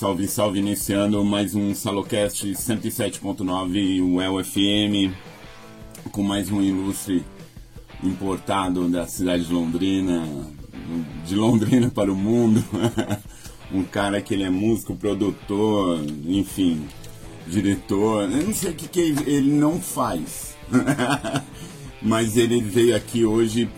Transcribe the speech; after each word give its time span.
salve, 0.00 0.26
salve, 0.26 0.58
iniciando 0.60 1.22
mais 1.22 1.54
um 1.54 1.74
Salocast 1.74 2.46
107.9 2.46 4.02
UEL 4.02 4.42
FM, 4.42 5.14
com 6.10 6.22
mais 6.22 6.50
um 6.50 6.62
ilustre 6.62 7.22
importado 8.02 8.88
da 8.88 9.06
cidade 9.06 9.44
de 9.44 9.52
Londrina, 9.52 10.26
de 11.26 11.36
Londrina 11.36 11.90
para 11.94 12.10
o 12.10 12.16
mundo. 12.16 12.64
um 13.70 13.84
cara 13.84 14.22
que 14.22 14.32
ele 14.32 14.44
é 14.44 14.48
músico, 14.48 14.96
produtor, 14.96 16.02
enfim, 16.24 16.88
diretor. 17.46 18.22
Eu 18.22 18.46
não 18.46 18.54
sei 18.54 18.70
o 18.70 18.74
que, 18.74 18.88
que 18.88 19.00
ele 19.00 19.50
não 19.50 19.78
faz. 19.78 20.56
Mas 22.00 22.38
ele 22.38 22.62
veio 22.62 22.96
aqui 22.96 23.26
hoje, 23.26 23.68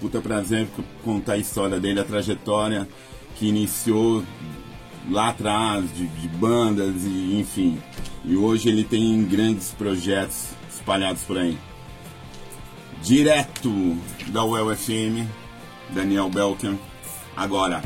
puta 0.00 0.18
prazer 0.18 0.66
contar 1.04 1.34
a 1.34 1.38
história 1.38 1.78
dele, 1.78 2.00
a 2.00 2.04
trajetória 2.04 2.88
que 3.34 3.48
iniciou 3.48 4.24
lá 5.10 5.28
atrás, 5.28 5.84
de, 5.94 6.06
de 6.06 6.28
bandas 6.28 7.04
e 7.04 7.38
enfim. 7.38 7.80
E 8.24 8.36
hoje 8.36 8.68
ele 8.68 8.84
tem 8.84 9.24
grandes 9.24 9.72
projetos 9.72 10.48
espalhados 10.70 11.22
por 11.22 11.38
aí. 11.38 11.56
Direto 13.02 13.96
da 14.28 14.44
UEL-FM, 14.44 15.26
Daniel 15.90 16.28
Belker. 16.28 16.74
Agora. 17.36 17.82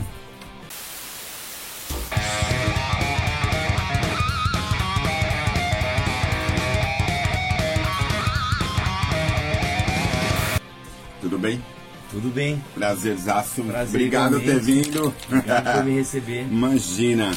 Tudo 11.21 11.39
bem? 11.39 11.61
Tudo 12.11 12.29
bem. 12.29 12.63
Prazerzaço. 12.75 13.63
Prazer 13.63 13.89
Obrigado 13.89 14.33
por 14.33 14.43
ter 14.43 14.61
vindo. 14.61 15.15
Obrigado 15.27 15.77
por 15.77 15.85
me 15.85 15.95
receber. 15.95 16.47
Imagina. 16.51 17.33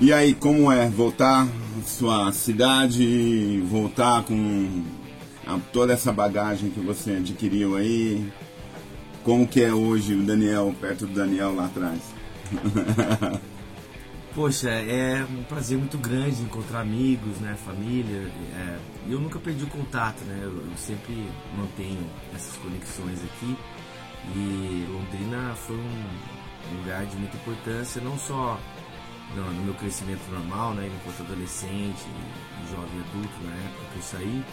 E 0.00 0.12
aí, 0.12 0.34
como 0.34 0.70
é 0.72 0.88
voltar 0.88 1.46
à 1.46 1.82
sua 1.86 2.32
cidade, 2.32 3.62
voltar 3.68 4.24
com 4.24 4.82
toda 5.72 5.92
essa 5.92 6.12
bagagem 6.12 6.70
que 6.70 6.80
você 6.80 7.12
adquiriu 7.12 7.76
aí? 7.76 8.28
Como 9.22 9.46
que 9.46 9.62
é 9.62 9.72
hoje 9.72 10.14
o 10.14 10.22
Daniel, 10.22 10.74
perto 10.80 11.06
do 11.06 11.14
Daniel 11.14 11.54
lá 11.54 11.66
atrás? 11.66 12.00
Poxa, 14.34 14.68
é 14.68 15.24
um 15.30 15.44
prazer 15.44 15.78
muito 15.78 15.96
grande 15.96 16.42
encontrar 16.42 16.80
amigos, 16.80 17.38
né, 17.38 17.56
família. 17.64 18.32
É, 18.56 18.78
eu 19.08 19.20
nunca 19.20 19.38
perdi 19.38 19.62
o 19.62 19.68
contato, 19.68 20.24
né? 20.24 20.40
Eu, 20.42 20.56
eu 20.56 20.76
sempre 20.76 21.14
mantenho 21.56 22.04
essas 22.34 22.56
conexões 22.56 23.20
aqui. 23.22 23.56
E 24.34 24.86
Londrina 24.90 25.54
foi 25.54 25.76
um 25.76 26.76
lugar 26.78 27.04
de 27.06 27.16
muita 27.16 27.36
importância, 27.36 28.00
não 28.00 28.18
só 28.18 28.58
no, 29.34 29.52
no 29.52 29.64
meu 29.64 29.74
crescimento 29.74 30.22
normal, 30.30 30.74
né, 30.74 30.90
enquanto 30.94 31.20
adolescente 31.20 32.06
e 32.06 32.70
jovem 32.70 33.00
adulto 33.00 33.44
na 33.44 33.54
época 33.54 33.84
que 33.92 33.96
eu 33.96 34.02
saí, 34.02 34.44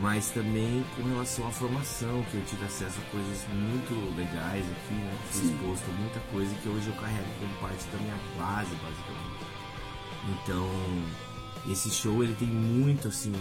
mas 0.00 0.28
também 0.30 0.84
com 0.94 1.02
relação 1.02 1.46
à 1.46 1.50
formação, 1.50 2.22
que 2.30 2.36
eu 2.36 2.44
tive 2.44 2.64
acesso 2.64 2.98
a 2.98 3.10
coisas 3.10 3.46
muito 3.48 4.16
legais 4.16 4.64
aqui, 4.64 4.94
né? 4.94 5.18
Fui 5.30 5.46
exposto 5.46 5.84
a 5.90 6.00
muita 6.00 6.20
coisa 6.32 6.54
que 6.56 6.68
hoje 6.68 6.86
eu 6.88 6.94
carrego 6.94 7.28
como 7.40 7.54
parte 7.60 7.84
da 7.86 7.98
minha 7.98 8.16
base, 8.38 8.74
basicamente. 8.76 9.46
Então, 10.28 11.72
esse 11.72 11.90
show 11.90 12.22
ele 12.22 12.34
tem 12.34 12.48
muito 12.48 13.08
assim, 13.08 13.32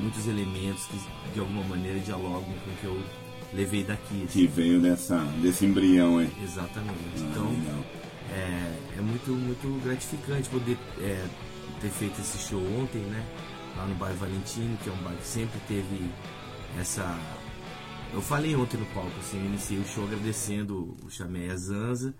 muitos 0.00 0.26
elementos 0.26 0.84
que 0.86 0.98
de 1.32 1.40
alguma 1.40 1.62
maneira 1.64 2.00
dialogam 2.00 2.42
com 2.42 2.70
o 2.70 2.76
que 2.80 2.84
eu 2.84 3.02
levei 3.52 3.82
daqui. 3.84 4.24
assim. 4.24 4.26
Que 4.26 4.46
veio 4.46 4.80
dessa, 4.80 5.18
desse 5.42 5.64
embrião 5.66 6.18
aí. 6.18 6.30
Exatamente. 6.42 6.98
Ah, 7.16 7.28
Então, 7.30 7.56
é, 8.32 8.98
é 8.98 9.00
muito, 9.00 9.30
muito 9.32 9.82
gratificante 9.82 10.48
poder 10.48 10.78
é, 11.00 11.24
ter 11.80 11.90
feito 11.90 12.20
esse 12.20 12.38
show 12.38 12.60
ontem, 12.80 13.00
né? 13.00 13.24
Lá 13.76 13.86
no 13.86 13.94
bairro 13.94 14.16
Valentino, 14.18 14.76
que 14.82 14.88
é 14.88 14.92
um 14.92 15.02
bairro 15.02 15.18
que 15.18 15.26
sempre 15.26 15.58
teve 15.66 16.10
essa. 16.78 17.18
Eu 18.12 18.20
falei 18.20 18.54
ontem 18.56 18.76
no 18.76 18.86
palco, 18.86 19.12
assim, 19.20 19.38
eu 19.38 19.46
iniciei 19.46 19.78
o 19.78 19.84
show 19.84 20.04
agradecendo 20.04 20.96
o 21.04 21.10
Chamé 21.10 21.48
a 21.50 21.56
Zanza, 21.56 22.12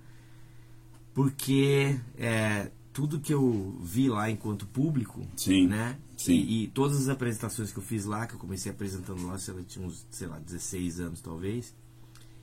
porque 1.12 1.98
é, 2.16 2.70
tudo 2.92 3.20
que 3.20 3.32
eu 3.32 3.76
vi 3.82 4.08
lá 4.08 4.30
enquanto 4.30 4.66
público, 4.66 5.24
Sim, 5.36 5.68
né? 5.68 5.96
sim. 6.16 6.32
E, 6.34 6.64
e 6.64 6.66
todas 6.68 7.00
as 7.00 7.08
apresentações 7.08 7.72
que 7.72 7.78
eu 7.78 7.82
fiz 7.82 8.04
lá, 8.04 8.26
que 8.26 8.34
eu 8.34 8.38
comecei 8.38 8.70
apresentando 8.72 9.26
lá, 9.26 9.38
sei 9.38 9.54
lá, 9.54 9.60
tinha 9.66 9.86
uns, 9.86 10.06
sei 10.10 10.26
lá, 10.26 10.38
16 10.38 11.00
anos 11.00 11.20
talvez. 11.20 11.72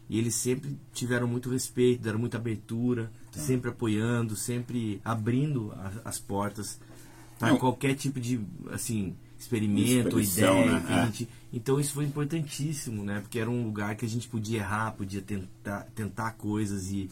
E 0.09 0.17
eles 0.17 0.35
sempre 0.35 0.77
tiveram 0.93 1.27
muito 1.27 1.49
respeito, 1.49 2.01
deram 2.01 2.17
muita 2.19 2.37
abertura, 2.37 3.11
Tá. 3.31 3.39
sempre 3.41 3.69
apoiando, 3.71 4.35
sempre 4.37 5.01
abrindo 5.03 5.73
a- 5.73 5.91
as 6.05 6.17
portas 6.17 6.79
para 7.37 7.49
Não. 7.49 7.57
qualquer 7.57 7.93
tipo 7.95 8.17
de 8.19 8.39
assim 8.71 9.15
experimento, 9.37 10.19
ideia. 10.19 10.79
né? 10.79 10.85
É. 10.89 11.05
gente- 11.07 11.29
Então 11.53 11.79
isso 11.79 11.93
foi 11.93 12.05
importantíssimo, 12.05 13.03
né? 13.03 13.19
Porque 13.21 13.37
era 13.39 13.49
um 13.49 13.63
lugar 13.65 13.95
que 13.95 14.05
a 14.05 14.09
gente 14.09 14.27
podia 14.27 14.59
errar, 14.59 14.91
podia 14.91 15.21
tentar, 15.21 15.81
tentar 15.95 16.31
coisas 16.31 16.89
e, 16.91 17.09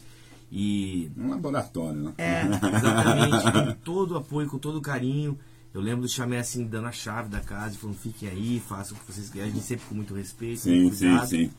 e 0.50 1.10
Um 1.16 1.30
laboratório, 1.30 2.00
né? 2.00 2.14
é, 2.18 2.42
exatamente. 2.46 3.52
com 3.52 3.80
todo 3.84 4.12
o 4.12 4.16
apoio, 4.16 4.48
com 4.48 4.58
todo 4.58 4.78
o 4.78 4.82
carinho. 4.82 5.38
Eu 5.74 5.80
lembro 5.82 6.02
do 6.02 6.08
Chamé 6.08 6.38
assim, 6.38 6.64
dando 6.64 6.86
a 6.86 6.92
chave 6.92 7.28
da 7.28 7.40
casa 7.40 7.74
e 7.74 7.78
falando, 7.78 7.96
fiquem 7.98 8.28
aí, 8.28 8.60
façam 8.66 8.96
o 8.96 9.00
que 9.00 9.12
vocês 9.12 9.28
querem. 9.28 9.50
A 9.50 9.52
gente 9.52 9.64
sempre 9.64 9.84
com 9.86 9.94
muito 9.94 10.14
respeito, 10.14 10.60
Sim, 10.60 10.82
muito 10.84 10.96
sim, 10.96 11.06
cuidado, 11.08 11.28
sim. 11.28 11.50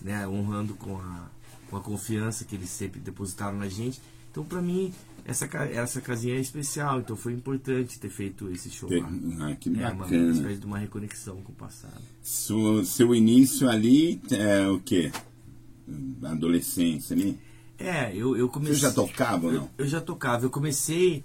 Né, 0.00 0.26
honrando 0.26 0.74
com 0.74 0.96
a, 0.98 1.28
com 1.68 1.76
a 1.76 1.80
confiança 1.80 2.44
que 2.44 2.54
eles 2.54 2.70
sempre 2.70 3.00
depositaram 3.00 3.58
na 3.58 3.68
gente. 3.68 4.00
Então, 4.30 4.44
pra 4.44 4.62
mim, 4.62 4.92
essa, 5.24 5.46
essa 5.72 6.00
casinha 6.00 6.36
é 6.36 6.40
especial. 6.40 7.00
Então, 7.00 7.16
foi 7.16 7.32
importante 7.34 7.98
ter 7.98 8.08
feito 8.10 8.50
esse 8.50 8.70
show 8.70 8.88
lá. 8.90 9.08
Ah, 9.50 9.56
que 9.56 9.68
É 9.68 9.72
uma, 9.72 9.88
uma 9.92 10.04
bacana. 10.04 10.30
espécie 10.30 10.60
de 10.60 10.66
uma 10.66 10.78
reconexão 10.78 11.36
com 11.42 11.52
o 11.52 11.54
passado. 11.54 12.00
Su- 12.22 12.84
seu 12.84 13.14
início 13.14 13.68
ali 13.68 14.20
é 14.30 14.66
o 14.68 14.78
quê? 14.78 15.10
Adolescência 16.22 17.14
ali? 17.14 17.38
É, 17.78 18.14
eu, 18.14 18.36
eu 18.36 18.48
comecei... 18.48 18.76
Você 18.76 18.80
já 18.82 18.92
tocava 18.92 19.46
não? 19.52 19.54
Eu, 19.54 19.70
eu 19.78 19.86
já 19.86 20.00
tocava. 20.00 20.44
Eu 20.44 20.50
comecei 20.50 21.22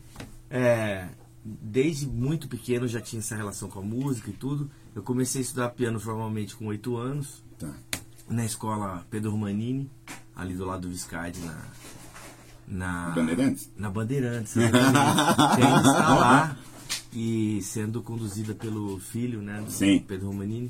é, 0.49 1.07
desde 1.43 2.05
muito 2.07 2.47
pequeno, 2.47 2.87
já 2.87 2.99
tinha 3.01 3.19
essa 3.19 3.35
relação 3.35 3.69
com 3.69 3.79
a 3.79 3.83
música 3.83 4.29
e 4.29 4.33
tudo. 4.33 4.69
Eu 4.93 5.01
comecei 5.01 5.41
a 5.41 5.43
estudar 5.43 5.69
piano 5.69 5.99
formalmente 5.99 6.55
com 6.55 6.67
oito 6.67 6.97
anos, 6.97 7.41
Tá. 7.57 7.71
na 8.29 8.43
escola 8.45 9.05
Pedro 9.09 9.31
Romanini, 9.31 9.89
ali 10.35 10.53
do 10.55 10.65
lado 10.65 10.81
do 10.81 10.89
Viscardi, 10.89 11.39
na. 11.41 11.65
Na 12.67 13.09
Bandeirantes? 13.11 13.69
Na 13.77 13.89
Bandeirantes. 13.89 14.53
que 14.53 14.59
ainda 14.59 15.77
está 15.91 16.15
lá 16.15 16.57
e 17.13 17.61
sendo 17.63 18.01
conduzida 18.01 18.53
pelo 18.53 18.97
filho, 18.99 19.41
né? 19.41 19.61
Do 19.61 19.71
Sim. 19.71 19.99
Pedro 19.99 20.27
Romanini. 20.27 20.69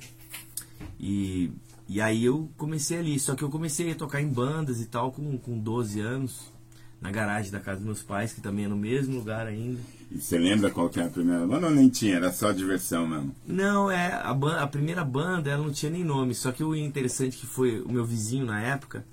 E, 1.00 1.52
e 1.94 2.00
aí 2.02 2.24
eu 2.24 2.50
comecei 2.57 2.97
ali, 3.00 3.19
só 3.19 3.35
que 3.35 3.44
eu 3.44 3.50
comecei 3.50 3.91
a 3.91 3.96
tocar 3.96 4.22
em 4.22 4.28
bandas 4.29 4.79
e 4.79 4.85
tal 4.85 5.12
com, 5.12 5.38
com 5.38 5.57
12 5.59 6.00
anos, 6.00 6.52
na 7.02 7.12
garagem 7.12 7.52
da 7.52 7.59
casa 7.59 7.78
dos 7.78 7.85
meus 7.85 8.02
pais, 8.02 8.31
que 8.31 8.40
também 8.40 8.66
é 8.66 8.68
no 8.68 8.78
mesmo 8.78 9.16
lugar 9.18 9.46
ainda. 9.47 9.79
E 10.09 10.19
você 10.22 10.38
lembra 10.38 10.69
qual 10.69 10.88
que 10.90 11.00
é 11.00 11.03
a 11.03 11.09
primeira 11.09 11.46
banda 11.47 11.68
ou 11.68 11.74
nem 11.74 11.90
tinha? 11.90 12.16
Era 12.16 12.31
só 12.31 12.51
diversão 12.51 13.07
mesmo. 13.07 13.35
Não, 13.46 13.90
é, 13.91 14.13
a, 14.13 14.30
a 14.62 14.68
primeira 14.68 15.03
banda 15.03 15.50
ela 15.50 15.63
não 15.63 15.72
tinha 15.74 15.91
nem 15.91 16.03
nome, 16.03 16.34
só 16.34 16.51
que 16.51 16.63
o 16.63 16.75
interessante 16.75 17.38
que 17.38 17.46
foi 17.47 17.81
o 17.81 17.91
meu 17.91 18.06
vizinho 18.06 18.46
na 18.46 18.62
época, 18.62 19.03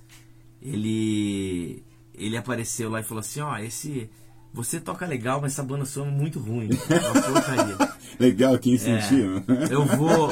ele 0.62 1.82
ele 2.14 2.36
apareceu 2.36 2.90
lá 2.90 3.00
e 3.00 3.04
falou 3.04 3.20
assim, 3.20 3.40
ó, 3.40 3.56
esse 3.58 4.10
você 4.52 4.80
toca 4.80 5.06
legal, 5.06 5.40
mas 5.40 5.52
essa 5.52 5.62
banda 5.62 5.84
sua 5.84 6.06
é 6.06 6.10
muito 6.10 6.38
ruim. 6.40 6.68
É 6.90 6.98
uma 7.10 7.22
porcaria. 7.22 7.76
Legal, 8.18 8.58
que 8.58 8.70
É, 8.70 8.74
incentivo. 8.74 9.42
eu 9.70 9.84
vou. 9.84 10.28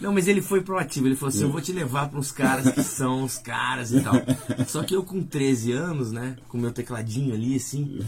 Não, 0.00 0.12
mas 0.12 0.28
ele 0.28 0.40
foi 0.40 0.60
proativo. 0.60 1.06
Ele 1.06 1.16
falou 1.16 1.28
assim: 1.30 1.42
eu 1.42 1.50
vou 1.50 1.60
te 1.60 1.72
levar 1.72 2.08
para 2.08 2.18
uns 2.18 2.30
caras 2.32 2.72
que 2.72 2.82
são 2.84 3.24
os 3.24 3.38
caras 3.38 3.90
e 3.92 4.00
tal. 4.00 4.14
Só 4.66 4.82
que 4.82 4.94
eu, 4.94 5.02
com 5.02 5.22
13 5.22 5.72
anos, 5.72 6.12
né, 6.12 6.36
com 6.48 6.56
meu 6.58 6.70
tecladinho 6.72 7.34
ali, 7.34 7.56
assim, 7.56 7.98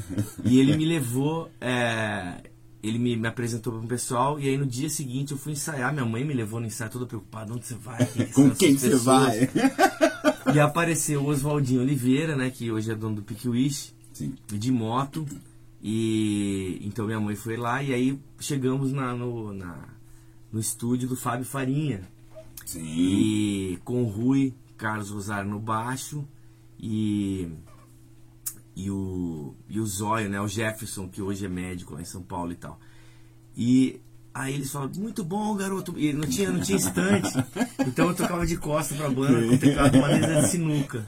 e 0.45 0.59
ele 0.61 0.77
me 0.77 0.84
levou. 0.84 1.51
é, 1.61 2.42
Ele 2.83 2.98
me, 2.98 3.16
me 3.16 3.28
apresentou 3.28 3.72
para 3.75 3.83
um 3.83 3.87
pessoal, 3.87 4.39
e 4.41 4.48
aí 4.48 4.57
no 4.57 4.65
dia 4.66 4.89
seguinte 4.89 5.33
eu 5.33 5.39
fui 5.39 5.53
ensaiar. 5.53 5.92
Minha 5.92 6.07
mãe 6.07 6.25
me 6.25 6.33
levou 6.33 6.60
no 6.60 6.66
ensaio 6.66 6.91
toda 6.91 7.07
preocupada: 7.07 7.53
onde 7.53 7.66
você 7.66 7.75
vai? 7.75 8.07
Quem 8.07 8.27
que 8.27 8.33
Com 8.33 8.51
quem 8.51 8.78
você 8.78 8.91
pessoas?" 8.91 9.04
vai? 9.04 9.51
E 10.54 10.60
apareceu 10.60 11.21
o 11.22 11.27
Oswaldinho 11.27 11.83
Oliveira, 11.83 12.34
né, 12.36 12.51
que 12.51 12.71
hoje 12.71 12.91
é 12.91 12.95
dono 12.95 13.16
do 13.16 13.22
Pick 13.22 13.45
Wish 13.47 13.93
Sim. 14.13 14.34
de 14.48 14.71
moto. 14.72 15.27
E 15.83 16.78
então 16.83 17.07
minha 17.07 17.19
mãe 17.21 17.34
foi 17.34 17.57
lá 17.57 17.83
e 17.83 17.93
aí 17.95 18.19
chegamos 18.39 18.93
na, 18.93 19.15
no, 19.15 19.53
na, 19.53 19.77
no 20.52 20.60
estúdio 20.60 21.08
do 21.08 21.16
Fábio 21.16 21.44
Farinha. 21.44 22.02
Sim. 22.64 22.82
E 22.82 23.78
com 23.84 24.02
o 24.02 24.08
Rui 24.08 24.54
Carlos 24.76 25.10
Rosário 25.10 25.50
no 25.50 25.58
baixo 25.58 26.26
e, 26.78 27.48
e 28.74 28.91
o, 28.91 29.54
e 29.68 29.78
o 29.78 29.86
Zóio, 29.86 30.28
né, 30.28 30.41
o 30.41 30.48
Jefferson, 30.48 31.08
que 31.08 31.20
hoje 31.20 31.44
é 31.44 31.48
médico 31.48 31.94
lá 31.94 32.00
em 32.00 32.04
São 32.04 32.22
Paulo 32.22 32.52
e 32.52 32.56
tal. 32.56 32.78
E 33.56 34.00
Aí 34.32 34.54
eles 34.54 34.71
falavam, 34.71 34.94
muito 35.03 35.24
bom, 35.24 35.54
garoto. 35.56 35.92
E 35.98 36.12
não 36.12 36.27
tinha, 36.28 36.50
não 36.53 36.60
tinha 36.60 36.78
estante. 36.78 37.32
Então 37.80 38.09
eu 38.09 38.15
tocava 38.15 38.47
de 38.47 38.56
costa 38.56 38.94
pra 38.94 39.10
banda 39.10 39.44
com 39.48 39.56
teclado 39.59 39.91
de 39.91 39.98
uma 39.98 40.09
mesa 40.09 40.42
de 40.42 40.48
sinuca. 40.48 41.04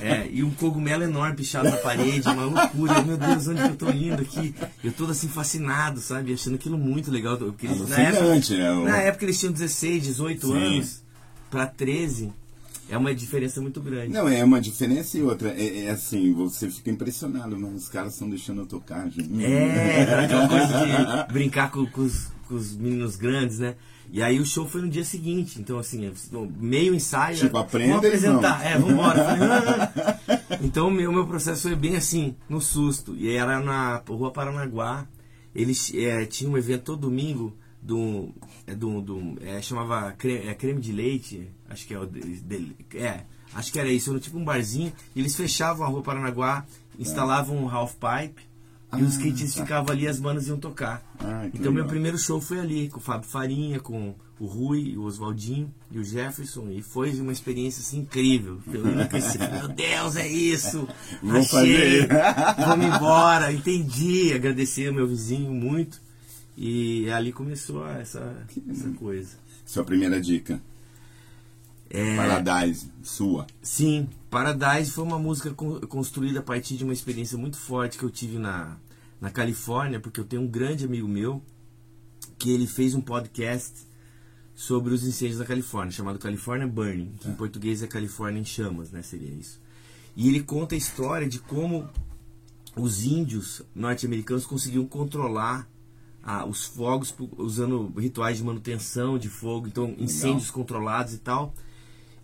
É, 0.00 0.26
e 0.30 0.42
um 0.42 0.50
cogumelo 0.50 1.02
enorme 1.04 1.36
pichado 1.36 1.68
na 1.70 1.76
parede, 1.76 2.26
uma 2.26 2.44
loucura. 2.44 3.02
Meu 3.02 3.18
Deus, 3.18 3.48
onde 3.48 3.62
que 3.62 3.68
eu 3.68 3.76
tô 3.76 3.90
indo 3.90 4.22
aqui? 4.22 4.54
Eu 4.82 4.92
todo 4.92 5.12
assim 5.12 5.28
fascinado, 5.28 6.00
sabe? 6.00 6.32
Achando 6.32 6.54
aquilo 6.54 6.78
muito 6.78 7.10
legal. 7.10 7.36
Porque 7.36 7.66
eles, 7.66 7.86
na, 7.86 7.98
época, 8.00 8.54
é 8.54 8.72
o- 8.72 8.84
na 8.84 8.96
época 8.96 9.24
eles 9.26 9.38
tinham 9.38 9.52
16, 9.52 10.02
18 10.04 10.46
Sim. 10.46 10.56
anos 10.56 11.02
pra 11.50 11.66
13. 11.66 12.32
É 12.90 12.96
uma 12.96 13.14
diferença 13.14 13.60
muito 13.60 13.82
grande. 13.82 14.14
Não, 14.14 14.26
é 14.26 14.42
uma 14.42 14.58
diferença 14.62 15.18
e 15.18 15.22
outra. 15.22 15.50
É, 15.50 15.84
é 15.84 15.90
assim, 15.90 16.32
você 16.32 16.70
fica 16.70 16.90
impressionado, 16.90 17.58
mas 17.58 17.74
os 17.82 17.88
caras 17.90 18.14
estão 18.14 18.30
deixando 18.30 18.62
eu 18.62 18.66
tocar, 18.66 19.06
gente. 19.10 19.44
É, 19.44 20.24
aquela 20.24 20.48
coisa 20.48 20.66
de 21.26 21.32
brincar 21.34 21.70
com, 21.70 21.84
com 21.84 22.00
os, 22.00 22.28
os 22.54 22.76
meninos 22.76 23.16
grandes, 23.16 23.58
né? 23.58 23.74
E 24.10 24.22
aí 24.22 24.40
o 24.40 24.46
show 24.46 24.66
foi 24.66 24.80
no 24.80 24.88
dia 24.88 25.04
seguinte, 25.04 25.60
então 25.60 25.78
assim, 25.78 26.10
meio 26.58 26.94
ensaio. 26.94 27.36
Tipo, 27.36 27.58
é, 27.58 27.60
aprenda 27.60 27.88
Vamos 27.94 28.06
apresentar, 28.06 28.78
vamos. 28.80 28.90
é, 28.90 29.24
falei, 29.24 29.48
"Ah". 29.48 30.58
então 30.62 30.88
o 30.88 30.90
meu, 30.90 31.12
meu 31.12 31.26
processo 31.26 31.62
foi 31.62 31.76
bem 31.76 31.94
assim, 31.96 32.34
no 32.48 32.60
susto. 32.60 33.14
E 33.16 33.30
era 33.30 33.60
na 33.60 34.02
Rua 34.08 34.30
Paranaguá. 34.30 35.06
Eles 35.54 35.92
é, 35.94 36.24
tinham 36.24 36.52
um 36.52 36.58
evento 36.58 36.84
todo 36.84 37.00
domingo 37.02 37.54
do. 37.82 38.30
É, 38.66 38.74
do, 38.74 39.00
do 39.02 39.36
é, 39.42 39.60
chamava 39.60 40.12
creme, 40.12 40.46
é, 40.48 40.54
creme 40.54 40.80
de 40.80 40.92
leite, 40.92 41.48
acho 41.68 41.86
que 41.86 41.92
é 41.94 41.98
o 41.98 42.06
de- 42.06 42.20
dele. 42.40 42.76
É, 42.94 43.20
acho 43.54 43.70
que 43.72 43.78
era 43.78 43.90
isso, 43.90 44.10
era 44.10 44.20
tipo 44.20 44.38
um 44.38 44.44
barzinho. 44.44 44.90
E 45.14 45.20
eles 45.20 45.36
fechavam 45.36 45.84
a 45.86 45.88
Rua 45.90 46.02
Paranaguá, 46.02 46.64
instalavam 46.98 47.56
um 47.62 47.68
half 47.68 47.94
pipe. 47.94 48.42
E 48.96 49.02
os 49.02 49.18
Ah, 49.18 49.22
kits 49.22 49.54
tá. 49.54 49.62
ficavam 49.62 49.92
ali, 49.92 50.08
as 50.08 50.18
bandas 50.18 50.46
iam 50.48 50.58
tocar. 50.58 51.02
Ah, 51.20 51.46
então 51.48 51.64
meu 51.64 51.72
legal. 51.82 51.88
primeiro 51.88 52.16
show 52.18 52.40
foi 52.40 52.58
ali, 52.58 52.88
com 52.88 52.98
o 52.98 53.02
Fábio 53.02 53.28
Farinha, 53.28 53.78
com 53.80 54.14
o 54.40 54.46
Rui, 54.46 54.96
o 54.96 55.02
Oswaldinho 55.02 55.70
e 55.90 55.98
o 55.98 56.04
Jefferson. 56.04 56.70
E 56.70 56.80
foi 56.80 57.12
uma 57.20 57.32
experiência 57.32 57.80
assim, 57.82 57.98
incrível. 58.00 58.60
Eu 58.72 58.84
nunca. 58.86 59.18
Meu 59.58 59.68
Deus, 59.68 60.16
é 60.16 60.26
isso! 60.26 60.88
Vou 61.22 61.38
Achei! 61.40 62.06
fazer. 62.06 62.08
Vamos 62.66 62.86
embora! 62.86 63.52
Entendi! 63.52 64.32
Agradecer 64.32 64.88
ao 64.88 64.94
meu 64.94 65.06
vizinho 65.06 65.52
muito. 65.52 66.00
E 66.56 67.10
ali 67.10 67.30
começou 67.32 67.86
essa, 67.86 68.34
essa 68.70 68.88
coisa. 68.90 69.36
Sua 69.66 69.84
primeira 69.84 70.18
dica. 70.20 70.60
É, 71.90 72.16
Paradise, 72.16 72.90
sua. 73.02 73.46
Sim, 73.62 74.08
Paradise 74.30 74.90
foi 74.90 75.04
uma 75.04 75.18
música 75.18 75.50
con- 75.54 75.80
construída 75.80 76.40
a 76.40 76.42
partir 76.42 76.76
de 76.76 76.84
uma 76.84 76.92
experiência 76.92 77.38
muito 77.38 77.56
forte 77.56 77.96
que 77.96 78.04
eu 78.04 78.10
tive 78.10 78.38
na, 78.38 78.76
na 79.20 79.30
Califórnia, 79.30 79.98
porque 79.98 80.20
eu 80.20 80.24
tenho 80.24 80.42
um 80.42 80.46
grande 80.46 80.84
amigo 80.84 81.08
meu 81.08 81.42
que 82.38 82.50
ele 82.50 82.66
fez 82.66 82.94
um 82.94 83.00
podcast 83.00 83.86
sobre 84.54 84.92
os 84.92 85.06
incêndios 85.06 85.38
da 85.38 85.44
Califórnia, 85.44 85.92
chamado 85.92 86.18
California 86.18 86.66
Burning, 86.66 87.12
que 87.20 87.28
em 87.28 87.34
português 87.34 87.82
é 87.82 87.86
Califórnia 87.86 88.40
em 88.40 88.44
chamas, 88.44 88.90
né, 88.90 89.02
seria 89.02 89.30
isso. 89.30 89.60
E 90.16 90.28
ele 90.28 90.42
conta 90.42 90.74
a 90.74 90.78
história 90.78 91.28
de 91.28 91.38
como 91.38 91.88
os 92.76 93.04
índios 93.04 93.62
norte-americanos 93.74 94.44
conseguiam 94.46 94.84
controlar 94.84 95.68
ah, 96.22 96.44
os 96.44 96.64
fogos 96.64 97.14
usando 97.36 97.92
rituais 97.96 98.36
de 98.38 98.44
manutenção 98.44 99.16
de 99.18 99.28
fogo, 99.28 99.66
então 99.68 99.94
incêndios 99.96 100.50
controlados 100.50 101.14
e 101.14 101.18
tal 101.18 101.54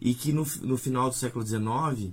e 0.05 0.13
que 0.15 0.33
no, 0.33 0.47
no 0.63 0.77
final 0.77 1.09
do 1.09 1.15
século 1.17 1.45
XIX 1.45 2.13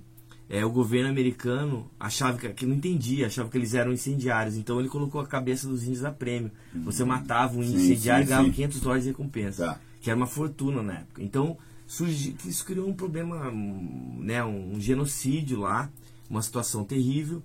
é, 0.49 0.65
o 0.65 0.69
governo 0.71 1.09
americano 1.09 1.91
achava 1.99 2.38
que, 2.38 2.49
que 2.49 2.65
não 2.65 2.75
entendia, 2.75 3.27
achava 3.27 3.49
que 3.49 3.57
eles 3.57 3.73
eram 3.73 3.91
incendiários, 3.91 4.55
então 4.55 4.79
ele 4.79 4.89
colocou 4.89 5.19
a 5.21 5.27
cabeça 5.27 5.67
dos 5.67 5.83
índios 5.83 6.03
a 6.05 6.11
prêmio. 6.11 6.51
Você 6.73 7.03
matava 7.03 7.57
um 7.57 7.63
Sim, 7.63 7.75
incendiário 7.75 8.23
e 8.23 8.27
ganhava 8.27 8.45
sim. 8.45 8.51
500 8.53 8.79
dólares 8.79 9.03
de 9.03 9.09
recompensa, 9.11 9.65
Tá. 9.65 9.79
que 10.01 10.09
era 10.09 10.17
uma 10.17 10.25
fortuna 10.27 10.81
na 10.81 10.93
época. 10.93 11.21
Então 11.21 11.57
surgi, 11.85 12.31
que 12.31 12.47
isso 12.49 12.65
criou 12.65 12.88
um 12.88 12.93
problema, 12.93 13.49
hum, 13.49 14.19
né, 14.21 14.41
um, 14.43 14.79
genocídio 14.79 15.59
lá, 15.59 15.89
uma 16.29 16.41
situação 16.41 16.85
terrível. 16.85 17.43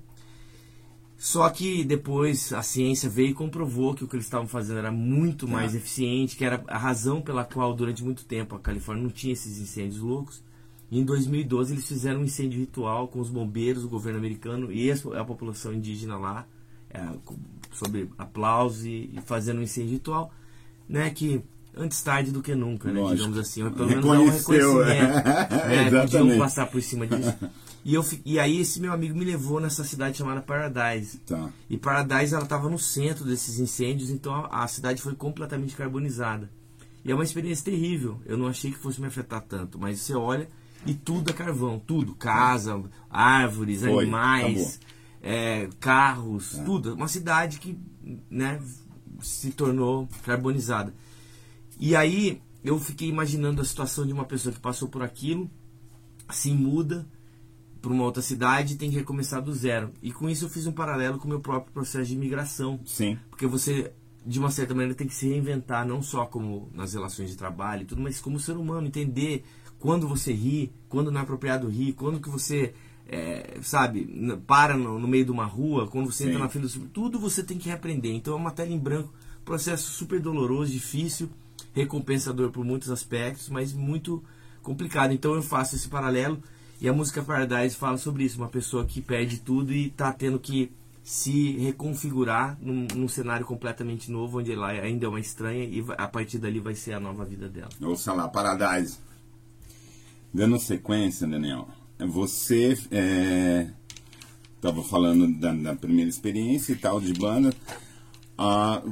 Só 1.19 1.49
que 1.49 1.83
depois 1.83 2.53
a 2.53 2.63
ciência 2.63 3.09
veio 3.09 3.31
e 3.31 3.35
comprovou 3.35 3.95
que 3.95 4.05
o 4.05 4.09
que 4.09 4.17
eles 4.17 4.27
estavam 4.27 4.47
fazendo 4.47 4.79
era 4.79 4.93
muito 4.93 5.49
mais 5.49 5.75
eficiente, 5.75 6.37
que 6.37 6.45
era 6.45 6.63
a 6.69 6.77
razão 6.77 7.23
pela 7.23 7.43
qual 7.43 7.75
durante 7.75 8.05
muito 8.05 8.25
tempo 8.25 8.55
a 8.55 8.61
Califórnia 8.61 9.03
não 9.03 9.11
tinha 9.11 9.33
esses 9.33 9.59
incêndios 9.59 10.01
loucos. 10.01 10.45
E 10.91 11.01
em 11.01 11.05
2012 11.05 11.73
eles 11.73 11.89
fizeram 11.89 12.21
um 12.21 12.25
incêndio 12.25 12.61
ritual 12.61 13.09
com 13.09 13.19
os 13.19 13.31
bombeiros, 13.31 13.83
o 13.83 13.89
governo 13.89 14.19
americano 14.19 14.71
e 14.71 14.91
a 14.91 15.25
população 15.25 15.73
indígena 15.73 16.19
lá, 16.19 16.47
é, 16.91 17.03
sobre 17.73 18.11
aplauso 18.19 18.87
e, 18.87 19.19
fazendo 19.25 19.59
um 19.59 19.63
incêndio 19.63 19.93
ritual, 19.93 20.31
né, 20.89 21.11
que 21.11 21.43
antes 21.75 22.01
tarde 22.03 22.31
do 22.31 22.43
que 22.43 22.55
nunca, 22.55 22.93
né, 22.93 23.03
digamos 23.09 23.39
assim, 23.39 23.63
ou 23.63 23.71
pelo 23.71 23.89
menos 23.89 24.05
dá 24.05 24.13
um 24.13 24.29
é. 24.29 24.31
reconhecimento, 24.31 24.85
né, 24.85 25.85
podiam 25.85 26.05
Exatamente. 26.05 26.39
passar 26.39 26.67
por 26.67 26.81
cima 26.83 27.07
disso. 27.07 27.35
E, 27.87 27.95
eu, 27.95 28.05
e 28.25 28.37
aí 28.41 28.61
esse 28.61 28.81
meu 28.81 28.93
amigo 28.93 29.17
me 29.17 29.25
levou 29.25 29.61
nessa 29.61 29.85
cidade 29.85 30.19
chamada 30.19 30.43
Paradise. 30.43 31.19
Tá. 31.19 31.51
E 31.71 31.79
Paradise 31.79 32.35
ela 32.35 32.43
estava 32.43 32.69
no 32.69 32.81
centro 32.81 33.25
desses 33.25 33.61
incêndios, 33.61 34.11
então 34.11 34.35
a, 34.35 34.65
a 34.65 34.67
cidade 34.67 35.01
foi 35.01 35.15
completamente 35.15 35.77
carbonizada. 35.77 36.51
E 37.05 37.13
é 37.13 37.15
uma 37.15 37.23
experiência 37.23 37.65
terrível. 37.65 38.21
Eu 38.27 38.37
não 38.37 38.49
achei 38.49 38.73
que 38.73 38.77
fosse 38.77 39.01
me 39.01 39.07
afetar 39.07 39.41
tanto, 39.41 39.79
mas 39.79 40.01
você 40.01 40.17
olha 40.17 40.49
e 40.85 40.95
tudo 40.95 41.31
é 41.31 41.33
carvão, 41.33 41.79
tudo, 41.79 42.13
casa, 42.17 42.83
árvores, 43.09 43.83
Foi, 43.83 44.03
animais, 44.03 44.81
é, 45.23 45.69
carros, 45.79 46.61
tudo. 46.65 46.93
Uma 46.93 47.07
cidade 47.07 47.61
que, 47.61 47.79
né, 48.29 48.61
se 49.21 49.53
tornou 49.53 50.09
carbonizada. 50.25 50.93
E 51.79 51.95
aí 51.95 52.43
eu 52.65 52.81
fiquei 52.81 53.09
imaginando 53.09 53.63
a 53.63 53.65
situação 53.65 54.05
de 54.05 54.13
uma 54.13 54.25
pessoa 54.25 54.53
que 54.53 54.61
passou 54.61 54.89
por 54.89 55.05
aquilo, 55.05 55.49
se 56.33 56.51
muda 56.51 57.07
para 57.87 57.95
uma 57.95 58.03
outra 58.03 58.21
cidade 58.21 58.75
e 58.75 58.77
tem 58.77 58.91
que 58.91 58.97
recomeçar 58.97 59.41
do 59.41 59.55
zero. 59.55 59.93
E 60.03 60.11
com 60.11 60.29
isso 60.29 60.45
eu 60.45 60.49
fiz 60.49 60.67
um 60.67 60.73
paralelo 60.73 61.19
com 61.19 61.27
o 61.27 61.29
meu 61.29 61.39
próprio 61.39 61.73
processo 61.73 62.07
de 62.07 62.15
imigração. 62.15 62.81
Sim. 62.85 63.17
Porque 63.31 63.47
você, 63.47 63.93
de 64.27 64.41
uma 64.41 64.51
certa 64.51 64.75
maneira, 64.75 64.93
tem 64.93 65.07
que 65.07 65.15
se 65.15 65.29
reinventar, 65.29 65.87
não 65.87 66.03
só 66.03 66.27
como 66.27 66.69
nas 66.75 66.95
relações 66.95 67.31
de 67.31 67.37
trabalho 67.37 67.83
e 67.83 67.85
tudo, 67.85 68.03
mas 68.03 68.21
como 68.21 68.41
ser 68.41 68.57
humano, 68.57 68.89
entender 68.89 69.45
quando 69.79 70.09
você 70.09 70.33
ri, 70.33 70.73
quando 70.89 71.13
não 71.13 71.21
é 71.21 71.23
apropriado 71.23 71.69
rir, 71.69 71.93
quando 71.93 72.19
que 72.19 72.29
você, 72.29 72.75
é, 73.07 73.57
sabe, 73.63 74.05
para 74.49 74.77
no, 74.77 74.99
no 74.99 75.07
meio 75.07 75.25
de 75.25 75.31
uma 75.31 75.45
rua, 75.45 75.87
quando 75.87 76.11
você 76.11 76.25
entra 76.25 76.39
Sim. 76.39 76.43
na 76.43 76.49
fila 76.49 76.67
do 76.67 76.89
tudo 76.89 77.21
você 77.21 77.41
tem 77.41 77.57
que 77.57 77.69
reaprender. 77.69 78.13
Então 78.13 78.35
é 78.35 78.37
uma 78.37 78.51
tela 78.51 78.71
em 78.71 78.79
branco, 78.79 79.15
processo 79.45 79.93
super 79.93 80.19
doloroso, 80.19 80.73
difícil, 80.73 81.31
recompensador 81.73 82.51
por 82.51 82.65
muitos 82.65 82.91
aspectos, 82.91 83.49
mas 83.49 83.73
muito 83.73 84.25
complicado. 84.61 85.13
Então 85.13 85.37
eu 85.37 85.43
faço 85.43 85.77
esse 85.77 85.89
paralelo 85.89 86.43
e 86.81 86.89
a 86.89 86.93
música 86.93 87.23
Paradise 87.23 87.77
fala 87.77 87.97
sobre 87.97 88.25
isso, 88.25 88.39
uma 88.39 88.49
pessoa 88.49 88.85
que 88.85 89.01
perde 89.01 89.39
tudo 89.39 89.73
e 89.73 89.87
está 89.87 90.13
tendo 90.13 90.39
que 90.39 90.71
se 91.03 91.53
reconfigurar 91.59 92.59
num, 92.61 92.87
num 92.95 93.09
cenário 93.09 93.47
completamente 93.47 94.11
novo, 94.11 94.41
onde 94.41 94.53
ela 94.53 94.69
ainda 94.69 95.07
é 95.07 95.09
uma 95.09 95.21
estranha 95.21 95.65
e 95.65 95.85
a 95.97 96.09
partir 96.09 96.39
dali 96.39 96.59
vai 96.59 96.75
ser 96.75 96.95
a 96.95 97.01
nova 97.01 97.25
vida 97.25 97.49
dela. 97.49 97.69
Ouça 97.81 98.13
lá, 98.13 98.29
Paradise. 98.29 98.99
Dando 100.35 100.59
sequência, 100.59 101.27
Daniel, 101.27 101.69
você 101.99 102.77
estava 104.57 104.83
falando 104.83 105.33
da, 105.39 105.53
da 105.53 105.77
primeira 105.77 106.11
experiência 106.11 106.73
e 106.73 106.77
tal 106.77 107.01
de 107.01 107.13
banda. 107.15 107.55
Ah, 108.37 108.83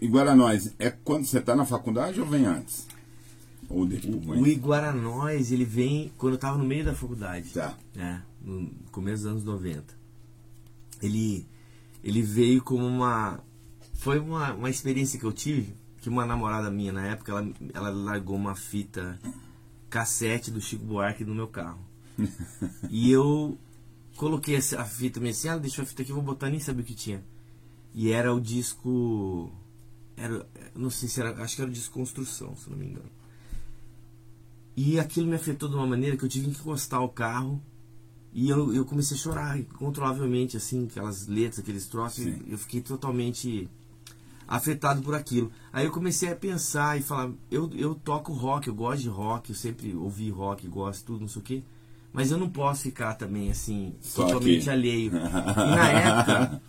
Iguaranóis, 0.00 0.74
é 0.78 0.90
quando 0.90 1.24
você 1.24 1.38
está 1.38 1.56
na 1.56 1.64
faculdade 1.64 2.20
ou 2.20 2.26
vem 2.26 2.46
antes? 2.46 2.86
Ou 3.70 3.86
depois? 3.86 4.40
O 4.40 4.46
Iguaranóis, 4.46 5.52
ele 5.52 5.64
vem 5.64 6.12
quando 6.18 6.32
eu 6.32 6.36
estava 6.36 6.58
no 6.58 6.64
meio 6.64 6.84
da 6.84 6.94
faculdade. 6.94 7.50
Tá. 7.50 7.78
né, 7.94 8.22
no 8.42 8.68
começo 8.90 9.22
dos 9.22 9.32
anos 9.32 9.44
90. 9.44 9.94
Ele, 11.00 11.46
ele 12.02 12.20
veio 12.20 12.62
como 12.62 12.84
uma. 12.84 13.40
Foi 13.94 14.18
uma, 14.18 14.52
uma 14.54 14.68
experiência 14.68 15.18
que 15.18 15.24
eu 15.24 15.32
tive, 15.32 15.74
que 16.00 16.08
uma 16.08 16.26
namorada 16.26 16.70
minha 16.70 16.92
na 16.92 17.06
época, 17.06 17.30
ela, 17.30 17.52
ela 17.72 17.90
largou 17.90 18.34
uma 18.34 18.56
fita 18.56 19.18
cassete 19.88 20.50
do 20.50 20.60
Chico 20.60 20.84
Buarque 20.84 21.24
no 21.24 21.34
meu 21.34 21.46
carro. 21.46 21.80
e 22.90 23.10
eu 23.10 23.56
coloquei 24.16 24.56
essa, 24.56 24.80
a 24.80 24.84
fita 24.84 25.20
meio 25.20 25.32
assim, 25.32 25.48
ah, 25.48 25.58
deixa 25.58 25.82
a 25.82 25.86
fita 25.86 26.02
aqui, 26.02 26.10
eu 26.10 26.16
vou 26.16 26.24
botar, 26.24 26.50
nem 26.50 26.58
sabia 26.58 26.82
o 26.82 26.86
que 26.86 26.94
tinha. 26.94 27.22
E 27.94 28.10
era 28.10 28.34
o 28.34 28.40
disco. 28.40 29.52
Era, 30.16 30.46
não 30.74 30.90
sei 30.90 31.08
se 31.08 31.20
era. 31.20 31.42
Acho 31.42 31.56
que 31.56 31.62
era 31.62 31.70
o 31.70 31.74
disco 31.74 31.94
Construção, 31.94 32.56
se 32.56 32.68
não 32.68 32.76
me 32.76 32.86
engano. 32.86 33.19
E 34.82 34.98
aquilo 34.98 35.26
me 35.26 35.34
afetou 35.34 35.68
de 35.68 35.74
uma 35.74 35.86
maneira 35.86 36.16
que 36.16 36.24
eu 36.24 36.28
tive 36.28 36.46
que 36.46 36.58
encostar 36.58 37.02
o 37.02 37.08
carro 37.10 37.60
e 38.32 38.48
eu, 38.48 38.72
eu 38.72 38.82
comecei 38.86 39.14
a 39.14 39.20
chorar 39.20 39.58
incontrolavelmente, 39.58 40.56
assim, 40.56 40.86
aquelas 40.86 41.26
letras, 41.26 41.58
aqueles 41.58 41.86
troços. 41.86 42.24
Sim. 42.24 42.40
e 42.46 42.52
Eu 42.52 42.56
fiquei 42.56 42.80
totalmente 42.80 43.68
afetado 44.48 45.02
por 45.02 45.14
aquilo. 45.14 45.52
Aí 45.70 45.84
eu 45.84 45.90
comecei 45.92 46.30
a 46.32 46.34
pensar 46.34 46.98
e 46.98 47.02
falar: 47.02 47.30
eu, 47.50 47.68
eu 47.74 47.94
toco 47.94 48.32
rock, 48.32 48.68
eu 48.68 48.74
gosto 48.74 49.02
de 49.02 49.08
rock, 49.10 49.50
eu 49.50 49.56
sempre 49.56 49.94
ouvi 49.94 50.30
rock, 50.30 50.66
gosto, 50.66 51.04
tudo, 51.04 51.20
não 51.20 51.28
sei 51.28 51.42
o 51.42 51.44
quê. 51.44 51.62
Mas 52.10 52.30
eu 52.30 52.38
não 52.38 52.48
posso 52.48 52.82
ficar 52.84 53.14
também, 53.14 53.50
assim, 53.50 53.94
Só 54.00 54.24
totalmente 54.24 54.60
aqui. 54.62 54.70
alheio. 54.70 55.12
E 55.14 55.76
na 55.76 55.90
época, 55.90 56.62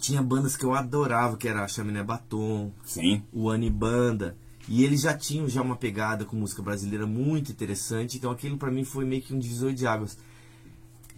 tinha 0.00 0.22
bandas 0.22 0.56
que 0.56 0.64
eu 0.64 0.74
adorava, 0.74 1.36
que 1.36 1.46
era 1.46 1.62
a 1.62 1.68
Chaminé 1.68 2.02
Batom, 2.02 2.72
Sim. 2.84 3.22
o 3.32 3.50
Anibanda. 3.50 4.34
E 4.68 4.82
eles 4.82 5.02
já 5.02 5.16
tinham 5.16 5.48
já 5.48 5.60
uma 5.60 5.76
pegada 5.76 6.24
com 6.24 6.36
música 6.36 6.62
brasileira 6.62 7.06
muito 7.06 7.52
interessante, 7.52 8.16
então 8.16 8.30
aquilo 8.30 8.56
para 8.56 8.70
mim 8.70 8.84
foi 8.84 9.04
meio 9.04 9.20
que 9.22 9.34
um 9.34 9.38
divisor 9.38 9.72
de 9.72 9.86
águas. 9.86 10.16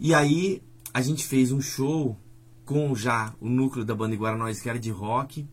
E 0.00 0.12
aí 0.12 0.62
a 0.92 1.00
gente 1.00 1.24
fez 1.24 1.52
um 1.52 1.60
show 1.60 2.18
com 2.64 2.94
já 2.94 3.32
o 3.40 3.48
núcleo 3.48 3.84
da 3.84 3.94
banda 3.94 4.14
Iguaranóis, 4.14 4.60
que 4.60 4.68
era 4.68 4.78
de 4.78 4.90
rock, 4.90 5.46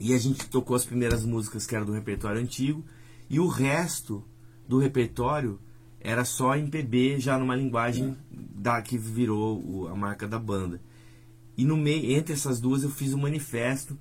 e 0.00 0.12
a 0.12 0.18
gente 0.18 0.48
tocou 0.48 0.74
as 0.74 0.84
primeiras 0.84 1.24
músicas 1.24 1.66
que 1.66 1.74
era 1.76 1.84
do 1.84 1.92
repertório 1.92 2.40
antigo, 2.40 2.84
e 3.30 3.38
o 3.38 3.46
resto 3.46 4.24
do 4.66 4.78
repertório 4.78 5.60
era 6.00 6.24
só 6.24 6.56
MPB, 6.56 7.20
já 7.20 7.38
numa 7.38 7.54
linguagem 7.54 8.16
da 8.30 8.82
que 8.82 8.98
virou 8.98 9.62
o- 9.64 9.88
a 9.88 9.94
marca 9.94 10.26
da 10.26 10.38
banda. 10.38 10.80
E 11.56 11.64
no 11.64 11.76
meio, 11.76 12.12
entre 12.12 12.34
essas 12.34 12.60
duas, 12.60 12.82
eu 12.82 12.90
fiz 12.90 13.12
um 13.12 13.18
manifesto. 13.18 13.96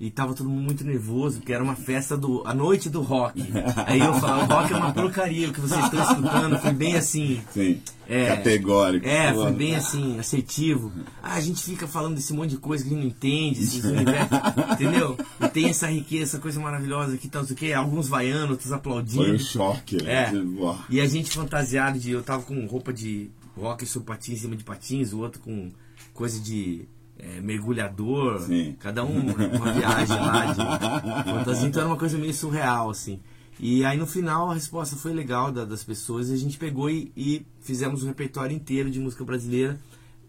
E 0.00 0.10
tava 0.12 0.32
todo 0.32 0.48
mundo 0.48 0.62
muito 0.62 0.84
nervoso, 0.84 1.38
porque 1.38 1.52
era 1.52 1.62
uma 1.62 1.74
festa 1.74 2.16
do. 2.16 2.42
a 2.46 2.54
noite 2.54 2.88
do 2.88 3.02
rock. 3.02 3.42
Aí 3.84 3.98
eu 3.98 4.14
falava, 4.14 4.44
o 4.44 4.56
rock 4.56 4.72
é 4.72 4.76
uma 4.76 4.92
porcaria, 4.92 5.48
o 5.48 5.52
que 5.52 5.60
vocês 5.60 5.84
estão 5.84 6.00
escutando. 6.00 6.56
Fui 6.60 6.72
bem 6.72 6.96
assim. 6.96 7.42
Sim. 7.50 7.82
É, 8.08 8.28
Categórico. 8.36 9.06
É, 9.06 9.34
foi 9.34 9.52
bem 9.52 9.74
assim, 9.74 10.16
assertivo. 10.20 10.92
Ah, 11.20 11.34
a 11.34 11.40
gente 11.40 11.62
fica 11.64 11.88
falando 11.88 12.14
desse 12.14 12.32
monte 12.32 12.50
de 12.50 12.58
coisa 12.58 12.84
que 12.84 12.90
a 12.90 12.92
gente 12.92 13.02
não 13.02 13.08
entende, 13.08 13.60
esses 13.60 13.82
universos, 13.84 14.38
entendeu? 14.72 15.18
E 15.40 15.48
tem 15.48 15.68
essa 15.68 15.88
riqueza, 15.88 16.22
essa 16.22 16.38
coisa 16.38 16.60
maravilhosa 16.60 17.16
aqui, 17.16 17.28
tal, 17.28 17.42
não 17.42 17.48
sei 17.48 17.56
o 17.56 17.58
quê. 17.58 17.72
Alguns 17.72 18.06
vaiando, 18.06 18.52
outros 18.52 18.70
aplaudindo. 18.70 19.24
Foi 19.24 19.34
um 19.34 19.38
choque. 19.38 19.98
É. 20.06 20.30
né? 20.30 20.46
Uau. 20.58 20.78
E 20.88 21.00
a 21.00 21.06
gente 21.08 21.32
fantasiado 21.32 21.98
de. 21.98 22.12
Eu 22.12 22.22
tava 22.22 22.44
com 22.44 22.64
roupa 22.66 22.92
de 22.92 23.30
rock 23.56 23.84
sobre 23.84 24.06
patins 24.06 24.38
em 24.38 24.42
cima 24.42 24.54
de 24.54 24.62
patins, 24.62 25.12
o 25.12 25.18
outro 25.18 25.40
com 25.40 25.72
coisa 26.14 26.38
de 26.40 26.86
é, 27.18 27.40
mergulhador. 27.40 28.40
Sim. 28.42 28.76
Cada 28.78 29.04
um 29.04 29.18
uma 29.20 29.72
viagem 29.72 30.16
lá 30.16 30.46
de 30.46 31.30
fantasia. 31.32 31.68
Então 31.68 31.80
era 31.82 31.90
uma 31.90 31.96
coisa 31.98 32.16
meio 32.18 32.34
surreal, 32.34 32.90
assim. 32.90 33.18
E 33.60 33.84
aí 33.84 33.98
no 33.98 34.06
final 34.06 34.50
a 34.50 34.54
resposta 34.54 34.94
foi 34.96 35.12
legal 35.12 35.50
da- 35.50 35.64
das 35.64 35.82
pessoas 35.82 36.28
e 36.28 36.32
a 36.32 36.36
gente 36.36 36.56
pegou 36.58 36.88
e, 36.88 37.10
e 37.16 37.44
fizemos 37.60 38.04
um 38.04 38.06
repertório 38.06 38.54
inteiro 38.54 38.88
de 38.90 39.00
música 39.00 39.24
brasileira 39.24 39.78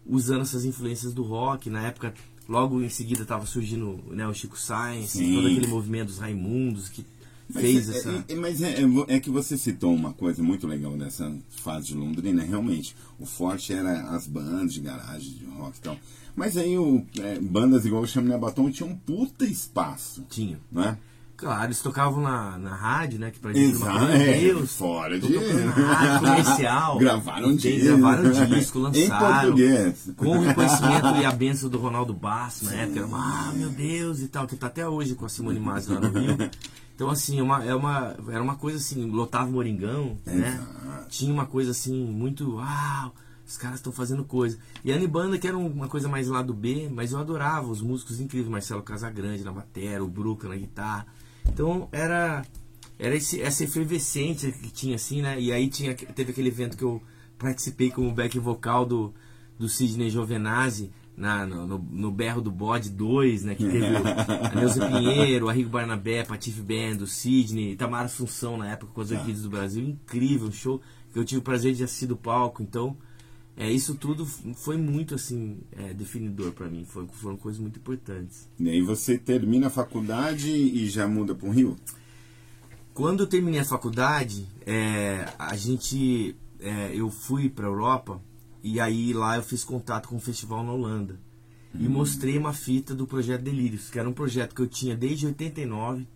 usando 0.04 0.42
essas 0.42 0.64
influências 0.64 1.12
do 1.14 1.22
rock. 1.22 1.70
Na 1.70 1.86
época, 1.86 2.12
logo 2.48 2.82
em 2.82 2.88
seguida 2.88 3.22
estava 3.22 3.46
surgindo 3.46 4.00
né, 4.10 4.26
o 4.26 4.34
Chico 4.34 4.58
Sainz, 4.58 5.10
Sim. 5.10 5.34
todo 5.34 5.46
aquele 5.46 5.66
movimento 5.68 6.08
dos 6.08 6.18
Raimundos 6.18 6.88
que 6.88 7.06
Mas, 7.54 7.62
fez 7.62 7.88
é, 7.88 7.96
essa. 7.98 8.10
é- 8.28 8.32
é- 8.32 8.34
mas 8.34 8.62
é, 8.62 8.80
é 8.82 9.16
é 9.16 9.20
que 9.20 9.30
você 9.30 9.56
citou 9.56 9.94
uma 9.94 10.12
coisa 10.12 10.42
muito 10.42 10.66
legal 10.66 10.96
dessa 10.96 11.32
fase 11.50 11.86
de 11.88 11.94
Londrina. 11.94 12.42
Realmente, 12.42 12.96
o 13.16 13.26
forte 13.26 13.72
era 13.72 14.10
as 14.10 14.26
bandas 14.26 14.74
de 14.74 14.80
garagem, 14.80 15.34
de 15.34 15.44
rock 15.44 15.78
e 15.78 15.80
tal. 15.82 15.96
Mas 16.36 16.56
aí 16.56 16.78
o, 16.78 17.04
é, 17.18 17.38
bandas 17.40 17.84
igual 17.84 18.02
o 18.02 18.06
Chaminé 18.06 18.36
Batom 18.38 18.70
tinham 18.70 18.90
um 18.90 18.96
puta 18.96 19.44
espaço, 19.44 20.24
Tinha. 20.28 20.58
não 20.70 20.82
é? 20.84 20.98
Claro, 21.36 21.64
eles 21.68 21.80
tocavam 21.80 22.22
na, 22.22 22.58
na 22.58 22.74
rádio, 22.74 23.18
né? 23.18 23.30
Que 23.30 23.38
pra 23.38 23.50
gente 23.54 23.74
uma 23.76 23.86
Exato, 23.86 23.98
coisa, 24.08 24.12
é, 24.24 24.40
Deus, 24.40 24.76
fora 24.76 25.18
de- 25.18 25.36
rádio 25.36 26.18
comercial. 26.28 26.98
Gravaram 27.00 27.56
disco. 27.56 27.96
Gravaram 27.96 28.30
disco, 28.46 28.78
Em 28.80 28.82
lançaram. 28.82 29.26
português. 29.42 30.10
Com 30.18 30.36
o 30.38 30.40
reconhecimento 30.42 31.06
e 31.18 31.24
a 31.24 31.32
benção 31.32 31.70
do 31.70 31.78
Ronaldo 31.78 32.12
Basso 32.12 32.66
na 32.66 32.74
época. 32.74 32.98
Era 32.98 33.06
uma, 33.06 33.48
ah, 33.48 33.52
meu 33.54 33.70
Deus 33.70 34.20
e 34.20 34.28
tal, 34.28 34.46
que 34.46 34.54
tá 34.54 34.66
até 34.66 34.86
hoje 34.86 35.14
com 35.14 35.24
a 35.24 35.30
Simone 35.30 35.58
Masi 35.58 35.90
lá 35.90 36.00
no 36.00 36.10
Rio. 36.10 36.36
Então, 36.94 37.08
assim, 37.08 37.38
é 37.38 37.42
uma, 37.42 37.64
é 37.64 37.74
uma, 37.74 38.14
era 38.28 38.42
uma 38.42 38.56
coisa 38.56 38.76
assim, 38.76 39.06
lotava 39.10 39.48
o 39.48 39.52
Moringão, 39.54 40.18
né? 40.26 40.60
Exato. 40.62 41.08
Tinha 41.08 41.32
uma 41.32 41.46
coisa 41.46 41.70
assim, 41.70 42.04
muito, 42.04 42.56
uau, 42.56 43.14
os 43.50 43.56
caras 43.56 43.78
estão 43.78 43.92
fazendo 43.92 44.24
coisa. 44.24 44.58
E 44.84 44.92
a 44.92 44.96
Anibanda, 44.96 45.38
que 45.38 45.46
era 45.48 45.58
um- 45.58 45.66
uma 45.66 45.88
coisa 45.88 46.08
mais 46.08 46.28
lá 46.28 46.40
do 46.40 46.54
B, 46.54 46.88
mas 46.90 47.12
eu 47.12 47.18
adorava 47.18 47.66
os 47.68 47.82
músicos 47.82 48.20
incríveis, 48.20 48.48
Marcelo 48.50 48.82
Casagrande 48.82 49.42
na 49.44 49.52
bateria, 49.52 50.02
o 50.02 50.08
Bruca 50.08 50.48
na 50.48 50.56
guitarra. 50.56 51.06
Então, 51.48 51.88
era 51.90 52.44
era 52.98 53.16
esse, 53.16 53.40
essa 53.40 53.64
efervescência 53.64 54.52
que 54.52 54.70
tinha 54.70 54.94
assim, 54.96 55.22
né? 55.22 55.40
E 55.40 55.50
aí 55.52 55.68
tinha, 55.68 55.94
teve 55.94 56.32
aquele 56.32 56.48
evento 56.48 56.76
que 56.76 56.84
eu 56.84 57.02
participei 57.38 57.90
como 57.90 58.12
back 58.12 58.38
vocal 58.38 58.84
do, 58.84 59.14
do 59.58 59.68
Sidney 59.70 60.10
Giovenazzi 60.10 60.90
na, 61.16 61.46
no, 61.46 61.66
no, 61.66 61.78
no 61.78 62.10
Berro 62.10 62.42
do 62.42 62.50
Bode 62.50 62.90
2, 62.90 63.44
né? 63.44 63.54
Que 63.54 63.64
teve 63.64 63.86
o- 63.86 64.06
a 64.06 64.52
Neuza 64.54 64.86
Pinheiro, 64.86 65.48
a 65.48 65.52
Rigo 65.52 65.70
Barnabé, 65.70 66.22
Patife 66.24 66.60
Band, 66.60 67.02
o 67.02 67.06
Sidney, 67.06 67.74
Tamara 67.74 68.04
Assunção 68.04 68.58
na 68.58 68.70
época 68.70 68.92
com 68.92 69.00
as 69.00 69.10
Orquídeas 69.10 69.42
do 69.42 69.48
Brasil. 69.50 69.82
Incrível, 69.82 70.48
um 70.48 70.52
show 70.52 70.80
que 71.12 71.18
eu 71.18 71.24
tive 71.24 71.40
o 71.40 71.42
prazer 71.42 71.74
de 71.74 71.82
assistir 71.82 72.06
do 72.06 72.16
palco. 72.18 72.62
Então, 72.62 72.96
é, 73.60 73.70
isso 73.70 73.94
tudo 73.94 74.24
foi 74.24 74.78
muito 74.78 75.14
assim 75.14 75.58
é, 75.72 75.92
definidor 75.92 76.52
para 76.52 76.66
mim. 76.66 76.86
Foi, 76.86 77.06
foram 77.12 77.36
coisas 77.36 77.60
muito 77.60 77.78
importantes. 77.78 78.48
E 78.58 78.70
aí 78.70 78.80
você 78.80 79.18
termina 79.18 79.66
a 79.66 79.70
faculdade 79.70 80.50
e 80.50 80.88
já 80.88 81.06
muda 81.06 81.34
para 81.34 81.46
o 81.46 81.52
Rio? 81.52 81.76
Quando 82.94 83.22
eu 83.22 83.26
terminei 83.26 83.60
a 83.60 83.64
faculdade, 83.64 84.48
é, 84.64 85.26
a 85.38 85.54
gente, 85.56 86.34
é, 86.58 86.92
eu 86.94 87.10
fui 87.10 87.50
para 87.50 87.66
Europa 87.66 88.22
e 88.62 88.80
aí 88.80 89.12
lá 89.12 89.36
eu 89.36 89.42
fiz 89.42 89.62
contato 89.62 90.08
com 90.08 90.16
um 90.16 90.20
festival 90.20 90.64
na 90.64 90.72
Holanda 90.72 91.20
e 91.74 91.86
mostrei 91.86 92.38
uma 92.38 92.54
fita 92.54 92.94
do 92.94 93.06
projeto 93.06 93.42
Delírios, 93.42 93.90
que 93.90 93.98
era 93.98 94.08
um 94.08 94.12
projeto 94.12 94.54
que 94.54 94.62
eu 94.62 94.66
tinha 94.66 94.96
desde 94.96 95.26
89, 95.26 96.06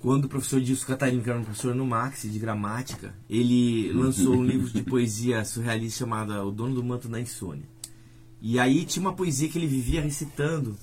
quando 0.00 0.24
o 0.24 0.28
professor 0.28 0.60
Dilson 0.60 0.86
Catarino, 0.86 1.22
que 1.22 1.30
era 1.30 1.38
um 1.38 1.44
professor 1.44 1.74
no 1.74 1.86
Maxi 1.86 2.28
de 2.28 2.38
gramática, 2.38 3.14
ele 3.28 3.92
lançou 3.92 4.34
um 4.34 4.44
livro 4.44 4.70
de 4.70 4.82
poesia 4.82 5.44
surrealista 5.44 6.00
chamado 6.00 6.32
O 6.32 6.50
Dono 6.50 6.74
do 6.74 6.82
Manto 6.82 7.08
da 7.08 7.20
Insônia. 7.20 7.64
E 8.40 8.58
aí 8.58 8.84
tinha 8.84 9.02
uma 9.02 9.12
poesia 9.12 9.48
que 9.48 9.58
ele 9.58 9.66
vivia 9.66 10.00
recitando 10.00 10.76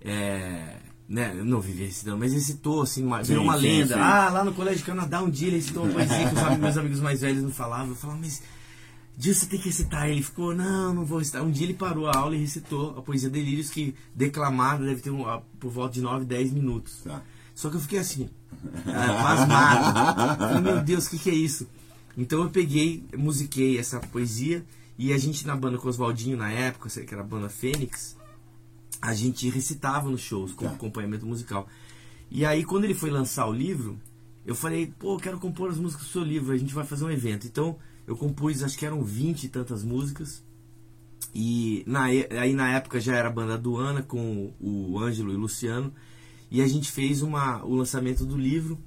é, 0.00 0.76
né, 1.08 1.34
não 1.34 1.60
vivia 1.60 1.86
recitando, 1.86 2.18
mas 2.18 2.32
recitou, 2.32 2.82
assim, 2.82 3.04
uma, 3.04 3.22
virou 3.22 3.42
uma 3.42 3.58
sim, 3.58 3.66
lenda. 3.66 3.94
sim. 3.94 4.00
Ah, 4.00 4.30
lá 4.30 4.44
no 4.44 4.54
Colégio 4.54 4.86
Canadá, 4.86 5.20
um 5.20 5.28
dia 5.28 5.48
ele 5.48 5.56
recitou 5.56 5.84
uma 5.84 5.92
poesia 5.92 6.28
que 6.28 6.34
os 6.34 6.58
meus 6.58 6.76
amigos 6.76 7.00
mais 7.00 7.20
velhos 7.20 7.42
não 7.42 7.50
falavam. 7.50 7.88
Eu 7.88 7.96
falava, 7.96 8.20
mas 8.20 8.42
você 9.18 9.46
tem 9.46 9.58
que 9.58 9.66
recitar. 9.66 10.08
Ele 10.08 10.22
ficou, 10.22 10.54
não, 10.54 10.94
não 10.94 11.04
vou 11.04 11.18
recitar. 11.18 11.42
Um 11.42 11.50
dia 11.50 11.66
ele 11.66 11.74
parou 11.74 12.06
a 12.06 12.16
aula 12.16 12.36
e 12.36 12.38
recitou 12.38 12.96
a 12.96 13.02
poesia 13.02 13.28
Delírios, 13.28 13.70
que 13.70 13.94
declamada 14.14 14.84
deve 14.84 15.02
ter 15.02 15.10
um, 15.10 15.24
por 15.58 15.70
volta 15.70 15.94
de 15.94 16.00
9, 16.00 16.24
10 16.24 16.52
minutos. 16.52 17.00
Tá. 17.02 17.22
Só 17.54 17.68
que 17.68 17.76
eu 17.76 17.80
fiquei 17.80 17.98
assim, 17.98 18.30
pasmado. 18.84 20.38
Falei, 20.38 20.60
meu 20.60 20.82
Deus, 20.82 21.06
o 21.06 21.10
que, 21.10 21.18
que 21.18 21.30
é 21.30 21.34
isso? 21.34 21.66
Então 22.16 22.42
eu 22.42 22.50
peguei, 22.50 23.04
musiquei 23.16 23.78
essa 23.78 24.00
poesia 24.00 24.64
e 24.98 25.12
a 25.12 25.18
gente 25.18 25.46
na 25.46 25.56
banda 25.56 25.78
com 25.78 25.88
Oswaldinho 25.88 26.36
na 26.36 26.50
época, 26.50 26.88
que 26.88 27.14
era 27.14 27.22
a 27.22 27.26
banda 27.26 27.48
Fênix, 27.48 28.16
a 29.00 29.14
gente 29.14 29.48
recitava 29.48 30.10
nos 30.10 30.20
shows 30.20 30.52
com 30.52 30.66
Tá. 30.66 30.72
acompanhamento 30.72 31.24
musical. 31.24 31.66
E 32.30 32.44
aí 32.44 32.64
quando 32.64 32.84
ele 32.84 32.94
foi 32.94 33.10
lançar 33.10 33.46
o 33.46 33.52
livro, 33.52 33.98
eu 34.44 34.54
falei, 34.54 34.92
pô, 34.98 35.14
eu 35.14 35.18
quero 35.18 35.38
compor 35.38 35.70
as 35.70 35.78
músicas 35.78 36.06
do 36.06 36.12
seu 36.12 36.22
livro, 36.22 36.52
a 36.52 36.56
gente 36.58 36.74
vai 36.74 36.84
fazer 36.84 37.04
um 37.04 37.10
evento. 37.10 37.46
Então 37.46 37.76
eu 38.06 38.16
compus, 38.16 38.62
acho 38.62 38.76
que 38.76 38.84
eram 38.84 39.02
20 39.02 39.44
e 39.44 39.48
tantas 39.48 39.82
músicas. 39.84 40.42
E 41.34 41.84
na, 41.86 42.04
aí 42.04 42.52
na 42.52 42.70
época 42.72 43.00
já 43.00 43.14
era 43.14 43.28
a 43.28 43.32
banda 43.32 43.56
do 43.56 43.76
Ana 43.76 44.02
com 44.02 44.52
o 44.60 44.98
Ângelo 44.98 45.32
e 45.32 45.36
o 45.36 45.38
Luciano. 45.38 45.92
E 46.50 46.60
a 46.60 46.66
gente 46.66 46.90
fez 46.90 47.22
uma, 47.22 47.64
o 47.64 47.74
lançamento 47.74 48.24
do 48.26 48.36
livro 48.36 48.78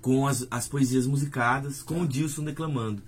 com 0.00 0.26
as, 0.26 0.46
as 0.50 0.68
poesias 0.68 1.06
musicadas, 1.06 1.82
com 1.82 2.02
o 2.02 2.06
Dilson 2.06 2.44
declamando, 2.44 3.02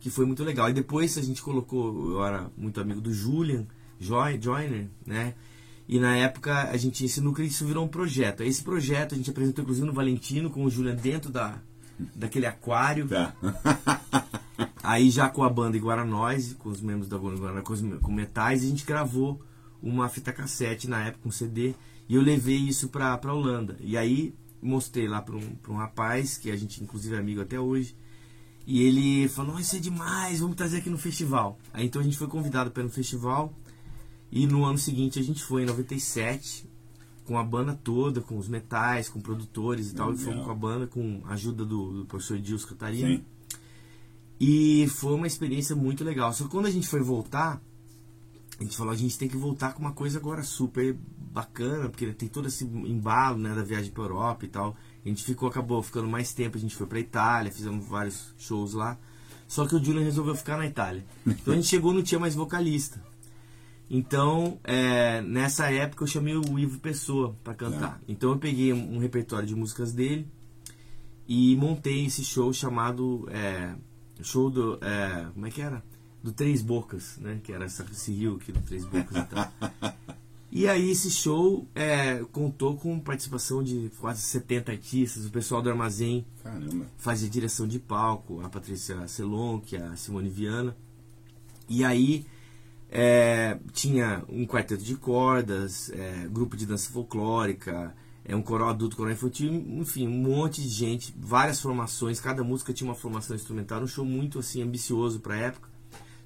que 0.00 0.10
foi 0.10 0.26
muito 0.26 0.44
legal. 0.44 0.68
E 0.70 0.74
depois 0.74 1.16
a 1.18 1.22
gente 1.22 1.42
colocou, 1.42 2.12
eu 2.12 2.24
era 2.24 2.50
muito 2.56 2.80
amigo 2.80 3.00
do 3.00 3.12
Julian 3.12 3.66
Joy, 3.98 4.38
Joyner, 4.40 4.88
né? 5.06 5.34
E 5.88 5.98
na 6.00 6.16
época 6.16 6.68
a 6.70 6.76
gente 6.76 7.04
esse 7.04 7.20
núcleo 7.20 7.46
isso 7.46 7.64
virou 7.64 7.84
um 7.84 7.88
projeto. 7.88 8.42
Esse 8.42 8.62
projeto 8.62 9.14
a 9.14 9.16
gente 9.16 9.30
apresentou 9.30 9.62
inclusive 9.62 9.86
no 9.86 9.92
Valentino 9.92 10.50
com 10.50 10.64
o 10.64 10.70
Julian 10.70 10.94
dentro 10.96 11.30
da 11.30 11.58
daquele 12.14 12.44
aquário. 12.44 13.08
Tá. 13.08 13.34
Aí 14.82 15.10
já 15.10 15.28
com 15.28 15.42
a 15.42 15.48
banda 15.48 15.76
Iguaranóis, 15.76 16.54
com 16.54 16.68
os 16.68 16.80
membros 16.80 17.08
da 17.08 17.18
banda 17.18 17.36
Iguaranóis, 17.36 17.66
com, 17.66 17.72
os- 17.72 18.00
com 18.00 18.12
metais, 18.12 18.62
a 18.62 18.66
gente 18.66 18.84
gravou 18.84 19.40
uma 19.82 20.08
fita 20.08 20.32
cassete 20.32 20.88
na 20.88 21.06
época, 21.06 21.28
um 21.28 21.30
CD, 21.32 21.74
e 22.08 22.14
eu 22.14 22.22
levei 22.22 22.56
isso 22.56 22.88
pra, 22.88 23.16
pra 23.18 23.34
Holanda. 23.34 23.76
E 23.80 23.96
aí 23.96 24.34
mostrei 24.62 25.06
lá 25.06 25.20
pra 25.22 25.36
um, 25.36 25.54
pra 25.56 25.72
um 25.72 25.76
rapaz, 25.76 26.36
que 26.38 26.50
a 26.50 26.56
gente 26.56 26.82
inclusive 26.82 27.14
é 27.14 27.18
amigo 27.18 27.40
até 27.40 27.58
hoje, 27.58 27.94
e 28.66 28.82
ele 28.82 29.28
falou, 29.28 29.52
"Nossa, 29.52 29.62
isso 29.62 29.76
é 29.76 29.78
demais, 29.78 30.40
vamos 30.40 30.56
trazer 30.56 30.78
aqui 30.78 30.90
no 30.90 30.98
festival. 30.98 31.58
Aí 31.72 31.86
então 31.86 32.00
a 32.00 32.04
gente 32.04 32.16
foi 32.16 32.26
convidado 32.26 32.70
para 32.70 32.82
ir 32.82 32.86
no 32.86 32.90
festival, 32.90 33.54
e 34.30 34.46
no 34.46 34.64
ano 34.64 34.78
seguinte 34.78 35.18
a 35.18 35.22
gente 35.22 35.42
foi, 35.42 35.62
em 35.62 35.66
97, 35.66 36.68
com 37.24 37.38
a 37.38 37.44
banda 37.44 37.74
toda, 37.74 38.20
com 38.20 38.38
os 38.38 38.48
metais, 38.48 39.08
com 39.08 39.20
produtores 39.20 39.90
e 39.90 39.94
tal, 39.94 40.12
e 40.12 40.16
Legal. 40.16 40.24
fomos 40.24 40.44
com 40.44 40.50
a 40.50 40.54
banda, 40.54 40.86
com 40.86 41.22
a 41.24 41.32
ajuda 41.32 41.64
do, 41.64 42.00
do 42.00 42.06
professor 42.06 42.38
Dilson 42.38 42.68
Catarina. 42.68 43.08
Sim. 43.16 43.24
E 44.38 44.86
foi 44.88 45.14
uma 45.14 45.26
experiência 45.26 45.74
muito 45.74 46.04
legal. 46.04 46.32
Só 46.32 46.44
que 46.44 46.50
quando 46.50 46.66
a 46.66 46.70
gente 46.70 46.86
foi 46.86 47.00
voltar, 47.00 47.60
a 48.58 48.62
gente 48.62 48.76
falou, 48.76 48.92
a 48.92 48.96
gente 48.96 49.18
tem 49.18 49.28
que 49.28 49.36
voltar 49.36 49.74
com 49.74 49.80
uma 49.80 49.92
coisa 49.92 50.18
agora 50.18 50.42
super 50.42 50.96
bacana, 51.18 51.88
porque 51.90 52.06
tem 52.12 52.28
todo 52.28 52.48
esse 52.48 52.64
embalo 52.64 53.38
né, 53.38 53.54
da 53.54 53.62
viagem 53.62 53.90
para 53.90 54.04
Europa 54.04 54.44
e 54.46 54.48
tal. 54.48 54.76
A 55.04 55.08
gente 55.08 55.22
ficou, 55.22 55.48
acabou 55.48 55.82
ficando 55.82 56.08
mais 56.08 56.32
tempo, 56.32 56.56
a 56.56 56.60
gente 56.60 56.74
foi 56.74 56.86
para 56.86 56.98
Itália, 56.98 57.52
fizemos 57.52 57.86
vários 57.86 58.34
shows 58.38 58.72
lá. 58.72 58.98
Só 59.46 59.66
que 59.66 59.76
o 59.76 59.84
Julian 59.84 60.02
resolveu 60.02 60.34
ficar 60.34 60.56
na 60.56 60.66
Itália. 60.66 61.04
Então 61.26 61.52
a 61.52 61.56
gente 61.56 61.68
chegou 61.68 61.92
não 61.92 62.02
tinha 62.02 62.18
mais 62.18 62.34
vocalista. 62.34 63.04
Então, 63.88 64.58
é, 64.64 65.20
nessa 65.22 65.70
época 65.70 66.02
eu 66.02 66.08
chamei 66.08 66.34
o 66.34 66.58
Ivo 66.58 66.80
Pessoa 66.80 67.36
para 67.44 67.54
cantar. 67.54 68.00
Então 68.08 68.30
eu 68.30 68.38
peguei 68.38 68.72
um, 68.72 68.96
um, 68.96 68.98
repertório 68.98 69.46
de 69.46 69.54
músicas 69.54 69.92
dele 69.92 70.26
e 71.28 71.54
montei 71.56 72.06
esse 72.06 72.24
show 72.24 72.52
chamado 72.52 73.28
é, 73.30 73.74
show 74.22 74.50
do 74.50 74.78
é, 74.82 75.28
como 75.32 75.46
é 75.46 75.50
que 75.50 75.62
era? 75.62 75.84
Do 76.26 76.32
Três 76.32 76.60
Bocas, 76.60 77.18
né? 77.18 77.38
Que 77.40 77.52
era 77.52 77.66
esse 77.66 78.10
rio 78.10 78.34
aqui 78.34 78.50
do 78.50 78.60
Três 78.62 78.84
Bocas 78.84 79.16
e 79.16 79.22
tal. 79.26 79.52
E 80.50 80.66
aí 80.66 80.90
esse 80.90 81.08
show 81.08 81.68
é, 81.72 82.24
contou 82.32 82.76
com 82.76 82.98
participação 82.98 83.62
de 83.62 83.92
quase 84.00 84.22
70 84.22 84.72
artistas, 84.72 85.24
o 85.24 85.30
pessoal 85.30 85.62
do 85.62 85.70
Armazém 85.70 86.26
Caramba. 86.42 86.86
fazia 86.96 87.28
direção 87.28 87.68
de 87.68 87.78
palco, 87.78 88.40
a 88.40 88.48
Patrícia 88.48 89.06
Selonque, 89.06 89.76
a 89.76 89.94
Simone 89.94 90.28
Viana. 90.28 90.76
E 91.68 91.84
aí 91.84 92.26
é, 92.90 93.56
tinha 93.72 94.24
um 94.28 94.44
quarteto 94.46 94.82
de 94.82 94.96
cordas, 94.96 95.90
é, 95.90 96.26
grupo 96.28 96.56
de 96.56 96.66
dança 96.66 96.90
folclórica, 96.90 97.94
é 98.24 98.34
um 98.34 98.42
coral 98.42 98.70
adulto, 98.70 98.96
coral 98.96 99.12
infantil, 99.12 99.52
enfim, 99.52 100.08
um 100.08 100.22
monte 100.22 100.60
de 100.60 100.68
gente, 100.68 101.14
várias 101.16 101.60
formações, 101.60 102.18
cada 102.18 102.42
música 102.42 102.72
tinha 102.72 102.88
uma 102.88 102.96
formação 102.96 103.36
instrumental, 103.36 103.80
um 103.80 103.86
show 103.86 104.04
muito 104.04 104.40
assim 104.40 104.60
ambicioso 104.60 105.20
para 105.20 105.34
a 105.34 105.38
época. 105.38 105.75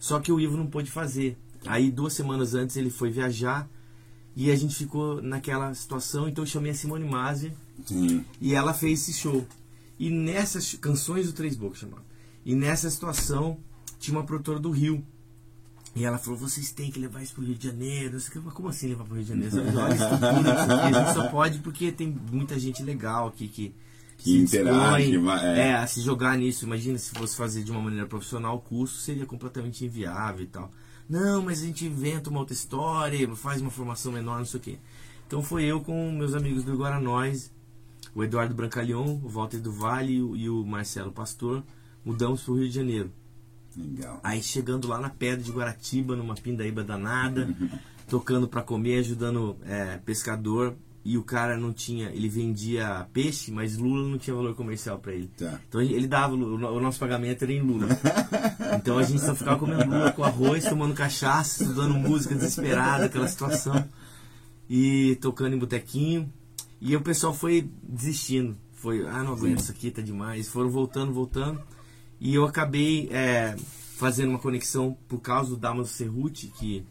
Só 0.00 0.18
que 0.18 0.32
o 0.32 0.40
Ivo 0.40 0.56
não 0.56 0.66
pôde 0.66 0.90
fazer. 0.90 1.38
Aí 1.66 1.90
duas 1.90 2.14
semanas 2.14 2.54
antes 2.54 2.76
ele 2.76 2.90
foi 2.90 3.10
viajar 3.10 3.68
e 4.34 4.50
a 4.50 4.56
gente 4.56 4.74
ficou 4.74 5.20
naquela 5.20 5.72
situação, 5.74 6.26
então 6.26 6.42
eu 6.42 6.48
chamei 6.48 6.72
a 6.72 6.74
Simone 6.74 7.08
Masi 7.08 7.52
e 8.40 8.54
ela 8.54 8.72
fez 8.72 9.02
esse 9.02 9.12
show. 9.12 9.46
E 9.98 10.08
nessas 10.08 10.74
canções 10.74 11.26
do 11.26 11.34
Três 11.34 11.54
Bocas 11.54 11.78
chamava. 11.78 12.04
E 12.44 12.54
nessa 12.54 12.88
situação 12.88 13.58
tinha 13.98 14.16
uma 14.16 14.24
produtora 14.24 14.58
do 14.58 14.70
Rio. 14.70 15.04
E 15.94 16.04
ela 16.04 16.16
falou, 16.16 16.38
vocês 16.38 16.70
têm 16.70 16.90
que 16.90 16.98
levar 16.98 17.22
isso 17.22 17.34
pro 17.34 17.44
Rio 17.44 17.54
de 17.54 17.66
Janeiro. 17.66 18.16
Eu 18.16 18.20
falei, 18.20 18.50
como 18.52 18.68
assim 18.68 18.88
levar 18.88 19.04
pro 19.04 19.14
Rio 19.16 19.24
de 19.24 19.28
Janeiro? 19.28 19.56
Olha 19.76 19.94
a 19.94 20.86
A 20.86 20.92
gente 20.92 21.14
só 21.14 21.28
pode 21.28 21.58
porque 21.58 21.92
tem 21.92 22.08
muita 22.32 22.58
gente 22.58 22.82
legal 22.82 23.28
aqui 23.28 23.48
que, 23.48 23.74
que 24.22 24.38
interage, 24.38 25.16
é. 25.56 25.70
é, 25.70 25.86
se 25.86 26.00
jogar 26.00 26.36
nisso. 26.36 26.64
Imagina 26.64 26.98
se 26.98 27.10
fosse 27.10 27.36
fazer 27.36 27.64
de 27.64 27.70
uma 27.70 27.80
maneira 27.80 28.06
profissional, 28.06 28.56
o 28.56 28.60
custo 28.60 28.98
seria 28.98 29.24
completamente 29.24 29.84
inviável 29.84 30.44
e 30.44 30.46
tal. 30.46 30.70
Não, 31.08 31.42
mas 31.42 31.62
a 31.62 31.66
gente 31.66 31.86
inventa 31.86 32.30
uma 32.30 32.40
outra 32.40 32.54
história, 32.54 33.34
faz 33.34 33.60
uma 33.60 33.70
formação 33.70 34.12
menor, 34.12 34.38
não 34.38 34.44
sei 34.44 34.60
o 34.60 34.62
quê. 34.62 34.78
Então 35.26 35.42
foi 35.42 35.64
eu 35.64 35.80
com 35.80 36.12
meus 36.12 36.34
amigos 36.34 36.62
do 36.62 36.76
Guaranóis, 36.76 37.50
o 38.14 38.22
Eduardo 38.22 38.54
Brancalhon, 38.54 39.20
o 39.22 39.28
Walter 39.28 39.58
do 39.58 39.72
Vale 39.72 40.14
e 40.14 40.48
o 40.48 40.64
Marcelo 40.64 41.10
Pastor, 41.10 41.64
mudamos 42.04 42.42
para 42.42 42.52
o 42.52 42.58
Rio 42.58 42.68
de 42.68 42.74
Janeiro. 42.74 43.12
Legal. 43.76 44.20
Aí 44.22 44.42
chegando 44.42 44.86
lá 44.88 45.00
na 45.00 45.08
pedra 45.08 45.42
de 45.42 45.50
Guaratiba, 45.50 46.14
numa 46.14 46.34
pindaíba 46.34 46.84
danada, 46.84 47.48
tocando 48.08 48.46
para 48.46 48.62
comer, 48.62 48.98
ajudando 48.98 49.56
é, 49.64 49.98
pescador, 49.98 50.76
e 51.02 51.16
o 51.16 51.22
cara 51.22 51.56
não 51.56 51.72
tinha, 51.72 52.10
ele 52.10 52.28
vendia 52.28 53.06
peixe, 53.12 53.50
mas 53.50 53.78
Lula 53.78 54.06
não 54.06 54.18
tinha 54.18 54.36
valor 54.36 54.54
comercial 54.54 54.98
para 54.98 55.14
ele. 55.14 55.30
Tá. 55.36 55.58
Então 55.66 55.80
ele 55.80 56.06
dava, 56.06 56.34
o 56.34 56.80
nosso 56.80 56.98
pagamento 56.98 57.42
era 57.42 57.52
em 57.52 57.62
Lula. 57.62 57.88
então 58.76 58.98
a 58.98 59.02
gente 59.02 59.22
só 59.22 59.34
ficava 59.34 59.58
comendo 59.58 59.84
Lula 59.86 60.12
com 60.12 60.22
arroz, 60.22 60.64
tomando 60.64 60.94
cachaça, 60.94 61.62
estudando 61.62 61.94
música 61.94 62.34
desesperada, 62.34 63.06
aquela 63.06 63.26
situação. 63.28 63.82
E 64.68 65.16
tocando 65.22 65.54
em 65.56 65.58
botequinho. 65.58 66.30
E 66.80 66.94
o 66.94 67.00
pessoal 67.00 67.32
foi 67.32 67.68
desistindo. 67.82 68.56
Foi, 68.74 69.06
ah, 69.06 69.22
não 69.22 69.32
aguento, 69.32 69.60
isso 69.60 69.72
aqui 69.72 69.90
tá 69.90 70.02
demais. 70.02 70.48
Foram 70.48 70.70
voltando, 70.70 71.12
voltando. 71.12 71.60
E 72.20 72.34
eu 72.34 72.44
acabei 72.44 73.08
é, 73.10 73.56
fazendo 73.96 74.30
uma 74.30 74.38
conexão 74.38 74.96
por 75.08 75.20
causa 75.20 75.50
do 75.50 75.56
Damas 75.56 75.90
Cerruti, 75.90 76.48
que 76.48 76.84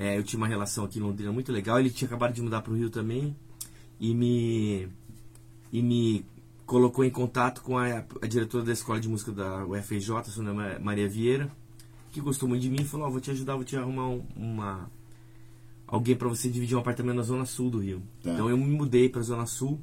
é, 0.00 0.16
eu 0.16 0.22
tinha 0.22 0.38
uma 0.38 0.46
relação 0.46 0.84
aqui 0.84 1.00
em 1.00 1.02
Londrina 1.02 1.32
muito 1.32 1.50
legal. 1.50 1.80
Ele 1.80 1.90
tinha 1.90 2.06
acabado 2.06 2.32
de 2.32 2.40
mudar 2.40 2.62
para 2.62 2.72
o 2.72 2.76
Rio 2.76 2.88
também 2.88 3.34
e 3.98 4.14
me 4.14 4.88
e 5.72 5.82
me 5.82 6.24
colocou 6.64 7.04
em 7.04 7.10
contato 7.10 7.62
com 7.62 7.76
a, 7.76 8.04
a 8.22 8.26
diretora 8.28 8.64
da 8.64 8.72
escola 8.72 9.00
de 9.00 9.08
música 9.08 9.32
da 9.32 9.66
UFJ, 9.66 10.18
a 10.18 10.24
Sônia 10.24 10.78
Maria 10.78 11.08
Vieira, 11.08 11.50
que 12.12 12.20
gostou 12.20 12.48
muito 12.48 12.62
de 12.62 12.70
mim 12.70 12.82
e 12.82 12.84
falou: 12.84 13.08
oh, 13.08 13.10
"Vou 13.10 13.20
te 13.20 13.32
ajudar, 13.32 13.56
vou 13.56 13.64
te 13.64 13.76
arrumar 13.76 14.08
um, 14.08 14.24
uma 14.36 14.88
alguém 15.84 16.14
para 16.14 16.28
você 16.28 16.48
dividir 16.48 16.76
um 16.76 16.80
apartamento 16.80 17.16
na 17.16 17.22
zona 17.22 17.44
sul 17.44 17.68
do 17.68 17.78
Rio". 17.78 18.00
Tá. 18.22 18.30
Então 18.30 18.48
eu 18.48 18.56
me 18.56 18.66
mudei 18.66 19.08
para 19.08 19.20
a 19.20 19.24
zona 19.24 19.46
sul. 19.46 19.80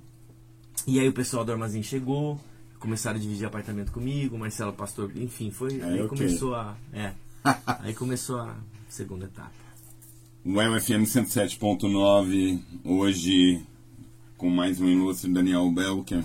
E 0.88 0.98
aí 0.98 1.10
o 1.10 1.13
pessoal 1.13 1.43
do 1.43 1.51
armazém 1.51 1.84
chegou, 1.84 2.39
começaram 2.80 3.17
a 3.17 3.21
dividir 3.21 3.45
apartamento 3.45 3.91
comigo, 3.91 4.38
Marcelo 4.38 4.71
Pastor, 4.71 5.12
enfim, 5.17 5.51
foi 5.51 5.82
aí, 5.82 5.99
aí 5.99 6.08
começou 6.08 6.56
a 6.56 6.78
é, 6.93 7.13
aí 7.80 7.93
começou 7.93 8.39
a 8.39 8.56
segunda 8.88 9.25
etapa. 9.25 9.64
O 10.47 10.62
MFM 10.62 11.05
107.9, 11.05 12.62
hoje 12.84 13.65
com 14.38 14.47
mais 14.47 14.79
um 14.79 14.88
ilustre 14.88 15.34
Daniel 15.34 15.71
Belker, 15.71 16.23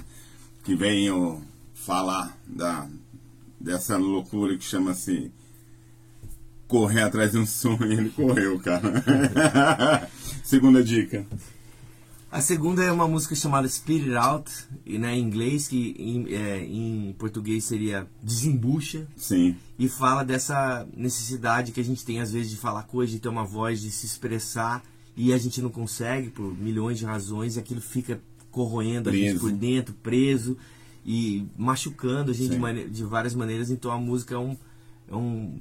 que 0.62 0.74
veio 0.74 1.40
falar 1.72 2.36
da, 2.46 2.86
dessa 3.58 3.96
loucura 3.96 4.58
que 4.58 4.62
chama-se 4.62 5.32
correr 6.68 7.00
atrás 7.00 7.32
de 7.32 7.38
um 7.38 7.46
sonho. 7.46 7.82
Ele 7.90 8.10
correu, 8.10 8.60
cara. 8.60 9.02
Segunda 10.44 10.84
dica. 10.84 11.26
A 12.30 12.40
segunda 12.40 12.84
é 12.84 12.92
uma 12.92 13.08
música 13.08 13.34
chamada 13.34 13.66
Spirit 13.68 14.14
Out, 14.14 14.50
né, 14.86 15.16
em 15.16 15.20
inglês, 15.20 15.66
que 15.66 15.96
em, 15.98 16.32
é, 16.32 16.64
em 16.64 17.12
português 17.18 17.64
seria 17.64 18.06
Desembucha. 18.22 19.08
Sim. 19.16 19.56
E 19.76 19.88
fala 19.88 20.24
dessa 20.24 20.86
necessidade 20.96 21.72
que 21.72 21.80
a 21.80 21.84
gente 21.84 22.04
tem 22.04 22.20
às 22.20 22.30
vezes 22.30 22.50
de 22.50 22.56
falar 22.56 22.84
coisas, 22.84 23.12
de 23.12 23.20
ter 23.20 23.28
uma 23.28 23.44
voz, 23.44 23.80
de 23.80 23.90
se 23.90 24.06
expressar, 24.06 24.80
e 25.16 25.32
a 25.32 25.38
gente 25.38 25.60
não 25.60 25.70
consegue 25.70 26.30
por 26.30 26.56
milhões 26.56 26.98
de 26.98 27.04
razões, 27.04 27.56
e 27.56 27.58
aquilo 27.58 27.80
fica 27.80 28.20
corroendo 28.52 29.10
preso. 29.10 29.24
a 29.24 29.28
gente 29.28 29.40
por 29.40 29.52
dentro, 29.52 29.94
preso 29.94 30.56
e 31.04 31.46
machucando 31.56 32.30
a 32.30 32.34
gente 32.34 32.56
de, 32.56 32.90
de, 32.90 33.04
várias 33.04 33.34
maneiras. 33.34 33.70
Então 33.70 33.90
a 33.90 33.98
música 33.98 34.34
é 34.34 34.38
um, 34.38 34.56
é 35.10 35.16
um 35.16 35.58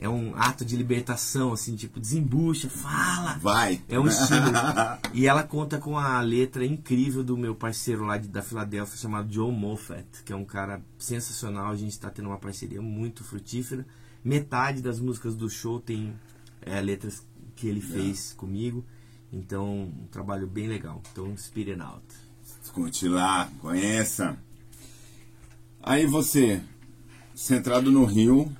é 0.00 0.08
um 0.08 0.32
ato 0.36 0.64
de 0.64 0.76
libertação, 0.76 1.52
assim, 1.52 1.74
tipo, 1.74 1.98
desembucha, 1.98 2.70
fala. 2.70 3.36
Vai. 3.38 3.82
É 3.88 3.98
um 3.98 4.06
estímulo. 4.06 4.52
e 5.12 5.26
ela 5.26 5.42
conta 5.42 5.78
com 5.78 5.98
a 5.98 6.20
letra 6.20 6.64
incrível 6.64 7.24
do 7.24 7.36
meu 7.36 7.52
parceiro 7.52 8.04
lá 8.04 8.16
de, 8.16 8.28
da 8.28 8.40
Filadélfia, 8.40 8.96
chamado 8.96 9.32
Joe 9.32 9.52
Moffat, 9.52 10.06
que 10.24 10.32
é 10.32 10.36
um 10.36 10.44
cara 10.44 10.80
sensacional. 10.96 11.72
A 11.72 11.76
gente 11.76 11.90
está 11.90 12.10
tendo 12.10 12.28
uma 12.28 12.38
parceria 12.38 12.80
muito 12.80 13.24
frutífera. 13.24 13.84
Metade 14.24 14.80
das 14.80 15.00
músicas 15.00 15.34
do 15.34 15.50
show 15.50 15.80
tem 15.80 16.14
é, 16.62 16.80
letras 16.80 17.26
que 17.56 17.66
ele 17.66 17.80
fez 17.80 18.32
comigo. 18.34 18.84
Então, 19.32 19.82
um 19.82 20.06
trabalho 20.12 20.46
bem 20.46 20.68
legal. 20.68 21.02
Então, 21.10 21.36
Spirit 21.36 21.80
Out. 21.80 22.06
Escute 22.62 23.08
lá, 23.08 23.50
conheça. 23.60 24.38
Aí 25.82 26.06
você, 26.06 26.62
centrado 27.34 27.90
no 27.90 28.04
Rio, 28.04 28.52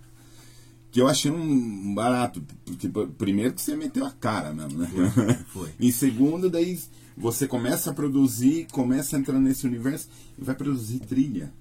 que 0.90 1.01
eu 1.01 1.09
achei 1.09 1.31
um 1.31 1.94
barato. 1.94 2.42
Porque, 2.64 2.88
primeiro 3.16 3.55
que 3.55 3.62
você 3.62 3.77
meteu 3.77 4.05
a 4.07 4.11
cara 4.11 4.53
mesmo, 4.53 4.79
né? 4.79 4.88
Foi. 5.12 5.35
foi. 5.53 5.70
em 5.79 5.90
segundo, 5.90 6.48
daí 6.48 6.79
você 7.16 7.46
começa 7.46 7.90
a 7.90 7.94
produzir, 7.94 8.66
começa 8.70 9.16
a 9.16 9.18
entrar 9.18 9.38
nesse 9.38 9.66
universo 9.66 10.09
e 10.38 10.44
vai 10.44 10.55
produzir 10.55 11.01
trilha. 11.01 11.53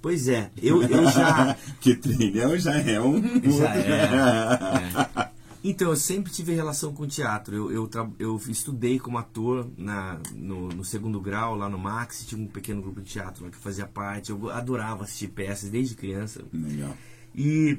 Pois 0.00 0.26
é, 0.26 0.50
eu, 0.60 0.82
eu 0.82 1.04
já. 1.04 1.56
que 1.80 1.94
trilha 1.94 2.58
já 2.58 2.76
é 2.76 3.00
um. 3.00 3.22
Já 3.52 3.76
é. 3.76 5.28
é. 5.28 5.32
Então, 5.64 5.90
eu 5.90 5.96
sempre 5.96 6.32
tive 6.32 6.52
relação 6.52 6.92
com 6.92 7.06
teatro. 7.06 7.54
Eu, 7.54 7.70
eu, 7.70 8.14
eu 8.18 8.40
estudei 8.48 8.98
como 8.98 9.16
ator 9.16 9.70
na, 9.78 10.18
no, 10.34 10.68
no, 10.70 10.84
segundo 10.84 11.20
grau, 11.20 11.54
lá 11.54 11.68
no 11.68 11.78
Max. 11.78 12.26
Tinha 12.26 12.42
um 12.42 12.48
pequeno 12.48 12.82
grupo 12.82 13.00
de 13.00 13.12
teatro 13.12 13.44
lá 13.44 13.50
que 13.50 13.56
fazia 13.56 13.86
parte. 13.86 14.30
Eu 14.30 14.50
adorava 14.50 15.04
assistir 15.04 15.28
peças 15.28 15.70
desde 15.70 15.94
criança. 15.94 16.42
Legal. 16.52 16.96
E 17.32 17.78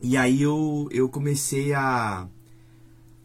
e 0.00 0.16
aí 0.16 0.42
eu, 0.42 0.88
eu 0.92 1.08
comecei 1.08 1.72
a, 1.74 2.28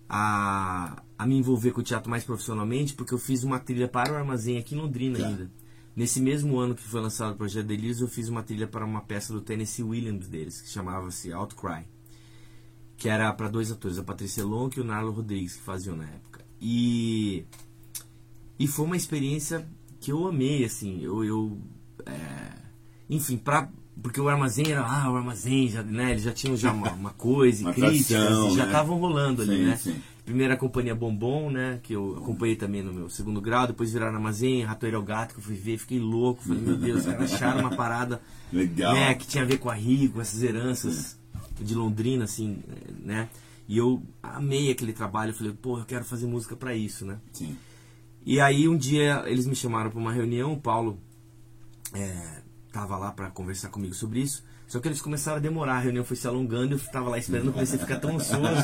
a, 0.09 1.03
a 1.17 1.27
me 1.27 1.37
envolver 1.37 1.71
com 1.71 1.81
o 1.81 1.83
teatro 1.83 2.09
mais 2.09 2.23
profissionalmente, 2.23 2.93
porque 2.93 3.13
eu 3.13 3.19
fiz 3.19 3.43
uma 3.43 3.59
trilha 3.59 3.87
para 3.87 4.13
o 4.13 4.15
Armazém 4.15 4.57
aqui 4.57 4.75
em 4.75 4.79
Londrina 4.79 5.19
tá. 5.19 5.27
ainda. 5.27 5.51
Nesse 5.95 6.19
mesmo 6.19 6.57
ano 6.57 6.73
que 6.73 6.81
foi 6.81 7.01
lançado 7.01 7.33
o 7.33 7.37
Projeto 7.37 7.67
Delírios, 7.67 8.01
eu 8.01 8.07
fiz 8.07 8.27
uma 8.27 8.41
trilha 8.41 8.67
para 8.67 8.83
uma 8.83 9.01
peça 9.01 9.31
do 9.31 9.41
Tennessee 9.41 9.83
Williams 9.83 10.27
deles, 10.27 10.61
que 10.61 10.69
chamava-se 10.69 11.31
Outcry. 11.31 11.85
Que 12.97 13.09
era 13.09 13.31
para 13.33 13.47
dois 13.47 13.71
atores, 13.71 13.99
a 13.99 14.03
Patrícia 14.03 14.43
Lonk 14.43 14.77
e 14.77 14.81
o 14.81 14.83
Narlo 14.83 15.11
Rodrigues, 15.11 15.55
que 15.55 15.61
faziam 15.61 15.95
na 15.95 16.05
época. 16.05 16.43
E, 16.59 17.45
e 18.57 18.67
foi 18.67 18.85
uma 18.85 18.97
experiência 18.97 19.67
que 19.99 20.11
eu 20.11 20.27
amei, 20.27 20.65
assim. 20.65 20.99
Eu, 21.01 21.23
eu 21.23 21.57
é, 22.05 22.53
enfim, 23.09 23.37
para 23.37 23.69
porque 24.01 24.19
o 24.19 24.27
armazém 24.27 24.71
era, 24.71 24.81
ah, 24.81 25.11
o 25.11 25.15
armazém, 25.15 25.69
já, 25.69 25.83
né, 25.83 26.11
eles 26.11 26.23
já 26.23 26.31
tinham 26.31 26.57
já 26.57 26.71
uma, 26.71 26.91
uma 26.91 27.11
coisa, 27.17 27.63
uma 27.63 27.73
críticas, 27.73 28.53
já 28.53 28.65
estavam 28.65 28.95
né? 28.95 29.01
rolando 29.01 29.41
ali, 29.41 29.57
sim, 29.57 29.63
né? 29.65 29.75
Sim. 29.77 29.95
Primeiro 30.25 30.53
a 30.53 30.57
companhia 30.57 30.95
Bombom, 30.95 31.51
né, 31.51 31.79
que 31.83 31.93
eu 31.93 32.17
acompanhei 32.17 32.55
também 32.55 32.81
no 32.81 32.93
meu 32.93 33.09
segundo 33.09 33.41
grau, 33.41 33.67
depois 33.67 33.91
viraram 33.91 34.15
armazém, 34.15 34.63
Ratoeiro 34.63 34.97
ao 34.97 35.03
Gato, 35.03 35.33
que 35.33 35.39
eu 35.39 35.43
fui 35.43 35.55
ver, 35.55 35.77
fiquei 35.77 35.99
louco, 35.99 36.43
falei, 36.43 36.61
meu 36.61 36.77
Deus, 36.77 37.05
acharam 37.07 37.59
uma 37.59 37.75
parada 37.75 38.21
Legal. 38.51 38.93
Né, 38.93 39.13
que 39.15 39.27
tinha 39.27 39.43
a 39.43 39.47
ver 39.47 39.57
com 39.57 39.69
a 39.69 39.73
Rio, 39.73 40.11
com 40.11 40.21
essas 40.21 40.41
heranças 40.43 41.17
de 41.59 41.73
Londrina, 41.73 42.23
assim, 42.23 42.59
né? 43.03 43.27
E 43.67 43.77
eu 43.77 44.03
amei 44.21 44.71
aquele 44.71 44.93
trabalho, 44.93 45.31
eu 45.31 45.35
falei, 45.35 45.53
pô, 45.53 45.79
eu 45.79 45.85
quero 45.85 46.05
fazer 46.05 46.27
música 46.27 46.55
para 46.55 46.75
isso, 46.75 47.05
né? 47.05 47.17
Sim. 47.31 47.57
E 48.25 48.39
aí 48.39 48.67
um 48.67 48.77
dia 48.77 49.23
eles 49.25 49.45
me 49.45 49.55
chamaram 49.55 49.89
para 49.89 49.99
uma 49.99 50.11
reunião, 50.11 50.53
o 50.53 50.59
Paulo 50.59 50.99
é, 51.93 52.41
tava 52.73 52.97
lá 52.97 53.11
para 53.11 53.29
conversar 53.29 53.69
comigo 53.69 53.93
sobre 53.93 54.19
isso. 54.19 54.43
Só 54.67 54.79
que 54.79 54.87
eles 54.87 55.01
começaram 55.01 55.37
a 55.37 55.39
demorar, 55.39 55.75
a 55.75 55.79
reunião 55.79 56.03
foi 56.03 56.17
se 56.17 56.27
alongando, 56.27 56.73
eu 56.73 56.79
tava 56.79 57.09
lá 57.09 57.19
esperando, 57.19 57.47
eu 57.47 57.53
comecei 57.53 57.77
a 57.77 57.81
ficar 57.81 57.99
tão 57.99 58.15
ansioso 58.15 58.63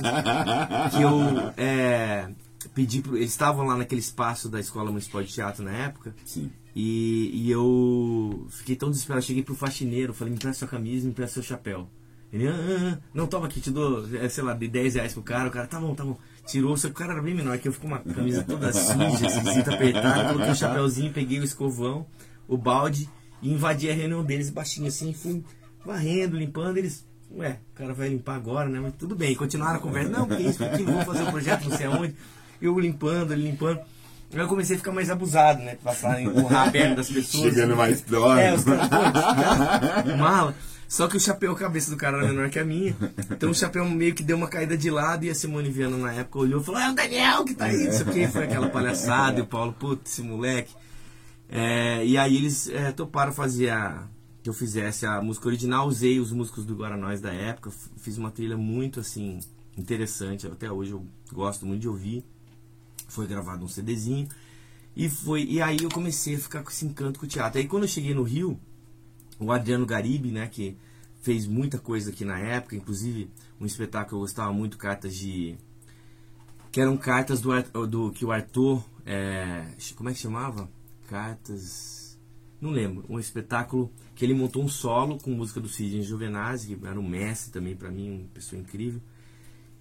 que 0.91 1.01
eu 1.03 1.53
é, 1.55 2.31
pedi 2.73 3.01
pro, 3.01 3.15
eles 3.15 3.29
estavam 3.29 3.65
lá 3.65 3.77
naquele 3.77 4.01
espaço 4.01 4.49
da 4.49 4.59
Escola 4.59 4.89
Municipal 4.89 5.21
de 5.21 5.31
Teatro 5.31 5.63
na 5.63 5.71
época. 5.71 6.15
Sim. 6.25 6.51
E, 6.75 7.29
e 7.33 7.51
eu 7.51 8.47
fiquei 8.49 8.75
tão 8.75 8.89
desesperado, 8.89 9.23
cheguei 9.23 9.43
pro 9.43 9.53
faxineiro, 9.53 10.13
falei, 10.13 10.31
me 10.31 10.37
empresta 10.37 10.59
sua 10.59 10.67
camisa, 10.67 11.05
me 11.05 11.11
empresta 11.11 11.35
seu 11.35 11.43
chapéu. 11.43 11.87
Ele, 12.33 12.47
ah, 12.47 12.53
ah, 12.53 12.93
ah, 12.93 12.99
não, 13.13 13.27
toma 13.27 13.47
aqui, 13.47 13.61
te 13.61 13.69
dou, 13.69 14.07
é, 14.15 14.27
sei 14.29 14.43
lá, 14.43 14.53
de 14.53 14.67
10 14.67 14.95
reais 14.95 15.13
pro 15.13 15.21
cara, 15.21 15.49
o 15.49 15.51
cara, 15.51 15.67
tá 15.67 15.79
bom, 15.79 15.93
tá 15.93 16.03
bom. 16.03 16.17
Tirou, 16.45 16.75
só 16.77 16.87
que 16.87 16.93
o 16.93 16.97
cara 16.97 17.13
era 17.13 17.21
bem 17.21 17.35
menor, 17.35 17.57
que 17.59 17.67
eu 17.67 17.71
fico 17.71 17.87
com 17.87 17.93
uma 17.93 17.99
camisa 17.99 18.43
toda 18.43 18.73
suja, 18.73 19.27
esquisita, 19.27 19.73
apertada, 19.73 20.29
coloquei 20.29 20.51
o 20.51 20.55
chapéuzinho, 20.55 21.13
peguei 21.13 21.39
o 21.39 21.43
escovão, 21.43 22.07
o 22.47 22.57
balde, 22.57 23.07
e 23.41 23.51
invadi 23.51 23.89
a 23.89 23.93
reunião 23.93 24.23
deles 24.23 24.49
baixinho 24.49 24.87
assim, 24.87 25.13
fui 25.13 25.43
varrendo, 25.85 26.37
limpando, 26.37 26.77
eles, 26.77 27.05
ué, 27.35 27.59
o 27.73 27.77
cara 27.77 27.93
vai 27.93 28.09
limpar 28.09 28.35
agora, 28.35 28.69
né? 28.69 28.79
Mas 28.81 28.93
tudo 28.97 29.15
bem, 29.15 29.35
continuaram 29.35 29.77
a 29.77 29.81
conversa, 29.81 30.09
não, 30.09 30.27
porque 30.27 30.43
isso 30.43 30.63
aqui, 30.63 30.83
vamos 30.83 31.05
fazer 31.05 31.23
um 31.23 31.31
projeto 31.31 31.69
não 31.69 31.77
sei 31.77 31.85
aonde. 31.85 32.15
Eu 32.61 32.77
limpando, 32.79 33.31
ele 33.31 33.43
limpando. 33.43 33.79
Eu 34.31 34.47
comecei 34.47 34.75
a 34.75 34.79
ficar 34.79 34.91
mais 34.91 35.09
abusado, 35.09 35.61
né? 35.63 35.77
Passar, 35.83 36.21
empurrar 36.21 36.71
perto 36.71 36.97
das 36.97 37.09
pessoas. 37.09 37.45
Chegando 37.45 37.75
mais 37.75 38.01
próximo. 38.01 38.39
É, 38.39 38.53
os 38.53 38.63
pô, 38.63 38.71
mala. 40.17 40.53
Só 40.87 41.07
que 41.07 41.17
o 41.17 41.19
chapéu, 41.19 41.51
a 41.51 41.55
cabeça 41.55 41.89
do 41.91 41.97
cara 41.97 42.17
era 42.17 42.27
menor 42.27 42.49
que 42.49 42.59
a 42.59 42.65
minha. 42.65 42.95
Então 43.31 43.51
o 43.51 43.55
chapéu 43.55 43.85
meio 43.85 44.13
que 44.13 44.23
deu 44.23 44.35
uma 44.35 44.47
caída 44.47 44.75
de 44.75 44.89
lado 44.89 45.23
e 45.23 45.29
a 45.29 45.35
Simone 45.35 45.69
Viana 45.69 45.97
na 45.97 46.13
época 46.13 46.39
olhou 46.39 46.61
e 46.61 46.63
falou: 46.63 46.81
É 46.81 46.89
o 46.89 46.93
Daniel 46.95 47.45
que 47.45 47.53
tá 47.53 47.65
aí, 47.65 47.85
não 47.85 47.93
sei 47.93 48.01
o 48.01 48.11
que. 48.11 48.27
Foi 48.27 48.43
aquela 48.43 48.69
palhaçada 48.69 49.39
e 49.39 49.41
o 49.43 49.45
Paulo, 49.45 49.73
putz, 49.73 50.11
esse 50.11 50.21
moleque. 50.21 50.73
É, 51.49 52.05
e 52.05 52.17
aí 52.17 52.37
eles 52.37 52.69
é, 52.69 52.91
toparam 52.91 53.33
fazer 53.33 53.69
a. 53.69 54.07
Que 54.41 54.49
eu 54.49 54.53
fizesse 54.53 55.05
a 55.05 55.21
música 55.21 55.47
original, 55.47 55.85
usei 55.85 56.17
os 56.17 56.31
músicos 56.31 56.63
do 56.63 56.73
Guaranóis 56.73 57.19
da 57.19 57.33
época, 57.33 57.71
fiz 57.97 58.17
uma 58.17 58.31
trilha 58.31 58.55
muito 58.55 59.01
assim 59.01 59.39
interessante, 59.77 60.47
até 60.47 60.71
hoje 60.71 60.91
eu 60.91 61.05
gosto 61.33 61.65
muito 61.65 61.81
de 61.81 61.89
ouvir. 61.89 62.23
Foi 63.07 63.27
gravado 63.27 63.65
um 63.65 63.67
CDzinho. 63.67 64.29
E 64.95 65.09
foi 65.09 65.43
e 65.43 65.61
aí 65.61 65.77
eu 65.81 65.89
comecei 65.89 66.35
a 66.35 66.39
ficar 66.39 66.63
com 66.63 66.69
esse 66.69 66.85
encanto 66.85 67.19
com 67.19 67.25
o 67.25 67.29
teatro. 67.29 67.59
Aí 67.59 67.67
quando 67.67 67.83
eu 67.83 67.89
cheguei 67.89 68.13
no 68.13 68.23
Rio, 68.23 68.57
o 69.39 69.51
Adriano 69.51 69.85
Garibe, 69.85 70.31
né, 70.31 70.47
que 70.47 70.77
fez 71.21 71.45
muita 71.45 71.77
coisa 71.77 72.11
aqui 72.11 72.23
na 72.23 72.39
época, 72.39 72.75
inclusive 72.75 73.29
um 73.59 73.65
espetáculo 73.65 74.09
que 74.09 74.15
eu 74.15 74.19
gostava 74.19 74.53
muito, 74.53 74.77
cartas 74.77 75.15
de 75.15 75.57
que 76.71 76.79
eram 76.79 76.95
cartas 76.95 77.41
do, 77.41 77.49
do 77.87 78.11
que 78.11 78.23
o 78.23 78.31
Arthur, 78.31 78.83
é, 79.05 79.65
como 79.95 80.09
é 80.09 80.13
que 80.13 80.19
chamava? 80.19 80.69
Cartas, 81.09 82.19
não 82.61 82.69
lembro, 82.69 83.03
um 83.09 83.19
espetáculo 83.19 83.91
que 84.13 84.23
ele 84.23 84.33
montou 84.35 84.63
um 84.63 84.67
solo 84.67 85.17
com 85.17 85.31
música 85.31 85.59
do 85.59 85.67
Sidney 85.67 86.03
Giovenazzi, 86.03 86.75
que 86.75 86.85
era 86.85 86.99
um 86.99 87.07
mestre 87.07 87.51
também 87.51 87.75
para 87.75 87.89
mim, 87.89 88.19
uma 88.19 88.27
pessoa 88.27 88.61
incrível. 88.61 89.01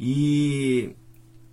E 0.01 0.97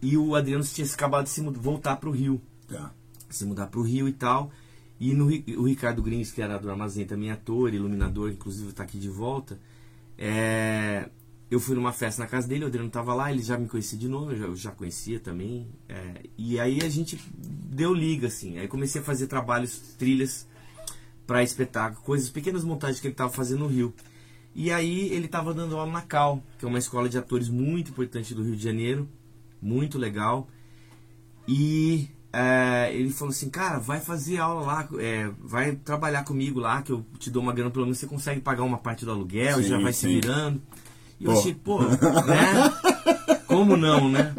e 0.02 0.18
o 0.18 0.36
Adriano 0.36 0.64
tinha 0.64 0.86
acabado 0.86 1.24
de 1.24 1.32
se 1.32 1.42
voltar 1.42 1.96
para 1.98 2.10
o 2.10 2.12
Rio. 2.12 2.42
Tá. 2.68 2.94
Se 3.30 3.46
mudar 3.46 3.68
para 3.68 3.80
o 3.80 3.84
Rio 3.84 4.08
e 4.08 4.14
tal. 4.14 4.52
E 5.00 5.14
no, 5.14 5.26
o 5.26 5.68
Ricardo 5.68 6.02
Grins, 6.02 6.32
que 6.32 6.42
era 6.42 6.58
do 6.58 6.70
Armazém, 6.70 7.06
também 7.06 7.32
ator, 7.32 7.74
iluminador, 7.74 8.32
inclusive 8.32 8.70
está 8.70 8.84
aqui 8.84 8.98
de 8.98 9.10
volta. 9.10 9.60
É, 10.18 11.10
eu 11.56 11.60
fui 11.60 11.74
numa 11.74 11.94
festa 11.94 12.22
na 12.22 12.28
casa 12.28 12.48
dele, 12.48 12.66
o 12.66 12.68
Adriano 12.68 12.88
estava 12.88 13.14
lá, 13.14 13.32
ele 13.32 13.42
já 13.42 13.58
me 13.58 13.68
conhecia 13.68 13.98
de 13.98 14.10
novo, 14.10 14.32
eu 14.32 14.38
já, 14.38 14.46
eu 14.46 14.56
já 14.56 14.72
conhecia 14.72 15.20
também. 15.20 15.68
É, 15.88 16.24
e 16.38 16.60
aí 16.60 16.80
a 16.84 16.90
gente 16.90 17.18
deu 17.34 17.94
liga, 17.94 18.28
assim. 18.28 18.58
Aí 18.58 18.68
comecei 18.68 19.00
a 19.00 19.04
fazer 19.04 19.28
trabalhos, 19.28 19.78
trilhas 19.98 20.48
para 21.26 21.42
espetáculo, 21.42 22.04
coisas, 22.04 22.30
pequenas 22.30 22.64
montagens 22.64 23.00
que 23.00 23.08
ele 23.08 23.14
estava 23.14 23.32
fazendo 23.32 23.60
no 23.60 23.68
Rio. 23.68 23.94
E 24.54 24.72
aí 24.72 25.10
ele 25.14 25.26
estava 25.28 25.54
dando 25.54 25.78
aula 25.78 25.92
na 25.92 26.02
Cal, 26.02 26.44
que 26.60 26.66
é 26.66 26.68
uma 26.68 26.78
escola 26.78 27.08
de 27.08 27.18
atores 27.18 27.48
muito 27.48 27.92
importante 27.92 28.36
do 28.36 28.44
Rio 28.44 28.56
de 28.56 28.64
Janeiro, 28.64 29.08
muito 29.62 29.98
legal. 29.98 30.50
E 31.48 32.10
é, 32.34 32.94
ele 32.94 33.12
falou 33.12 33.32
assim, 33.32 33.50
cara, 33.50 33.80
vai 33.80 34.02
fazer 34.02 34.40
aula 34.40 34.62
lá, 34.62 34.90
é, 35.00 35.32
vai 35.40 35.76
trabalhar 35.78 36.26
comigo 36.26 36.60
lá, 36.60 36.82
que 36.82 36.92
eu 36.92 37.06
te 37.18 37.30
dou 37.30 37.42
uma 37.42 37.54
grana, 37.54 37.72
pelo 37.72 37.86
menos 37.86 37.98
você 37.98 38.08
consegue 38.08 38.42
pagar 38.42 38.64
uma 38.64 38.78
parte 38.78 39.06
do 39.06 39.12
aluguel, 39.12 39.58
sim, 39.58 39.70
já 39.70 39.80
vai 39.80 39.94
sim. 39.94 40.08
se 40.08 40.14
virando. 40.16 40.62
E 41.20 41.26
eu 41.26 41.32
achei, 41.32 41.54
pô, 41.54 41.82
né? 41.82 41.96
Como 43.48 43.78
não, 43.78 44.10
né? 44.10 44.34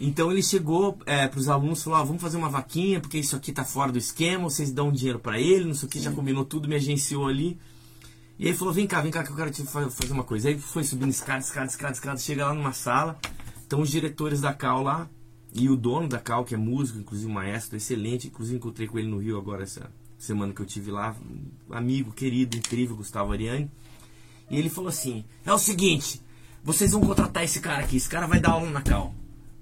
Então 0.00 0.30
ele 0.30 0.42
chegou 0.42 0.98
é, 1.06 1.28
para 1.28 1.38
os 1.38 1.48
alunos 1.48 1.80
e 1.80 1.84
falou: 1.84 1.98
ah, 1.98 2.04
vamos 2.04 2.20
fazer 2.20 2.36
uma 2.36 2.48
vaquinha, 2.48 3.00
porque 3.00 3.18
isso 3.18 3.36
aqui 3.36 3.52
tá 3.52 3.64
fora 3.64 3.92
do 3.92 3.98
esquema, 3.98 4.44
vocês 4.44 4.70
dão 4.72 4.92
dinheiro 4.92 5.18
para 5.18 5.40
ele, 5.40 5.64
não 5.64 5.74
sei 5.74 5.88
o 5.88 5.90
que, 5.90 6.00
já 6.00 6.12
combinou 6.12 6.44
tudo, 6.44 6.68
me 6.68 6.74
agenciou 6.74 7.26
ali. 7.26 7.58
E 8.38 8.48
aí 8.48 8.54
falou: 8.54 8.74
vem 8.74 8.86
cá, 8.86 9.00
vem 9.00 9.10
cá 9.10 9.22
que 9.22 9.30
eu 9.30 9.36
quero 9.36 9.50
te 9.50 9.62
fazer 9.62 10.12
uma 10.12 10.24
coisa. 10.24 10.48
Aí 10.48 10.58
foi 10.58 10.84
subindo 10.84 11.10
escada, 11.10 11.38
escada, 11.38 11.66
escada, 11.66 11.92
escada, 11.92 12.18
chega 12.18 12.46
lá 12.46 12.54
numa 12.54 12.72
sala, 12.72 13.18
estão 13.60 13.80
os 13.80 13.90
diretores 13.90 14.40
da 14.40 14.52
Cal 14.52 14.82
lá, 14.82 15.08
e 15.54 15.70
o 15.70 15.76
dono 15.76 16.08
da 16.08 16.18
Cal, 16.18 16.44
que 16.44 16.54
é 16.54 16.58
músico, 16.58 16.98
inclusive 16.98 17.32
maestro, 17.32 17.76
excelente, 17.76 18.26
inclusive 18.26 18.56
encontrei 18.56 18.88
com 18.88 18.98
ele 18.98 19.08
no 19.08 19.18
Rio 19.18 19.38
agora 19.38 19.62
essa 19.62 19.90
semana 20.18 20.52
que 20.52 20.60
eu 20.60 20.66
tive 20.66 20.90
lá, 20.90 21.14
um 21.70 21.74
amigo 21.74 22.12
querido, 22.12 22.56
incrível, 22.56 22.96
Gustavo 22.96 23.32
Ariane. 23.32 23.70
E 24.50 24.58
ele 24.58 24.68
falou 24.68 24.88
assim: 24.88 25.24
"É 25.44 25.52
o 25.52 25.58
seguinte, 25.58 26.20
vocês 26.62 26.92
vão 26.92 27.00
contratar 27.00 27.44
esse 27.44 27.60
cara 27.60 27.82
aqui, 27.82 27.96
esse 27.96 28.08
cara 28.08 28.26
vai 28.26 28.40
dar 28.40 28.52
aula 28.52 28.70
na 28.70 28.82
Cal". 28.82 29.14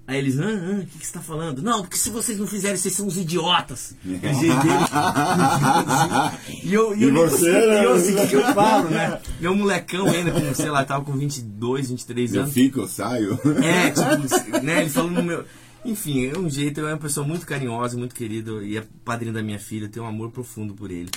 Aí 0.05 0.17
eles, 0.17 0.37
ah, 0.37 0.43
ah, 0.43 0.79
o 0.81 0.85
que, 0.85 0.97
que 0.97 1.05
você 1.05 1.17
está 1.17 1.21
falando? 1.21 1.61
Não, 1.61 1.81
porque 1.81 1.95
se 1.95 2.09
vocês 2.09 2.37
não 2.37 2.45
fizerem, 2.45 2.75
vocês 2.75 2.93
são 2.93 3.07
uns 3.07 3.15
idiotas. 3.15 3.95
e 6.61 6.73
eu, 6.73 6.93
e 6.93 7.03
eu, 7.03 7.09
e 7.09 7.11
você, 7.11 7.51
né? 7.51 7.85
eu, 7.85 7.93
assim, 7.93 8.13
o 8.13 8.27
que, 8.27 8.35
eu 8.35 8.53
falo, 8.53 8.89
né? 8.89 9.21
Meu 9.39 9.55
molecão 9.55 10.05
ainda, 10.07 10.31
com, 10.31 10.53
sei 10.53 10.69
lá, 10.69 10.83
tava 10.83 11.05
com 11.05 11.13
22, 11.13 11.89
23 11.89 12.35
anos. 12.35 12.47
Eu 12.49 12.53
fico, 12.53 12.81
eu 12.81 12.87
saio. 12.87 13.39
É, 13.63 13.91
tipo, 14.35 14.61
né? 14.61 14.81
Ele 14.81 14.89
falou 14.89 15.09
no 15.09 15.23
meu. 15.23 15.45
Enfim, 15.85 16.27
é 16.27 16.37
um 16.37 16.49
jeito, 16.49 16.81
é 16.81 16.93
uma 16.93 16.97
pessoa 16.97 17.25
muito 17.25 17.45
carinhosa, 17.45 17.97
muito 17.97 18.13
querida 18.13 18.51
e 18.61 18.77
é 18.77 18.83
padrinho 19.05 19.33
da 19.33 19.41
minha 19.41 19.59
filha, 19.59 19.87
tenho 19.87 20.05
um 20.05 20.09
amor 20.09 20.31
profundo 20.31 20.73
por 20.73 20.91
ele. 20.91 21.09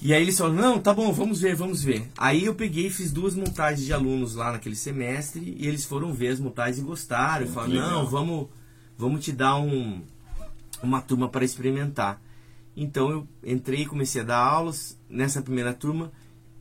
E 0.00 0.12
aí 0.12 0.22
eles 0.22 0.36
falaram, 0.36 0.56
não, 0.56 0.78
tá 0.78 0.92
bom, 0.92 1.12
vamos 1.12 1.40
ver, 1.40 1.54
vamos 1.54 1.82
ver. 1.82 2.10
Aí 2.16 2.44
eu 2.44 2.54
peguei 2.54 2.86
e 2.86 2.90
fiz 2.90 3.10
duas 3.10 3.34
montagens 3.34 3.84
de 3.84 3.92
alunos 3.92 4.34
lá 4.34 4.52
naquele 4.52 4.76
semestre 4.76 5.56
e 5.58 5.66
eles 5.66 5.84
foram 5.84 6.12
ver 6.12 6.28
as 6.28 6.40
montagens 6.40 6.78
e 6.78 6.82
gostaram. 6.82 7.46
Falaram, 7.46 7.74
não, 7.74 8.06
vamos, 8.06 8.48
vamos 8.96 9.24
te 9.24 9.32
dar 9.32 9.56
um, 9.56 10.02
uma 10.82 11.00
turma 11.00 11.28
para 11.28 11.44
experimentar. 11.44 12.20
Então 12.76 13.10
eu 13.10 13.28
entrei 13.44 13.82
e 13.82 13.86
comecei 13.86 14.20
a 14.20 14.24
dar 14.24 14.38
aulas 14.38 14.98
nessa 15.08 15.40
primeira 15.40 15.72
turma 15.72 16.12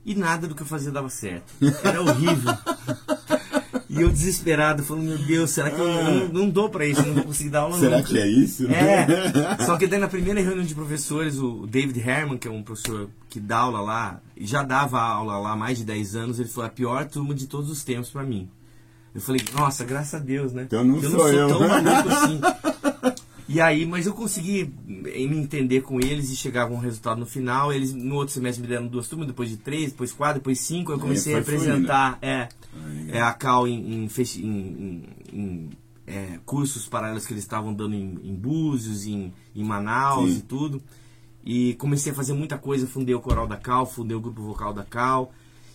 e 0.05 0.15
nada 0.15 0.47
do 0.47 0.55
que 0.55 0.61
eu 0.61 0.67
fazia 0.67 0.91
dava 0.91 1.09
certo. 1.09 1.53
Era 1.83 2.01
horrível. 2.01 2.53
E 3.95 4.01
eu 4.01 4.09
desesperado, 4.09 4.83
falando, 4.83 5.05
meu 5.05 5.17
Deus, 5.17 5.51
será 5.51 5.71
que 5.71 5.79
eu 5.79 5.87
não, 5.87 6.27
não 6.27 6.49
dou 6.49 6.69
pra 6.69 6.85
isso? 6.85 7.01
Não 7.05 7.13
vou 7.13 7.23
conseguir 7.25 7.49
dar 7.49 7.61
aula 7.61 7.79
Será 7.79 7.97
nunca. 7.97 8.09
que 8.09 8.17
é 8.19 8.27
isso? 8.27 8.67
É. 8.69 9.07
Só 9.65 9.77
que 9.77 9.87
daí 9.87 9.99
na 9.99 10.07
primeira 10.07 10.41
reunião 10.41 10.65
de 10.65 10.75
professores, 10.75 11.37
o 11.39 11.65
David 11.65 11.99
Herman, 11.99 12.37
que 12.37 12.47
é 12.47 12.51
um 12.51 12.61
professor 12.61 13.09
que 13.29 13.39
dá 13.39 13.57
aula 13.59 13.79
lá, 13.81 14.21
e 14.35 14.45
já 14.45 14.63
dava 14.63 14.99
aula 14.99 15.37
lá 15.37 15.51
há 15.53 15.55
mais 15.55 15.77
de 15.77 15.85
10 15.85 16.15
anos, 16.15 16.39
ele 16.39 16.49
falou, 16.49 16.67
a 16.67 16.69
pior 16.69 17.05
turma 17.05 17.33
de 17.33 17.47
todos 17.47 17.69
os 17.71 17.83
tempos 17.83 18.09
pra 18.09 18.23
mim. 18.23 18.49
Eu 19.13 19.21
falei, 19.21 19.41
nossa, 19.53 19.85
graças 19.85 20.13
a 20.13 20.19
Deus, 20.23 20.51
né? 20.51 20.63
Então 20.63 20.83
não 20.83 20.95
eu 20.97 21.01
sou 21.03 21.11
não 21.11 21.19
sou 21.19 21.29
eu. 21.31 21.47
tão 21.47 21.67
maluco 21.67 22.09
assim. 22.09 22.41
E 23.55 23.61
aí, 23.61 23.85
mas 23.85 24.05
eu 24.05 24.13
consegui 24.13 24.69
me 24.85 25.37
entender 25.37 25.79
com 25.79 25.97
eles 25.97 26.29
e 26.29 26.35
chegar 26.35 26.67
com 26.67 26.73
um 26.73 26.77
resultado 26.77 27.17
no 27.17 27.25
final. 27.25 27.71
Eles 27.71 27.93
no 27.93 28.15
outro 28.15 28.33
semestre 28.33 28.61
me 28.61 28.67
deram 28.67 28.85
duas 28.85 29.07
turmas, 29.07 29.27
depois 29.27 29.49
de 29.49 29.55
três, 29.55 29.91
depois 29.93 30.11
quatro, 30.11 30.41
depois 30.41 30.59
cinco. 30.59 30.91
Eu 30.91 30.99
comecei 30.99 31.33
a 31.33 31.39
apresentar 31.39 32.19
é, 32.21 32.49
é, 33.07 33.21
a 33.21 33.31
Cal 33.31 33.65
em, 33.65 34.03
em, 34.03 34.09
em, 34.39 35.03
em 35.31 35.69
é, 36.05 36.37
cursos 36.45 36.85
paralelos 36.85 37.25
que 37.25 37.31
eles 37.31 37.45
estavam 37.45 37.73
dando 37.73 37.95
em, 37.95 38.19
em 38.25 38.35
Búzios, 38.35 39.07
em, 39.07 39.31
em 39.55 39.63
Manaus 39.63 40.31
Sim. 40.31 40.39
e 40.39 40.41
tudo. 40.41 40.83
E 41.45 41.75
comecei 41.75 42.11
a 42.11 42.15
fazer 42.15 42.33
muita 42.33 42.57
coisa. 42.57 42.85
Fundei 42.85 43.15
o 43.15 43.21
coral 43.21 43.47
da 43.47 43.55
Cal, 43.55 43.85
fundei 43.85 44.17
o 44.17 44.19
grupo 44.19 44.41
vocal 44.41 44.73
da 44.73 44.83
Cal. 44.83 45.31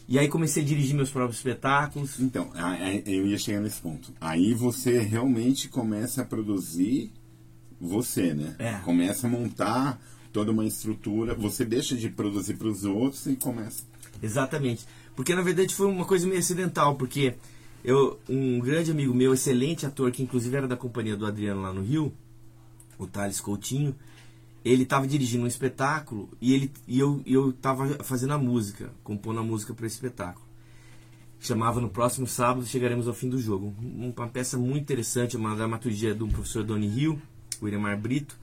E 0.07 0.19
aí 0.19 0.29
comecei 0.29 0.63
a 0.63 0.67
dirigir 0.67 0.95
meus 0.95 1.09
próprios 1.09 1.39
espetáculos. 1.39 2.21
Então, 2.21 2.51
eu 3.07 3.27
ia 3.27 3.39
chegar 3.39 3.61
nesse 3.61 3.81
ponto. 3.81 4.13
Aí 4.21 4.53
você 4.53 4.99
realmente 4.99 5.67
começa 5.67 6.21
a 6.21 6.25
produzir 6.27 7.11
você, 7.81 8.35
né? 8.35 8.55
É. 8.59 8.75
Começa 8.85 9.27
a 9.27 9.31
montar 9.31 10.01
toda 10.33 10.53
uma 10.53 10.65
estrutura, 10.65 11.35
você 11.35 11.65
deixa 11.65 11.97
de 11.97 12.09
produzir 12.09 12.55
para 12.55 12.69
os 12.69 12.85
outros 12.85 13.27
e 13.27 13.37
começa. 13.37 13.83
Exatamente. 14.23 14.87
Porque 15.17 15.35
na 15.35 15.43
verdade 15.43 15.75
foi 15.75 15.87
uma 15.87 16.05
coisa 16.05 16.27
meio 16.27 16.39
acidental, 16.39 16.95
porque 16.95 17.35
eu, 17.85 18.19
um 18.29 18.61
grande 18.61 18.91
amigo 18.91 19.15
meu, 19.15 19.35
excelente 19.35 19.87
ator, 19.87 20.11
que 20.13 20.23
inclusive 20.23 20.57
era 20.57 20.69
da 20.69 20.77
companhia 20.77 21.17
do 21.17 21.27
Adriano 21.27 21.63
lá 21.63 21.73
no 21.73 21.83
Rio, 21.83 22.13
o 22.99 23.07
Thales 23.07 23.41
Coutinho, 23.41 23.95
ele 24.65 24.83
estava 24.83 25.07
dirigindo 25.07 25.45
um 25.45 25.47
espetáculo 25.47 26.29
e 26.41 26.53
ele 26.53 26.71
e 26.87 26.99
eu 26.99 27.23
eu 27.25 27.51
estava 27.51 27.89
fazendo 28.05 28.35
a 28.35 28.39
música, 28.39 28.91
compondo 29.03 29.41
a 29.41 29.43
música 29.43 29.73
para 29.73 29.87
esse 29.87 29.97
espetáculo. 29.97 30.47
chamava 31.41 31.81
No 31.81 31.89
Próximo 31.89 32.27
Sábado 32.27 32.67
Chegaremos 32.67 33.09
ao 33.09 33.15
Fim 33.15 33.31
do 33.31 33.39
Jogo. 33.39 33.75
Uma 33.81 34.29
peça 34.29 34.59
muito 34.59 34.83
interessante, 34.83 35.37
uma 35.37 35.57
dramaturgia 35.57 36.15
do 36.15 36.29
professor 36.29 36.63
Doni 36.63 36.87
Hill, 36.87 37.21
o 37.61 37.69
Iremar 37.69 37.99
Brito. 37.99 38.39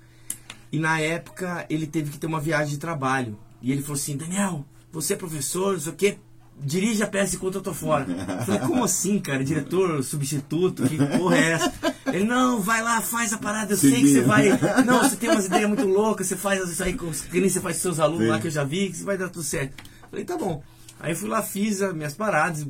E 0.71 0.79
na 0.79 0.99
época 0.99 1.65
ele 1.69 1.87
teve 1.87 2.11
que 2.11 2.17
ter 2.17 2.27
uma 2.27 2.39
viagem 2.39 2.73
de 2.73 2.77
trabalho. 2.77 3.37
E 3.61 3.71
ele 3.71 3.81
falou 3.81 3.95
assim: 3.95 4.17
Daniel, 4.17 4.65
você 4.91 5.13
é 5.13 5.17
professor, 5.17 5.73
não 5.73 5.79
sei 5.79 5.91
o 5.91 5.95
quê, 5.95 6.17
dirige 6.59 7.03
a 7.03 7.07
peça 7.07 7.35
enquanto 7.35 7.55
eu 7.55 7.61
tô 7.61 7.73
fora. 7.73 8.05
Eu 8.09 8.45
falei, 8.45 8.61
como 8.61 8.83
assim, 8.83 9.19
cara? 9.19 9.43
Diretor, 9.43 10.03
substituto, 10.03 10.83
que 10.87 10.97
porra 11.17 11.37
é 11.37 11.51
essa? 11.51 11.73
Ele, 12.07 12.23
não, 12.23 12.59
vai 12.59 12.81
lá, 12.81 13.01
faz 13.01 13.33
a 13.33 13.37
parada, 13.37 13.73
eu 13.73 13.77
sei 13.77 14.01
que 14.01 14.07
você 14.07 14.21
vai. 14.21 14.49
Não, 14.85 15.03
você 15.03 15.15
tem 15.15 15.29
umas 15.29 15.45
ideias 15.45 15.67
muito 15.67 15.85
loucas, 15.85 16.27
você 16.27 16.35
faz 16.35 16.67
isso 16.69 16.83
aí, 16.83 16.97
que 16.97 17.39
nem 17.39 17.49
você 17.49 17.59
faz 17.59 17.77
com 17.77 17.81
seus 17.83 17.99
alunos 17.99 18.25
Sim. 18.25 18.31
lá 18.31 18.39
que 18.39 18.47
eu 18.47 18.51
já 18.51 18.63
vi, 18.63 18.89
que 18.89 19.03
vai 19.03 19.17
dar 19.17 19.29
tudo 19.29 19.43
certo. 19.43 19.73
Eu 20.03 20.09
falei, 20.09 20.25
tá 20.25 20.37
bom. 20.37 20.63
Aí 20.99 21.13
fui 21.13 21.29
lá, 21.29 21.43
fiz 21.43 21.81
as 21.81 21.93
minhas 21.93 22.13
paradas, 22.13 22.65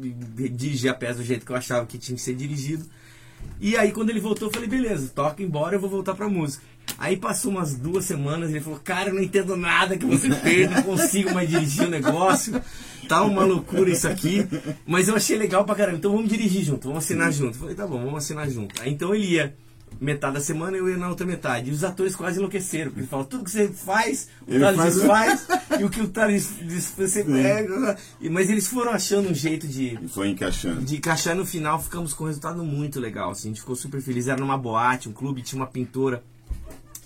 dirigi 0.52 0.90
a 0.90 0.94
peça 0.94 1.16
do 1.16 1.24
jeito 1.24 1.46
que 1.46 1.52
eu 1.52 1.56
achava 1.56 1.86
que 1.86 1.98
tinha 1.98 2.16
que 2.16 2.22
ser 2.22 2.36
dirigido. 2.36 2.86
E 3.60 3.76
aí 3.76 3.91
quando 3.91 4.10
ele 4.10 4.19
voltou, 4.19 4.47
eu 4.47 4.54
falei, 4.54 4.69
beleza, 4.69 5.12
toca 5.13 5.41
embora, 5.41 5.76
eu 5.76 5.80
vou 5.80 5.89
voltar 5.89 6.13
pra 6.13 6.30
música. 6.30 6.63
Aí 6.97 7.17
passou 7.17 7.52
umas 7.52 7.76
duas 7.76 8.06
semanas 8.06 8.50
ele 8.50 8.62
falou, 8.62 8.80
cara, 8.80 9.10
eu 9.10 9.15
não 9.15 9.21
entendo 9.21 9.58
nada 9.58 9.97
que 9.97 10.06
você 10.06 10.30
fez, 10.32 10.69
não 10.69 10.84
consigo 10.84 11.34
mais 11.34 11.50
dirigir 11.50 11.86
o 11.86 11.89
negócio, 11.89 12.62
tá 13.08 13.21
uma 13.23 13.43
loucura 13.43 13.89
isso 13.89 14.08
aqui. 14.08 14.47
Mas 14.86 15.08
eu 15.08 15.15
achei 15.15 15.38
legal 15.38 15.65
pra 15.65 15.76
caramba, 15.76 15.97
então 15.97 16.12
vamos 16.12 16.30
dirigir 16.30 16.63
junto, 16.63 16.88
vamos 16.88 17.04
assinar 17.04 17.32
junto. 17.32 17.56
Eu 17.56 17.60
falei, 17.60 17.76
tá 17.76 17.86
bom, 17.86 18.00
vamos 18.00 18.23
assinar 18.23 18.50
junto. 18.50 18.82
Aí 18.82 18.91
então 18.91 19.13
ele 19.13 19.26
ia 19.26 19.56
metade 20.00 20.36
da 20.36 20.40
semana 20.40 20.78
eu 20.78 20.90
ia 20.90 20.98
na 20.98 21.10
outra 21.10 21.26
metade. 21.26 21.70
E 21.70 21.74
os 21.74 21.84
atores 21.84 22.16
quase 22.16 22.38
enlouqueceram, 22.38 22.92
porque 22.92 23.02
ele 23.02 23.08
fala, 23.08 23.26
tudo 23.26 23.44
que 23.44 23.52
você 23.52 23.68
faz, 23.70 24.30
o 24.48 24.54
ele 24.54 24.60
Thales 24.60 25.02
faz, 25.04 25.44
faz 25.44 25.68
e 25.82 25.84
o 25.84 25.90
que 25.90 26.02
o 26.02 26.08
Thales 26.08 26.54
diz, 26.62 26.94
você 26.98 27.24
pega. 27.24 27.98
Mas 28.32 28.50
eles 28.50 28.68
foram 28.68 28.92
achando 28.92 29.30
um 29.30 29.34
jeito 29.34 29.68
de. 29.68 30.00
E 30.02 30.08
foi 30.08 30.30
encaixando. 30.30 30.82
De 30.82 30.96
encaixar 30.98 31.36
no 31.36 31.46
final, 31.46 31.82
ficamos 31.82 32.14
com 32.14 32.24
um 32.24 32.28
resultado 32.28 32.64
muito 32.64 33.00
legal. 33.00 33.32
Assim, 33.32 33.50
a 33.50 33.52
gente 33.52 33.62
ficou 33.62 33.76
super 33.76 34.02
feliz. 34.02 34.28
Era 34.28 34.40
numa 34.40 34.58
boate, 34.58 35.10
um 35.10 35.14
clube, 35.14 35.42
tinha 35.42 35.60
uma 35.60 35.68
pintora 35.68 36.24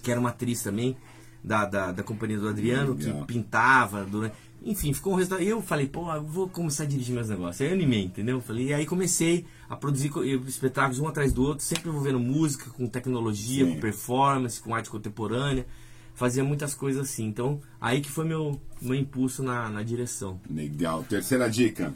que 0.01 0.09
era 0.09 0.19
uma 0.19 0.29
atriz 0.29 0.63
também, 0.63 0.97
da, 1.43 1.65
da, 1.65 1.91
da 1.91 2.03
companhia 2.03 2.39
do 2.39 2.47
Adriano, 2.47 2.95
que 2.95 3.11
pintava. 3.25 4.03
Durante... 4.03 4.35
Enfim, 4.63 4.93
ficou 4.93 5.13
um 5.13 5.15
resultado. 5.15 5.41
Eu 5.41 5.61
falei, 5.61 5.87
pô, 5.87 6.13
eu 6.13 6.23
vou 6.23 6.47
começar 6.47 6.83
a 6.83 6.85
dirigir 6.85 7.15
meus 7.15 7.29
negócios. 7.29 7.61
Aí 7.61 7.67
eu 7.67 7.73
animei, 7.73 8.03
entendeu? 8.03 8.39
Falei, 8.41 8.67
e 8.67 8.73
aí 8.73 8.85
comecei 8.85 9.45
a 9.67 9.75
produzir 9.75 10.11
espetáculos 10.47 10.99
um 10.99 11.07
atrás 11.07 11.33
do 11.33 11.43
outro, 11.43 11.65
sempre 11.65 11.89
envolvendo 11.89 12.19
música, 12.19 12.69
com 12.69 12.87
tecnologia, 12.87 13.65
Sim. 13.65 13.73
com 13.73 13.79
performance, 13.79 14.61
com 14.61 14.75
arte 14.75 14.89
contemporânea. 14.89 15.65
Fazia 16.13 16.43
muitas 16.43 16.75
coisas 16.75 17.09
assim. 17.09 17.25
Então, 17.25 17.59
aí 17.79 18.01
que 18.01 18.11
foi 18.11 18.25
meu, 18.25 18.61
meu 18.79 18.93
impulso 18.93 19.41
na, 19.41 19.67
na 19.69 19.81
direção. 19.81 20.39
Legal. 20.47 21.03
Terceira 21.03 21.49
dica. 21.49 21.93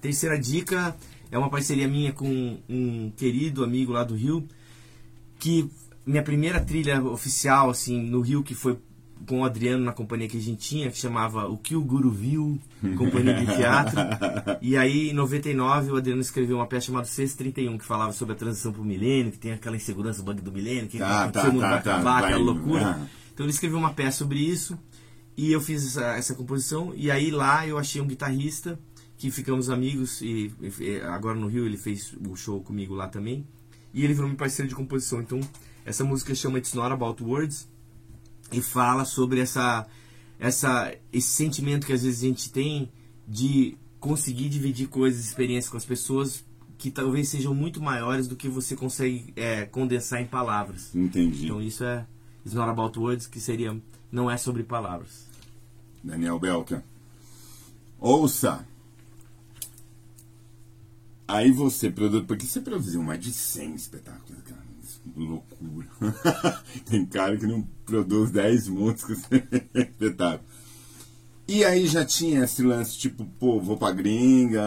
Terceira 0.00 0.38
dica 0.38 0.96
é 1.32 1.38
uma 1.38 1.50
parceria 1.50 1.88
minha 1.88 2.12
com 2.12 2.58
um 2.68 3.10
querido 3.16 3.64
amigo 3.64 3.92
lá 3.92 4.04
do 4.04 4.14
Rio, 4.14 4.46
que 5.38 5.68
minha 6.04 6.22
primeira 6.22 6.60
trilha 6.60 7.02
oficial, 7.02 7.68
assim, 7.68 8.00
no 8.00 8.20
Rio, 8.20 8.44
que 8.44 8.54
foi 8.54 8.78
com 9.24 9.40
o 9.40 9.44
Adriano 9.44 9.84
na 9.84 9.92
companhia 9.92 10.28
que 10.28 10.36
a 10.36 10.40
gente 10.40 10.58
tinha, 10.58 10.90
que 10.90 10.98
chamava 10.98 11.46
O 11.46 11.56
Que 11.56 11.74
o 11.74 11.80
Guru 11.80 12.10
Viu, 12.10 12.58
companhia 12.96 13.34
de 13.34 13.46
teatro. 13.46 13.96
e 14.60 14.76
aí, 14.76 15.10
em 15.10 15.12
99, 15.12 15.92
o 15.92 15.96
Adriano 15.96 16.20
escreveu 16.20 16.56
uma 16.56 16.66
peça 16.66 16.86
chamada 16.86 17.06
631, 17.06 17.78
que 17.78 17.84
falava 17.84 18.12
sobre 18.12 18.34
a 18.34 18.36
transição 18.36 18.72
para 18.72 18.82
o 18.82 18.84
milênio, 18.84 19.32
que 19.32 19.38
tem 19.38 19.52
aquela 19.52 19.76
insegurança, 19.76 20.20
o 20.20 20.24
bug 20.24 20.42
do 20.42 20.52
milênio, 20.52 20.88
que 20.88 20.98
tá, 20.98 21.28
tá, 21.28 21.44
mundo 21.44 21.60
tá, 21.60 21.70
vai 21.70 21.78
acabar, 21.78 22.20
tá, 22.20 22.26
aquela 22.26 22.42
loucura. 22.42 22.98
Ah. 23.00 23.06
Então 23.32 23.44
ele 23.44 23.52
escreveu 23.52 23.78
uma 23.78 23.92
peça 23.92 24.18
sobre 24.18 24.38
isso, 24.38 24.78
e 25.36 25.50
eu 25.52 25.60
fiz 25.60 25.84
essa, 25.86 26.16
essa 26.16 26.34
composição, 26.34 26.92
e 26.94 27.10
aí 27.10 27.30
lá 27.30 27.66
eu 27.66 27.78
achei 27.78 28.00
um 28.00 28.06
guitarrista, 28.06 28.78
que 29.16 29.30
ficamos 29.30 29.70
amigos, 29.70 30.20
e, 30.20 30.52
e 30.80 31.00
agora 31.00 31.38
no 31.38 31.46
Rio 31.46 31.64
ele 31.64 31.78
fez 31.78 32.14
o 32.26 32.36
show 32.36 32.60
comigo 32.62 32.94
lá 32.94 33.08
também, 33.08 33.46
e 33.92 34.04
ele 34.04 34.12
virou 34.12 34.28
meu 34.28 34.36
parceiro 34.36 34.68
de 34.68 34.74
composição, 34.74 35.20
então 35.20 35.40
essa 35.84 36.04
música 36.04 36.34
chama 36.34 36.58
It's 36.58 36.74
Not 36.74 36.92
About 36.92 37.22
Words 37.22 37.68
e 38.52 38.60
fala 38.60 39.04
sobre 39.04 39.40
essa, 39.40 39.86
essa, 40.38 40.94
esse 41.12 41.28
sentimento 41.28 41.86
que 41.86 41.92
às 41.92 42.02
vezes 42.02 42.22
a 42.22 42.26
gente 42.26 42.50
tem 42.50 42.90
de 43.26 43.76
conseguir 43.98 44.48
dividir 44.48 44.88
coisas, 44.88 45.24
experiências 45.24 45.70
com 45.70 45.76
as 45.76 45.84
pessoas 45.84 46.44
que 46.78 46.90
talvez 46.90 47.28
sejam 47.28 47.54
muito 47.54 47.82
maiores 47.82 48.28
do 48.28 48.36
que 48.36 48.48
você 48.48 48.76
consegue 48.76 49.32
é, 49.34 49.64
condensar 49.64 50.20
em 50.20 50.26
palavras. 50.26 50.94
Entendi. 50.94 51.46
Então 51.46 51.60
isso 51.60 51.82
é 51.82 52.06
It's 52.44 52.54
Not 52.54 52.70
About 52.70 52.98
Words, 52.98 53.26
que 53.26 53.40
seria 53.40 53.76
não 54.12 54.30
é 54.30 54.36
sobre 54.36 54.62
palavras. 54.62 55.26
Daniel 56.04 56.38
Belka. 56.38 56.84
Ouça. 57.98 58.66
Aí 61.26 61.50
você 61.50 61.90
produz, 61.90 62.24
porque 62.24 62.46
você 62.46 62.60
produziu 62.60 63.02
mais 63.02 63.18
de 63.18 63.32
100 63.32 63.74
espetáculos, 63.74 64.42
cara 64.44 64.65
loucura. 65.14 65.86
Tem 66.88 67.04
cara 67.06 67.36
que 67.36 67.46
não 67.46 67.62
produz 67.84 68.30
10 68.30 68.68
músicas. 68.68 69.22
Espetáculo. 69.74 70.48
E 71.48 71.64
aí 71.64 71.86
já 71.86 72.04
tinha 72.04 72.44
esse 72.44 72.62
lance, 72.62 72.98
tipo, 72.98 73.24
pô, 73.38 73.60
vou 73.60 73.76
pra 73.76 73.92
gringa. 73.92 74.62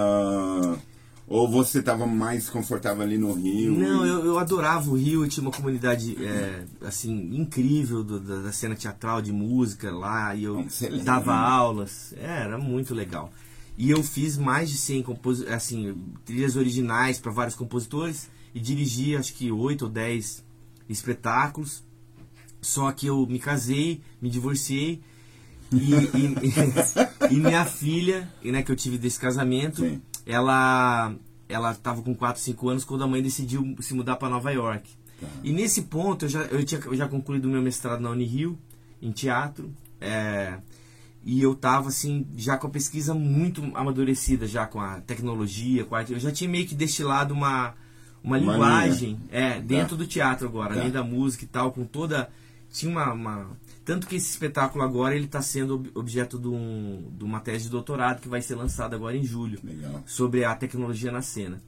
Ou 1.29 1.47
você 1.47 1.81
tava 1.81 2.07
mais 2.07 2.49
confortável 2.49 3.03
ali 3.03 3.17
no 3.17 3.33
Rio? 3.33 3.73
Não, 3.73 4.03
eu, 4.03 4.25
eu 4.25 4.39
adorava 4.39 4.89
o 4.89 4.95
Rio, 4.95 5.27
tinha 5.27 5.43
uma 5.43 5.51
comunidade, 5.51 6.17
é, 6.25 6.65
assim, 6.81 7.11
incrível 7.35 8.03
do, 8.03 8.19
da, 8.19 8.37
da, 8.37 8.51
cena 8.51 8.75
teatral, 8.75 9.21
de 9.21 9.31
música 9.31 9.91
lá, 9.91 10.33
e 10.33 10.45
eu 10.45 10.65
dava 11.03 11.35
aulas, 11.35 12.15
é, 12.17 12.41
era 12.43 12.57
muito 12.57 12.95
legal. 12.95 13.31
E 13.77 13.91
eu 13.91 14.01
fiz 14.01 14.37
mais 14.37 14.71
de 14.71 14.77
100 14.77 15.05
assim, 15.55 15.95
trilhas 16.25 16.55
originais 16.55 17.19
para 17.19 17.31
vários 17.31 17.55
compositores, 17.55 18.27
e 18.53 18.59
dirigi 18.59 19.15
acho 19.15 19.33
que 19.33 19.51
oito 19.51 19.85
ou 19.85 19.91
dez 19.91 20.43
espetáculos. 20.87 21.83
Só 22.61 22.91
que 22.91 23.07
eu 23.07 23.25
me 23.25 23.39
casei, 23.39 24.01
me 24.21 24.29
divorciei 24.29 25.01
e, 25.71 25.93
e, 25.93 27.31
e, 27.31 27.35
minha 27.35 27.63
filha, 27.65 28.27
né, 28.43 28.63
que 28.63 28.71
eu 28.71 28.75
tive 28.75 28.97
desse 28.97 29.19
casamento, 29.19 29.81
Sim. 29.81 30.01
ela 30.25 31.13
ela 31.47 31.71
estava 31.71 32.01
com 32.03 32.13
4, 32.13 32.39
5 32.41 32.69
anos 32.69 32.83
quando 32.83 33.03
a 33.03 33.07
mãe 33.07 33.23
decidiu 33.23 33.75
se 33.79 33.95
mudar 33.95 34.17
para 34.17 34.29
Nova 34.29 34.51
York. 34.51 34.87
Tá. 35.19 35.27
E 35.43 35.51
nesse 35.51 35.83
ponto 35.83 36.25
eu 36.25 36.29
já, 36.29 36.41
eu 36.43 36.63
tinha 36.63 36.79
eu 36.81 36.95
já 36.95 37.07
concluído 37.07 37.45
o 37.45 37.49
meu 37.49 37.61
mestrado 37.61 38.01
na 38.01 38.11
Unirio, 38.11 38.57
em 39.01 39.11
teatro. 39.11 39.73
É, 39.99 40.59
e 41.23 41.41
eu 41.41 41.55
tava 41.55 41.89
assim, 41.89 42.25
já 42.37 42.55
com 42.57 42.67
a 42.67 42.69
pesquisa 42.69 43.13
muito 43.13 43.63
amadurecida, 43.73 44.47
já 44.47 44.67
com 44.67 44.79
a 44.79 45.01
tecnologia, 45.01 45.85
com 45.85 45.95
a. 45.95 46.03
Eu 46.03 46.19
já 46.19 46.31
tinha 46.31 46.49
meio 46.49 46.67
que 46.67 46.75
destilado 46.75 47.33
uma, 47.33 47.73
uma, 48.23 48.37
linguagem 48.37 49.19
é 49.31 49.59
dentro 49.59 49.95
tá. 49.97 50.03
do 50.03 50.07
teatro 50.07 50.47
agora, 50.47 50.73
tá. 50.73 50.79
além 50.79 50.91
da 50.91 51.03
música 51.03 51.43
e 51.43 51.47
tal, 51.47 51.71
com 51.71 51.85
toda 51.85 52.29
tinha 52.71 52.91
uma, 52.91 53.13
uma... 53.13 53.49
tanto 53.83 54.07
que 54.07 54.15
esse 54.15 54.29
espetáculo 54.29 54.83
agora 54.83 55.15
ele 55.15 55.25
está 55.25 55.41
sendo 55.41 55.83
objeto 55.95 56.37
de, 56.37 56.47
um, 56.47 57.11
de 57.17 57.23
uma 57.23 57.39
tese 57.39 57.65
de 57.65 57.71
doutorado 57.71 58.21
que 58.21 58.29
vai 58.29 58.41
ser 58.41 58.55
lançada 58.55 58.95
agora 58.95 59.17
em 59.17 59.23
julho 59.23 59.59
Legal. 59.63 60.03
sobre 60.05 60.43
a 60.45 60.55
tecnologia 60.55 61.11
na 61.11 61.21
cena. 61.21 61.61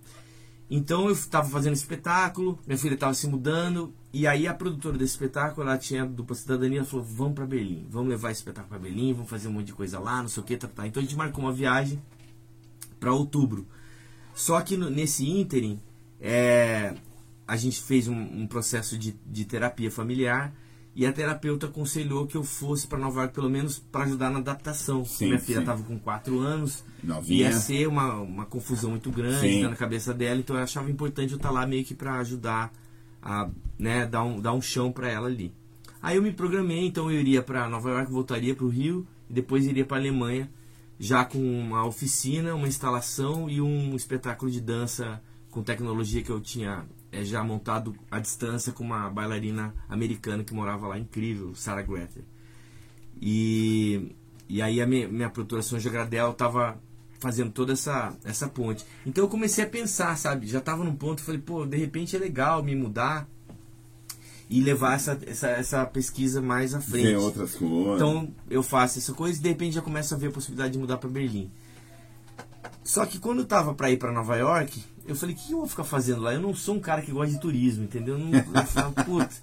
Então 0.70 1.08
eu 1.08 1.12
estava 1.12 1.50
fazendo 1.50 1.74
espetáculo, 1.74 2.58
minha 2.66 2.78
filha 2.78 2.94
estava 2.94 3.14
se 3.14 3.28
mudando 3.28 3.94
e 4.14 4.26
aí 4.26 4.48
a 4.48 4.54
produtora 4.54 4.98
desse 4.98 5.14
espetáculo, 5.14 5.68
ela 5.68 5.78
tinha 5.78 6.06
dupla 6.06 6.36
cidadania, 6.36 6.80
ela 6.80 6.88
falou: 6.88 7.06
"Vamos 7.06 7.34
para 7.34 7.46
Berlim, 7.46 7.86
vamos 7.90 8.10
levar 8.10 8.32
esse 8.32 8.40
espetáculo 8.40 8.70
para 8.70 8.80
Berlim, 8.80 9.14
vamos 9.14 9.30
fazer 9.30 9.50
um 9.50 9.54
monte 9.54 9.68
de 9.68 9.74
coisa 9.74 10.00
lá, 10.00 10.22
não 10.22 10.30
sei 10.30 10.42
o 10.42 10.46
que, 10.46 10.56
tá, 10.56 10.68
tá. 10.68 10.88
Então 10.88 11.02
a 11.02 11.06
gente 11.06 11.16
marcou 11.16 11.44
uma 11.44 11.52
viagem 11.52 12.02
para 13.00 13.12
outubro. 13.12 13.68
Só 14.34 14.62
que 14.62 14.78
no, 14.78 14.90
nesse 14.90 15.28
ínterim 15.28 15.78
é, 16.22 16.94
a 17.48 17.58
gente 17.58 17.82
fez 17.82 18.08
um, 18.08 18.16
um 18.16 18.48
processo 18.48 18.98
de, 18.98 19.16
de, 19.26 19.44
terapia 19.44 19.90
familiar 19.90 20.54
e 20.96 21.06
a 21.06 21.12
terapeuta 21.12 21.66
aconselhou 21.66 22.28
que 22.28 22.38
eu 22.38 22.44
fosse 22.44 22.86
para 22.86 23.00
Nova 23.00 23.22
York 23.22 23.34
pelo 23.34 23.50
menos 23.50 23.80
para 23.80 24.04
ajudar 24.04 24.30
na 24.30 24.40
adaptação. 24.40 25.04
Sim, 25.04 25.28
Minha 25.28 25.40
filha 25.40 25.60
estava 25.60 25.82
com 25.82 25.98
4 25.98 26.40
anos, 26.40 26.84
Novinha. 27.04 27.50
ia 27.50 27.54
ser 27.54 27.88
uma, 27.88 28.14
uma 28.16 28.46
confusão 28.46 28.92
muito 28.92 29.10
grande 29.10 29.64
na 29.64 29.76
cabeça 29.76 30.14
dela, 30.14 30.40
então 30.40 30.56
eu 30.56 30.64
achava 30.64 30.92
importante 30.92 31.32
eu 31.32 31.38
estar 31.38 31.50
tá 31.50 31.54
lá 31.54 31.66
meio 31.66 31.84
que 31.84 31.96
para 31.96 32.16
ajudar 32.20 32.72
a 33.22 33.50
né, 33.80 34.06
dar, 34.06 34.24
um, 34.24 34.40
dar 34.40 34.54
um 34.54 34.62
chão 34.62 34.92
para 34.92 35.10
ela 35.10 35.28
ali. 35.28 35.52
Aí 36.02 36.18
eu 36.18 36.22
me 36.22 36.32
programei, 36.32 36.86
então 36.86 37.10
eu 37.12 37.20
iria 37.20 37.42
para 37.42 37.68
Nova 37.68 37.90
York, 37.90 38.12
voltaria 38.12 38.56
para 38.56 38.66
o 38.66 38.70
Rio 38.70 39.08
e 39.30 39.34
depois 39.34 39.66
iria 39.66 39.86
para 39.86 39.98
a 39.98 40.00
Alemanha, 40.00 40.50
já 41.00 41.26
com 41.26 41.40
uma 41.40 41.86
oficina, 41.86 42.54
uma 42.54 42.68
instalação 42.68 43.50
e 43.50 43.60
um 43.62 43.96
espetáculo 43.96 44.52
de 44.52 44.62
dança 44.62 45.22
com 45.52 45.62
tecnologia 45.62 46.24
que 46.24 46.30
eu 46.30 46.40
tinha 46.40 46.86
é, 47.12 47.24
já 47.24 47.44
montado 47.44 47.94
à 48.10 48.20
distância 48.20 48.72
com 48.72 48.84
uma 48.84 49.10
bailarina 49.10 49.76
americana 49.90 50.44
que 50.44 50.54
morava 50.54 50.88
lá, 50.88 50.98
incrível, 50.98 51.54
Sarah 51.54 51.82
Greter. 51.82 52.24
E, 53.22 54.16
e 54.48 54.62
aí 54.62 54.82
a 54.82 54.88
minha, 54.88 55.08
minha 55.08 55.30
produtora 55.30 55.62
Sonja 55.62 55.90
Gradel 55.90 56.32
estava 56.32 56.80
fazendo 57.20 57.52
toda 57.52 57.74
essa, 57.74 58.18
essa 58.24 58.48
ponte. 58.48 58.84
Então 59.06 59.24
eu 59.24 59.28
comecei 59.28 59.64
a 59.64 59.68
pensar, 59.68 60.18
sabe? 60.18 60.48
Já 60.48 60.60
estava 60.60 60.84
num 60.84 60.96
ponto, 60.96 61.22
falei, 61.22 61.40
pô, 61.40 61.66
de 61.66 61.78
repente 61.78 62.16
é 62.16 62.20
legal 62.20 62.64
me 62.64 62.76
mudar 62.76 63.28
e 64.50 64.62
levar 64.62 64.96
essa, 64.96 65.20
essa, 65.28 65.50
essa 65.50 65.86
pesquisa 65.86 66.42
mais 66.42 66.74
à 66.74 66.82
frente. 66.82 67.08
Tem 67.08 67.16
outras 67.16 67.56
coisas. 67.56 67.96
Então 67.96 68.30
eu 68.50 68.64
faço 68.64 69.00
essa 69.00 69.14
coisa 69.14 69.38
e 69.38 69.42
de 69.42 69.50
repente 69.50 69.76
já 69.76 69.82
começo 69.82 70.14
a 70.16 70.18
ver 70.18 70.28
a 70.28 70.32
possibilidade 70.32 70.74
de 70.74 70.80
mudar 70.80 70.98
para 70.98 71.10
Berlim. 71.10 71.52
Só 72.84 73.06
que 73.06 73.20
quando 73.20 73.40
eu 73.40 73.46
tava 73.46 73.74
para 73.74 73.92
ir 73.92 73.98
para 73.98 74.12
Nova 74.12 74.36
York, 74.36 74.84
eu 75.08 75.16
falei, 75.16 75.36
o 75.36 75.38
que 75.38 75.52
eu 75.52 75.60
vou 75.60 75.68
ficar 75.68 75.84
fazendo 75.84 76.22
lá? 76.22 76.34
Eu 76.34 76.42
não 76.42 76.54
sou 76.54 76.76
um 76.76 76.80
cara 76.80 77.02
que 77.02 77.12
gosta 77.12 77.34
de 77.34 77.40
turismo, 77.40 77.84
entendeu? 77.84 78.18
Eu, 78.18 78.26
não, 78.26 78.32
eu 78.32 78.66
falo, 78.66 78.94
putz, 79.06 79.42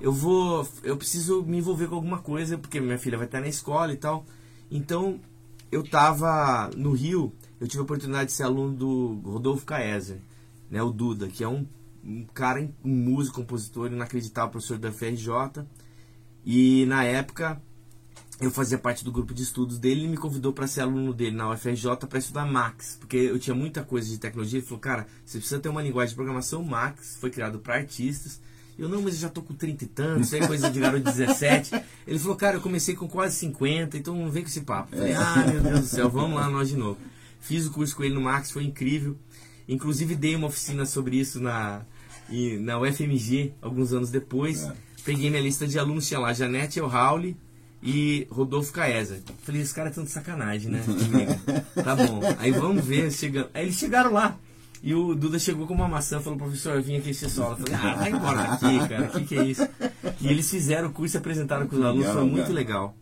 eu 0.00 0.12
vou. 0.12 0.66
Eu 0.82 0.96
preciso 0.96 1.42
me 1.42 1.58
envolver 1.58 1.88
com 1.88 1.94
alguma 1.94 2.18
coisa, 2.18 2.58
porque 2.58 2.80
minha 2.80 2.98
filha 2.98 3.16
vai 3.16 3.26
estar 3.26 3.40
na 3.40 3.48
escola 3.48 3.92
e 3.92 3.96
tal. 3.96 4.24
Então, 4.70 5.20
eu 5.70 5.82
tava 5.82 6.70
no 6.76 6.92
Rio, 6.92 7.32
eu 7.60 7.68
tive 7.68 7.80
a 7.80 7.84
oportunidade 7.84 8.26
de 8.26 8.32
ser 8.32 8.42
aluno 8.42 8.74
do 8.74 9.20
Rodolfo 9.24 9.64
Caeser, 9.64 10.20
né, 10.70 10.82
o 10.82 10.90
Duda, 10.90 11.28
que 11.28 11.44
é 11.44 11.48
um, 11.48 11.66
um 12.04 12.24
cara, 12.34 12.60
um 12.84 12.90
músico, 12.90 13.36
compositor 13.36 13.92
inacreditável, 13.92 14.50
professor 14.50 14.78
da 14.78 14.92
FRJ. 14.92 15.64
E 16.44 16.84
na 16.86 17.04
época 17.04 17.60
eu 18.46 18.50
fazia 18.50 18.78
parte 18.78 19.04
do 19.04 19.12
grupo 19.12 19.32
de 19.32 19.42
estudos 19.42 19.78
dele, 19.78 20.00
ele 20.00 20.08
me 20.08 20.16
convidou 20.16 20.52
para 20.52 20.66
ser 20.66 20.80
aluno 20.80 21.12
dele 21.12 21.36
na 21.36 21.50
UFRJ 21.50 21.96
para 22.08 22.18
estudar 22.18 22.44
Max, 22.44 22.96
porque 22.98 23.16
eu 23.16 23.38
tinha 23.38 23.54
muita 23.54 23.82
coisa 23.82 24.08
de 24.08 24.18
tecnologia. 24.18 24.58
Ele 24.58 24.66
falou, 24.66 24.80
cara, 24.80 25.06
você 25.24 25.38
precisa 25.38 25.60
ter 25.60 25.68
uma 25.68 25.82
linguagem 25.82 26.10
de 26.10 26.14
programação 26.14 26.62
Max, 26.64 27.16
foi 27.20 27.30
criado 27.30 27.58
para 27.58 27.76
artistas. 27.76 28.40
Eu, 28.78 28.88
não, 28.88 29.02
mas 29.02 29.14
eu 29.14 29.20
já 29.20 29.28
tô 29.28 29.42
com 29.42 29.54
30 29.54 29.84
e 29.84 29.86
tantos, 29.86 30.26
isso 30.26 30.36
é 30.36 30.46
coisa 30.46 30.70
de 30.70 30.80
garoto 30.80 31.04
de 31.04 31.12
17. 31.16 31.70
Ele 32.06 32.18
falou, 32.18 32.36
cara, 32.36 32.56
eu 32.56 32.60
comecei 32.60 32.96
com 32.96 33.06
quase 33.06 33.36
50, 33.36 33.96
então 33.98 34.16
não 34.16 34.30
vem 34.30 34.42
com 34.42 34.48
esse 34.48 34.62
papo. 34.62 34.88
Eu 34.92 34.98
falei, 34.98 35.14
ah, 35.14 35.46
meu 35.46 35.60
Deus 35.60 35.80
do 35.80 35.86
céu, 35.86 36.08
vamos 36.08 36.36
lá 36.36 36.48
nós 36.48 36.68
de 36.68 36.76
novo. 36.76 36.98
Fiz 37.38 37.66
o 37.66 37.70
curso 37.70 37.94
com 37.94 38.02
ele 38.02 38.14
no 38.14 38.20
Max, 38.20 38.50
foi 38.50 38.64
incrível. 38.64 39.16
Inclusive 39.68 40.16
dei 40.16 40.34
uma 40.34 40.46
oficina 40.46 40.86
sobre 40.86 41.16
isso 41.16 41.40
na, 41.40 41.82
na 42.60 42.80
UFMG, 42.80 43.52
alguns 43.60 43.92
anos 43.92 44.10
depois. 44.10 44.64
É. 44.64 44.72
Peguei 45.04 45.28
minha 45.28 45.42
lista 45.42 45.66
de 45.66 45.78
alunos, 45.78 46.08
tinha 46.08 46.18
lá 46.18 46.32
Janete 46.32 46.80
Rauli 46.80 47.36
e 47.82 48.28
Rodolfo 48.30 48.72
Caesa. 48.72 49.20
Falei, 49.42 49.60
esse 49.60 49.74
cara 49.74 49.90
é 49.90 49.92
de 49.92 50.10
sacanagem, 50.10 50.70
né? 50.70 50.82
tá 51.74 51.96
bom, 51.96 52.20
aí 52.38 52.52
vamos 52.52 52.84
ver. 52.84 53.10
Chegando. 53.10 53.48
Aí 53.52 53.64
eles 53.64 53.76
chegaram 53.76 54.12
lá. 54.12 54.38
E 54.82 54.94
o 54.94 55.14
Duda 55.14 55.38
chegou 55.38 55.66
com 55.66 55.74
uma 55.74 55.88
maçã 55.88 56.20
falou, 56.20 56.38
professor, 56.38 56.74
eu 56.74 56.82
vim 56.82 56.96
aqui 56.96 57.10
esse 57.10 57.28
solo. 57.30 57.52
Eu 57.52 57.66
falei, 57.66 57.74
ah, 57.74 57.94
vai 57.94 58.10
embora 58.10 58.42
daqui, 58.42 58.88
cara, 58.88 59.04
o 59.06 59.10
que, 59.10 59.24
que 59.24 59.38
é 59.38 59.44
isso? 59.44 59.68
E 60.20 60.28
eles 60.28 60.50
fizeram 60.50 60.88
o 60.88 60.92
curso 60.92 61.16
e 61.16 61.18
apresentaram 61.18 61.68
com 61.68 61.76
os 61.76 61.82
alunos, 61.82 62.08
foi 62.08 62.24
muito 62.24 62.52
legal. 62.52 62.96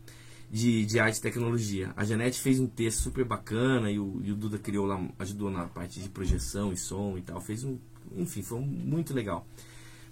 De, 0.51 0.85
de 0.85 0.99
arte 0.99 1.19
e 1.19 1.23
tecnologia. 1.23 1.93
A 1.97 2.05
Janete 2.05 2.41
fez 2.41 2.59
um 2.59 2.67
texto 2.67 3.03
super 3.03 3.25
bacana 3.25 3.91
e 3.91 4.01
o, 4.01 4.21
e 4.23 4.33
o 4.33 4.35
Duda 4.35 4.59
criou 4.59 4.85
lá, 4.85 5.01
ajudou 5.21 5.49
na 5.49 5.65
parte 5.67 6.01
de 6.01 6.09
projeção 6.09 6.73
e 6.73 6.77
som 6.77 7.17
e 7.17 7.23
tal. 7.23 7.41
Fez 7.41 7.63
um. 7.63 7.79
Enfim, 8.17 8.43
foi 8.43 8.59
muito 8.61 9.15
legal. 9.15 9.47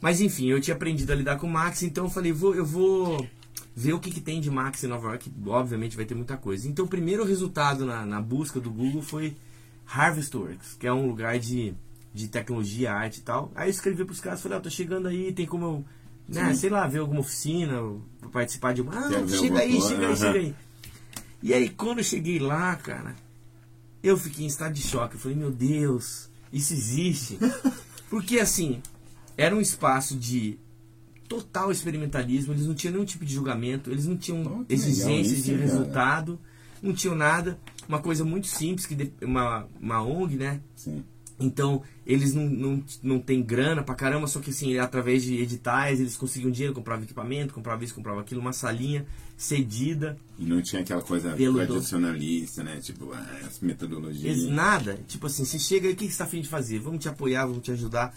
Mas 0.00 0.20
enfim, 0.20 0.46
eu 0.46 0.60
tinha 0.60 0.76
aprendido 0.76 1.12
a 1.12 1.16
lidar 1.16 1.36
com 1.38 1.48
o 1.48 1.50
Max, 1.50 1.82
então 1.82 2.04
eu 2.04 2.10
falei, 2.10 2.30
vou, 2.30 2.54
eu 2.54 2.64
vou 2.64 3.26
ver 3.78 3.92
o 3.92 4.00
que, 4.00 4.10
que 4.10 4.20
tem 4.20 4.40
de 4.40 4.50
Max 4.50 4.82
em 4.82 4.88
Nova 4.88 5.10
York, 5.10 5.32
obviamente 5.46 5.94
vai 5.94 6.04
ter 6.04 6.16
muita 6.16 6.36
coisa. 6.36 6.68
Então 6.68 6.84
o 6.84 6.88
primeiro 6.88 7.24
resultado 7.24 7.86
na, 7.86 8.04
na 8.04 8.20
busca 8.20 8.58
do 8.58 8.72
Google 8.72 9.02
foi 9.02 9.36
Harvestworks, 9.86 10.74
que 10.74 10.84
é 10.84 10.92
um 10.92 11.06
lugar 11.06 11.38
de, 11.38 11.72
de 12.12 12.26
tecnologia, 12.26 12.92
arte 12.92 13.18
e 13.18 13.22
tal. 13.22 13.52
Aí 13.54 13.68
eu 13.68 13.70
escrevi 13.70 14.04
para 14.04 14.12
os 14.12 14.18
caras, 14.20 14.42
falei, 14.42 14.58
ah, 14.58 14.60
tô 14.60 14.68
chegando 14.68 15.06
aí, 15.06 15.32
tem 15.32 15.46
como 15.46 15.64
eu, 15.64 15.84
né, 16.28 16.52
sei 16.56 16.70
lá, 16.70 16.88
ver 16.88 16.98
alguma 16.98 17.20
oficina, 17.20 17.80
participar 18.32 18.74
de 18.74 18.82
uma... 18.82 18.98
Ah, 18.98 19.28
chega 19.28 19.60
aí, 19.60 19.80
chega 19.80 20.08
aí, 20.08 20.16
chega 20.16 20.38
aí. 20.40 20.54
E 21.40 21.54
aí 21.54 21.68
quando 21.68 21.98
eu 21.98 22.04
cheguei 22.04 22.40
lá, 22.40 22.74
cara, 22.74 23.14
eu 24.02 24.16
fiquei 24.16 24.44
em 24.44 24.48
estado 24.48 24.72
de 24.72 24.82
choque. 24.82 25.14
Eu 25.14 25.20
falei, 25.20 25.36
meu 25.36 25.52
Deus, 25.52 26.28
isso 26.52 26.72
existe. 26.72 27.38
Porque 28.10 28.40
assim, 28.40 28.82
era 29.36 29.54
um 29.54 29.60
espaço 29.60 30.16
de 30.16 30.58
total 31.28 31.70
experimentalismo, 31.70 32.52
eles 32.52 32.66
não 32.66 32.74
tinham 32.74 32.94
nenhum 32.94 33.04
tipo 33.04 33.24
de 33.24 33.34
julgamento, 33.34 33.90
eles 33.90 34.06
não 34.06 34.16
tinham 34.16 34.42
oh, 34.60 34.72
exigências 34.72 35.44
de 35.44 35.54
resultado, 35.54 36.38
não 36.82 36.92
tinham 36.92 37.14
nada. 37.14 37.58
Uma 37.88 38.00
coisa 38.00 38.24
muito 38.24 38.46
simples, 38.46 38.86
que 38.86 39.12
uma, 39.22 39.66
uma 39.80 40.02
ONG, 40.02 40.36
né? 40.36 40.60
Sim. 40.74 41.02
Então, 41.40 41.82
eles 42.04 42.34
não, 42.34 42.48
não, 42.48 42.84
não 43.00 43.20
têm 43.20 43.40
grana 43.40 43.82
pra 43.82 43.94
caramba, 43.94 44.26
só 44.26 44.40
que 44.40 44.50
assim, 44.50 44.76
através 44.76 45.22
de 45.22 45.40
editais, 45.40 46.00
eles 46.00 46.16
conseguiam 46.16 46.50
dinheiro, 46.50 46.74
compravam 46.74 47.04
equipamento, 47.04 47.54
compravam 47.54 47.84
isso, 47.84 47.94
compravam 47.94 48.20
aquilo, 48.20 48.40
uma 48.40 48.52
salinha 48.52 49.06
cedida. 49.36 50.18
E 50.36 50.44
não 50.44 50.60
tinha 50.60 50.82
aquela 50.82 51.00
coisa 51.00 51.36
tradicionalista, 51.36 52.64
né? 52.64 52.80
Tipo, 52.80 53.12
ah, 53.12 53.40
as 53.46 53.60
metodologias. 53.60 54.48
Nada. 54.48 54.98
Tipo 55.06 55.28
assim, 55.28 55.44
você 55.44 55.60
chega 55.60 55.86
aí, 55.86 55.94
o 55.94 55.96
que 55.96 56.04
você 56.04 56.10
está 56.10 56.24
afim 56.24 56.40
de 56.40 56.48
fazer? 56.48 56.80
Vamos 56.80 57.00
te 57.00 57.08
apoiar, 57.08 57.46
vamos 57.46 57.62
te 57.62 57.70
ajudar. 57.70 58.12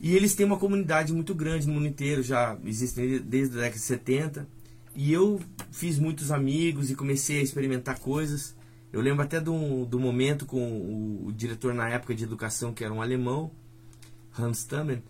E 0.00 0.14
eles 0.14 0.34
têm 0.34 0.44
uma 0.44 0.58
comunidade 0.58 1.12
muito 1.12 1.34
grande 1.34 1.66
no 1.66 1.74
mundo 1.74 1.86
inteiro, 1.86 2.22
já 2.22 2.56
existem 2.64 3.18
desde 3.20 3.56
a 3.56 3.62
década 3.62 3.78
de 3.78 3.84
70. 3.84 4.48
E 4.94 5.12
eu 5.12 5.40
fiz 5.70 5.98
muitos 5.98 6.30
amigos 6.30 6.90
e 6.90 6.94
comecei 6.94 7.40
a 7.40 7.42
experimentar 7.42 7.98
coisas. 7.98 8.54
Eu 8.92 9.00
lembro 9.00 9.22
até 9.22 9.40
do, 9.40 9.84
do 9.84 9.98
momento 9.98 10.46
com 10.46 10.60
o, 10.60 11.26
o 11.26 11.32
diretor 11.32 11.74
na 11.74 11.88
época 11.88 12.14
de 12.14 12.24
educação, 12.24 12.72
que 12.72 12.84
era 12.84 12.92
um 12.92 13.02
alemão, 13.02 13.50
Hans 14.38 14.58
Stammen, 14.58 15.02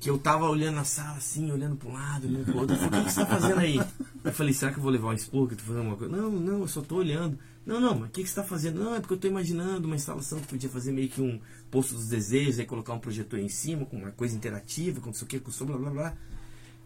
que 0.00 0.10
eu 0.10 0.18
tava 0.18 0.48
olhando 0.48 0.78
a 0.78 0.84
sala 0.84 1.16
assim, 1.16 1.50
olhando 1.50 1.76
para 1.76 1.88
um 1.88 1.92
lado, 1.92 2.26
olhando 2.26 2.44
para 2.44 2.54
o 2.54 2.58
outro. 2.60 2.76
Eu 2.76 2.80
falei, 2.80 3.00
o 3.00 3.04
que 3.04 3.12
você 3.12 3.22
está 3.22 3.26
fazendo 3.40 3.58
aí? 3.60 3.80
Eu 4.24 4.32
falei, 4.32 4.52
será 4.52 4.72
que 4.72 4.78
eu 4.78 4.82
vou 4.82 4.92
levar 4.92 5.08
um 5.08 5.12
expor? 5.12 5.50
Eu 5.50 5.56
tô 5.56 5.62
fazendo 5.62 5.78
alguma 5.78 5.96
coisa? 5.96 6.16
Não, 6.16 6.30
não, 6.30 6.60
eu 6.60 6.68
só 6.68 6.80
estou 6.80 6.98
olhando. 6.98 7.38
Não, 7.66 7.80
não, 7.80 7.94
mas 7.94 8.08
o 8.08 8.12
que, 8.12 8.22
que 8.22 8.28
você 8.28 8.32
está 8.32 8.44
fazendo? 8.44 8.78
Não, 8.78 8.94
é 8.94 9.00
porque 9.00 9.14
eu 9.14 9.16
estou 9.16 9.30
imaginando 9.30 9.86
uma 9.86 9.96
instalação 9.96 10.38
que 10.38 10.46
podia 10.46 10.68
fazer 10.68 10.92
meio 10.92 11.08
que 11.08 11.20
um 11.20 11.40
posto 11.70 11.94
dos 11.94 12.08
desejos, 12.08 12.58
aí 12.58 12.66
colocar 12.66 12.92
um 12.92 12.98
projetor 12.98 13.38
em 13.38 13.48
cima, 13.48 13.86
com 13.86 13.96
uma 13.96 14.10
coisa 14.10 14.36
interativa, 14.36 15.00
com 15.00 15.06
não 15.06 15.14
sei 15.14 15.24
o 15.24 15.28
que, 15.28 15.40
com 15.40 15.50
som, 15.50 15.64
blá 15.64 15.78
blá 15.78 15.90
blá. 15.90 16.16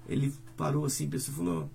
Ele 0.09 0.33
parou 0.57 0.85
assim, 0.85 1.09
pensou 1.11 1.35
falou: 1.35 1.71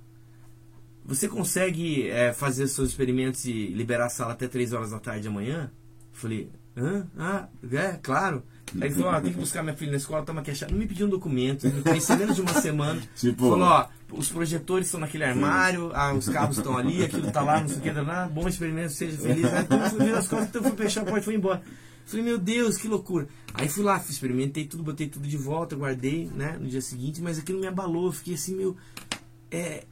Você 1.06 1.28
consegue 1.28 2.08
é, 2.10 2.32
fazer 2.32 2.68
seus 2.68 2.90
experimentos 2.90 3.44
e 3.46 3.68
liberar 3.68 4.06
a 4.06 4.10
sala 4.10 4.34
até 4.34 4.48
3 4.48 4.72
horas 4.72 4.92
da 4.92 5.00
tarde 5.00 5.28
amanhã? 5.28 5.70
Eu 6.12 6.18
falei: 6.18 6.50
Hã? 6.76 7.06
Ah, 7.18 7.50
é, 7.72 8.00
claro. 8.02 8.44
Aí 8.76 8.88
ele 8.88 8.96
falou, 8.96 9.12
ó, 9.12 9.22
tem 9.22 9.32
que 9.32 9.40
buscar 9.40 9.62
minha 9.62 9.76
filha 9.76 9.92
na 9.92 9.98
escola, 9.98 10.24
toma 10.24 10.42
aqui 10.42 10.52
Não 10.72 10.78
me 10.78 10.88
pediu 10.88 11.06
um 11.06 11.10
documento, 11.10 11.68
me 11.68 11.82
conheceu 11.82 12.18
menos 12.18 12.36
de 12.36 12.42
uma 12.42 12.54
semana. 12.54 13.02
tipo... 13.16 13.50
Falou, 13.50 13.68
ó, 13.68 13.88
os 14.12 14.30
projetores 14.30 14.88
estão 14.88 15.00
naquele 15.00 15.24
armário, 15.24 15.92
ah, 15.94 16.14
os 16.14 16.28
cabos 16.30 16.58
estão 16.58 16.78
ali, 16.78 17.04
aquilo 17.04 17.32
tá 17.32 17.42
lá, 17.42 17.62
não 17.62 17.68
sei 17.68 17.78
o 17.78 17.82
que, 17.82 17.92
lá, 17.92 18.28
bom 18.28 18.48
experimento, 18.48 18.94
seja 18.94 19.18
feliz. 19.18 19.46
Aí 19.46 19.64
então, 19.64 19.90
fui 19.90 20.12
as 20.12 20.28
costas, 20.28 20.50
então 20.50 20.64
fui 20.64 20.72
fechar 20.72 21.02
a 21.02 21.06
porta 21.06 21.20
e 21.20 21.24
fui 21.24 21.36
embora. 21.36 21.62
Falei, 22.06 22.26
meu 22.26 22.38
Deus, 22.38 22.78
que 22.78 22.88
loucura. 22.88 23.28
Aí 23.54 23.70
fui 23.70 23.84
lá, 23.84 23.98
experimentei 23.98 24.66
tudo, 24.66 24.84
botei 24.84 25.08
tudo 25.08 25.28
de 25.28 25.38
volta, 25.38 25.76
guardei, 25.76 26.30
né, 26.34 26.58
no 26.60 26.68
dia 26.68 26.82
seguinte, 26.82 27.22
mas 27.22 27.40
aquilo 27.40 27.60
me 27.60 27.68
abalou, 27.68 28.12
fiquei 28.12 28.36
assim, 28.36 28.56
meu... 28.56 28.76
É, 29.52 29.84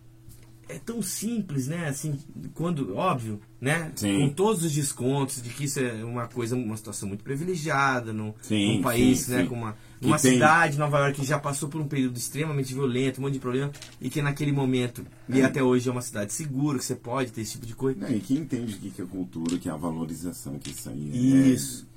é 0.72 0.80
tão 0.80 1.02
simples, 1.02 1.68
né? 1.68 1.88
Assim, 1.88 2.18
quando, 2.54 2.96
óbvio, 2.96 3.40
né? 3.60 3.92
Sim. 3.96 4.20
Com 4.20 4.30
todos 4.30 4.64
os 4.64 4.72
descontos 4.72 5.42
de 5.42 5.50
que 5.50 5.66
isso 5.66 5.80
é 5.80 6.04
uma 6.04 6.28
coisa, 6.28 6.56
uma 6.56 6.78
situação 6.78 7.08
muito 7.08 7.24
privilegiada 7.24 8.14
no, 8.14 8.34
sim, 8.42 8.78
num 8.78 8.82
país, 8.82 9.20
sim, 9.20 9.32
né? 9.32 9.46
Com 9.46 9.56
uma, 9.56 9.78
uma 10.02 10.18
cidade, 10.18 10.78
Nova 10.78 11.00
York, 11.00 11.20
que 11.20 11.28
já 11.28 11.38
passou 11.38 11.70
por 11.70 11.80
um 11.80 11.88
período 11.88 12.18
extremamente 12.18 12.74
violento, 12.74 13.20
um 13.20 13.24
monte 13.24 13.34
de 13.34 13.40
problema, 13.40 13.72
e 14.00 14.10
que 14.10 14.22
naquele 14.22 14.52
momento, 14.52 15.06
é. 15.30 15.38
e 15.38 15.42
até 15.42 15.62
hoje 15.62 15.90
é 15.90 15.92
uma 15.92 16.02
cidade 16.02 16.34
segura, 16.34 16.80
que 16.80 16.86
você 16.86 16.96
pode 16.96 17.32
ter 17.32 17.42
esse 17.42 17.54
tipo 17.54 17.66
de 17.66 17.76
coisa. 17.76 18.00
Não, 18.00 18.16
e 18.16 18.20
que 18.20 18.34
entende 18.34 18.74
o 18.76 18.78
que 18.78 19.02
é 19.02 19.06
cultura, 19.06 19.58
que 19.58 19.70
é 19.70 19.72
a 19.72 19.78
valorização, 19.78 20.58
que 20.58 20.72
isso 20.72 20.90
aí 20.90 21.12
é. 21.14 21.48
Isso. 21.48 21.88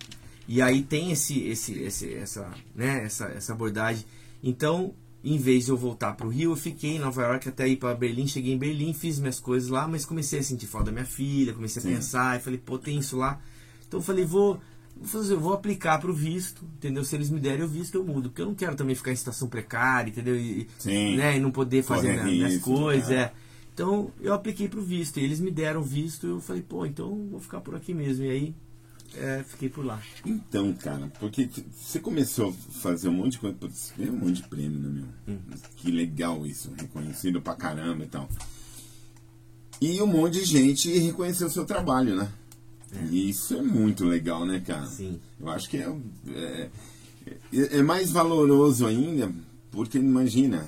E 0.46 0.60
aí 0.60 0.82
tem 0.82 1.10
esse, 1.10 1.40
esse, 1.46 1.78
esse, 1.78 2.12
essa, 2.14 2.50
né, 2.74 3.04
essa, 3.04 3.26
essa 3.26 3.52
abordagem. 3.52 4.04
Então, 4.42 4.92
em 5.24 5.38
vez 5.38 5.64
de 5.64 5.70
eu 5.70 5.76
voltar 5.76 6.12
para 6.12 6.26
o 6.26 6.30
Rio, 6.30 6.52
eu 6.52 6.56
fiquei 6.56 6.96
em 6.96 6.98
Nova 6.98 7.22
York 7.22 7.48
até 7.48 7.66
ir 7.66 7.76
para 7.76 7.94
Berlim. 7.94 8.26
Cheguei 8.26 8.52
em 8.52 8.58
Berlim, 8.58 8.92
fiz 8.92 9.18
minhas 9.18 9.40
coisas 9.40 9.70
lá, 9.70 9.88
mas 9.88 10.04
comecei 10.04 10.38
a 10.38 10.42
sentir 10.42 10.66
falta 10.66 10.86
da 10.86 10.92
minha 10.92 11.06
filha, 11.06 11.54
comecei 11.54 11.80
a 11.80 11.82
Sim. 11.82 11.94
pensar, 11.94 12.38
e 12.38 12.42
falei, 12.42 12.60
pô, 12.62 12.78
tem 12.78 12.98
isso 12.98 13.16
lá. 13.16 13.40
Então 13.88 14.00
eu 14.00 14.04
falei, 14.04 14.26
vou, 14.26 14.60
vou 14.94 15.06
fazer, 15.06 15.34
vou 15.36 15.54
aplicar 15.54 15.98
para 15.98 16.10
o 16.10 16.14
visto, 16.14 16.62
entendeu? 16.76 17.02
Se 17.04 17.16
eles 17.16 17.30
me 17.30 17.40
derem 17.40 17.64
o 17.64 17.68
visto, 17.68 17.94
eu 17.94 18.04
mudo, 18.04 18.28
porque 18.28 18.42
eu 18.42 18.46
não 18.46 18.54
quero 18.54 18.76
também 18.76 18.94
ficar 18.94 19.12
em 19.12 19.16
situação 19.16 19.48
precária, 19.48 20.10
entendeu? 20.10 20.36
E, 20.36 20.68
Sim. 20.76 21.16
Né, 21.16 21.38
e 21.38 21.40
não 21.40 21.50
poder 21.50 21.82
fazer 21.82 22.12
minha, 22.12 22.24
minhas 22.24 22.58
coisas, 22.60 23.10
é. 23.10 23.14
é. 23.14 23.32
Então 23.72 24.10
eu 24.20 24.34
apliquei 24.34 24.68
para 24.68 24.78
o 24.78 24.82
visto, 24.82 25.18
e 25.18 25.24
eles 25.24 25.40
me 25.40 25.50
deram 25.50 25.80
o 25.80 25.84
visto, 25.84 26.26
eu 26.26 26.40
falei, 26.40 26.60
pô, 26.60 26.84
então 26.84 27.28
vou 27.30 27.40
ficar 27.40 27.62
por 27.62 27.74
aqui 27.74 27.94
mesmo. 27.94 28.24
E 28.26 28.30
aí 28.30 28.54
é, 29.16 29.44
fiquei 29.46 29.68
por 29.68 29.84
lá. 29.84 30.00
Então, 30.24 30.72
cara, 30.74 31.10
porque 31.20 31.48
você 31.72 31.98
começou 31.98 32.50
a 32.50 32.52
fazer 32.80 33.08
um 33.08 33.12
monte 33.12 33.32
de 33.32 33.38
coisa, 33.38 33.56
você 33.70 33.92
ganhou 33.96 34.14
um 34.14 34.18
monte 34.18 34.42
de 34.42 34.48
prêmio, 34.48 34.78
né, 34.78 34.88
meu? 34.88 35.34
Hum. 35.34 35.40
Que 35.76 35.90
legal 35.90 36.46
isso, 36.46 36.72
reconhecido 36.76 37.40
pra 37.40 37.54
caramba 37.54 38.04
e 38.04 38.08
tal. 38.08 38.28
E 39.80 40.00
um 40.00 40.06
monte 40.06 40.40
de 40.40 40.44
gente 40.44 40.98
reconheceu 40.98 41.46
o 41.46 41.50
seu 41.50 41.64
trabalho, 41.64 42.16
né? 42.16 42.30
É. 42.92 43.04
E 43.10 43.28
isso 43.28 43.54
é 43.54 43.62
muito 43.62 44.04
legal, 44.04 44.46
né, 44.46 44.60
cara? 44.60 44.86
Sim. 44.86 45.20
Eu 45.40 45.48
acho 45.48 45.68
que 45.68 45.78
é, 45.78 45.88
é, 46.34 46.70
é 47.52 47.82
mais 47.82 48.10
valoroso 48.10 48.86
ainda, 48.86 49.32
porque 49.70 49.98
imagina, 49.98 50.66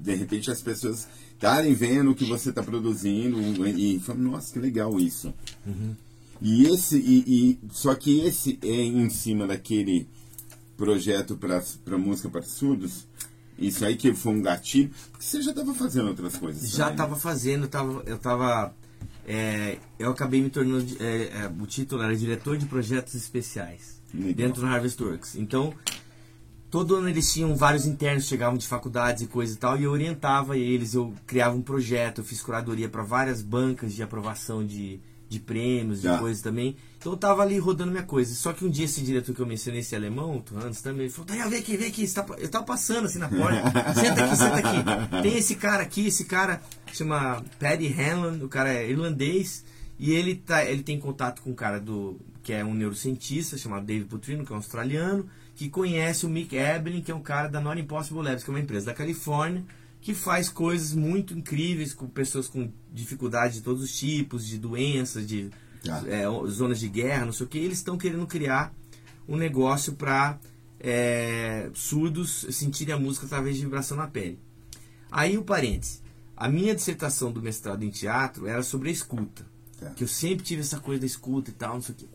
de 0.00 0.14
repente 0.14 0.50
as 0.50 0.62
pessoas 0.62 1.08
estarem 1.34 1.74
vendo 1.74 2.10
o 2.10 2.14
que 2.14 2.24
você 2.24 2.50
está 2.50 2.62
produzindo 2.62 3.38
e 3.68 4.00
falam, 4.00 4.22
nossa, 4.22 4.52
que 4.52 4.58
legal 4.58 4.98
isso. 4.98 5.32
Uhum. 5.66 5.94
E 6.40 6.66
esse, 6.66 6.96
e, 6.98 7.24
e, 7.26 7.58
só 7.70 7.94
que 7.94 8.20
esse 8.20 8.58
é 8.62 8.82
em 8.82 9.10
cima 9.10 9.46
daquele 9.46 10.08
projeto 10.76 11.36
para 11.36 11.98
música 11.98 12.28
para 12.28 12.42
surdos. 12.42 13.06
Isso 13.58 13.84
aí 13.84 13.96
que 13.96 14.14
foi 14.14 14.32
um 14.34 14.42
gatilho, 14.42 14.90
porque 15.10 15.24
você 15.24 15.42
já 15.42 15.50
estava 15.50 15.74
fazendo 15.74 16.08
outras 16.08 16.36
coisas. 16.36 16.70
Já 16.70 16.90
estava 16.92 17.16
né? 17.16 17.20
fazendo, 17.20 17.64
eu 17.64 17.68
tava, 17.68 18.02
eu 18.06 18.18
tava 18.18 18.74
é, 19.28 19.76
eu 19.98 20.10
acabei 20.10 20.40
me 20.40 20.48
tornando. 20.48 20.86
É, 20.98 21.44
é, 21.44 21.52
o 21.60 21.66
título 21.66 22.02
era 22.02 22.16
diretor 22.16 22.56
de 22.56 22.64
projetos 22.64 23.14
especiais 23.14 24.00
Legal. 24.14 24.32
dentro 24.32 24.62
do 24.62 24.66
Harvest 24.66 24.98
Works. 25.02 25.36
Então, 25.36 25.74
todo 26.70 26.96
ano 26.96 27.10
eles 27.10 27.30
tinham 27.30 27.54
vários 27.54 27.84
internos, 27.84 28.26
chegavam 28.26 28.56
de 28.56 28.66
faculdades 28.66 29.22
e 29.22 29.26
coisa 29.26 29.52
e 29.52 29.56
tal, 29.58 29.78
e 29.78 29.84
eu 29.84 29.90
orientava 29.90 30.56
eles, 30.56 30.94
eu 30.94 31.12
criava 31.26 31.54
um 31.54 31.60
projeto, 31.60 32.22
eu 32.22 32.24
fiz 32.24 32.40
curadoria 32.40 32.88
para 32.88 33.02
várias 33.02 33.42
bancas 33.42 33.92
de 33.92 34.02
aprovação 34.02 34.64
de, 34.64 34.98
de 35.28 35.38
prêmios, 35.38 36.00
de 36.00 36.08
Tá. 36.08 36.18
coisas 36.18 36.42
também. 36.42 36.76
Então 36.98 37.12
eu 37.12 37.18
tava 37.18 37.42
ali 37.42 37.58
rodando 37.58 37.90
minha 37.90 38.02
coisa. 38.02 38.34
Só 38.34 38.52
que 38.52 38.64
um 38.64 38.70
dia 38.70 38.86
esse 38.86 39.02
diretor 39.02 39.34
que 39.34 39.40
eu 39.40 39.46
mencionei, 39.46 39.80
esse 39.80 39.94
alemão, 39.94 40.42
o 40.50 40.58
Hans 40.58 40.80
também, 40.80 41.02
ele 41.02 41.10
falou, 41.10 41.26
Daniel, 41.26 41.50
vem 41.50 41.60
aqui, 41.60 41.76
vem 41.76 41.88
aqui. 41.88 42.08
Tá 42.12 42.26
eu 42.38 42.48
tava 42.48 42.64
passando 42.64 43.04
assim 43.06 43.18
na 43.18 43.28
porta. 43.28 43.62
senta 43.94 44.24
aqui, 44.24 44.36
senta 44.36 44.56
aqui. 44.56 45.22
Tem 45.22 45.36
esse 45.38 45.54
cara 45.54 45.82
aqui, 45.82 46.06
esse 46.06 46.24
cara 46.24 46.60
chama 46.92 47.44
Paddy 47.60 47.88
Hanlon, 47.92 48.44
o 48.44 48.48
cara 48.48 48.72
é 48.72 48.90
irlandês. 48.90 49.64
E 49.98 50.12
ele, 50.12 50.36
tá, 50.36 50.64
ele 50.64 50.82
tem 50.82 50.98
contato 50.98 51.42
com 51.42 51.50
um 51.50 51.54
cara 51.54 51.80
do 51.80 52.18
que 52.42 52.52
é 52.52 52.64
um 52.64 52.72
neurocientista 52.72 53.58
chamado 53.58 53.84
David 53.84 54.06
Putrino, 54.08 54.44
que 54.46 54.52
é 54.52 54.54
um 54.54 54.58
australiano, 54.58 55.28
que 55.54 55.68
conhece 55.68 56.24
o 56.24 56.28
Mick 56.30 56.56
Eblin, 56.56 57.02
que 57.02 57.10
é 57.10 57.14
um 57.14 57.20
cara 57.20 57.48
da 57.48 57.60
Not 57.60 57.78
Impossible 57.80 58.22
Labs, 58.22 58.42
que 58.44 58.48
é 58.48 58.54
uma 58.54 58.60
empresa 58.60 58.86
da 58.86 58.94
Califórnia, 58.94 59.64
que 60.00 60.14
faz 60.14 60.48
coisas 60.48 60.92
muito 60.94 61.36
incríveis 61.36 61.92
com 61.92 62.06
pessoas 62.08 62.48
com 62.48 62.70
dificuldade 62.92 63.54
de 63.54 63.60
todos 63.62 63.82
os 63.82 63.96
tipos, 63.98 64.46
de 64.46 64.58
doenças, 64.58 65.26
de 65.26 65.50
Tá. 65.84 66.02
é, 66.08 66.24
zonas 66.48 66.80
de 66.80 66.88
guerra, 66.88 67.24
não 67.26 67.32
sei 67.32 67.46
o 67.46 67.48
que. 67.48 67.58
Eles 67.58 67.78
estão 67.78 67.96
querendo 67.96 68.26
criar 68.26 68.74
um 69.28 69.36
negócio 69.36 69.92
para 69.94 70.38
surdos 71.74 72.46
sentirem 72.50 72.94
a 72.94 72.98
música 72.98 73.26
através 73.26 73.56
de 73.56 73.62
vibração 73.62 73.96
na 73.96 74.06
pele. 74.06 74.38
Aí 75.10 75.36
o 75.38 75.42
parênteses. 75.44 76.02
A 76.36 76.48
minha 76.48 76.74
dissertação 76.74 77.32
do 77.32 77.42
mestrado 77.42 77.82
em 77.82 77.90
teatro 77.90 78.46
era 78.46 78.62
sobre 78.62 78.88
a 78.88 78.92
escuta. 78.92 79.44
Tá. 79.78 79.90
Que 79.90 80.04
eu 80.04 80.08
sempre 80.08 80.44
tive 80.44 80.60
essa 80.62 80.78
coisa 80.78 81.00
da 81.00 81.06
escuta 81.06 81.50
e 81.50 81.54
tal, 81.54 81.74
não 81.74 81.82
sei 81.82 81.94
o 81.94 81.98
quê. 81.98 82.06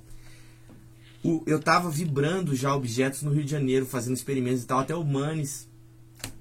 O- 1.23 1.43
eu 1.45 1.59
tava 1.59 1.89
vibrando 1.89 2.55
já 2.55 2.73
objetos 2.75 3.21
no 3.21 3.31
Rio 3.31 3.43
de 3.45 3.51
Janeiro, 3.51 3.85
fazendo 3.85 4.15
experimentos 4.15 4.63
e 4.63 4.65
tal, 4.65 4.79
até 4.79 4.95
o 4.95 5.03
Manes, 5.03 5.67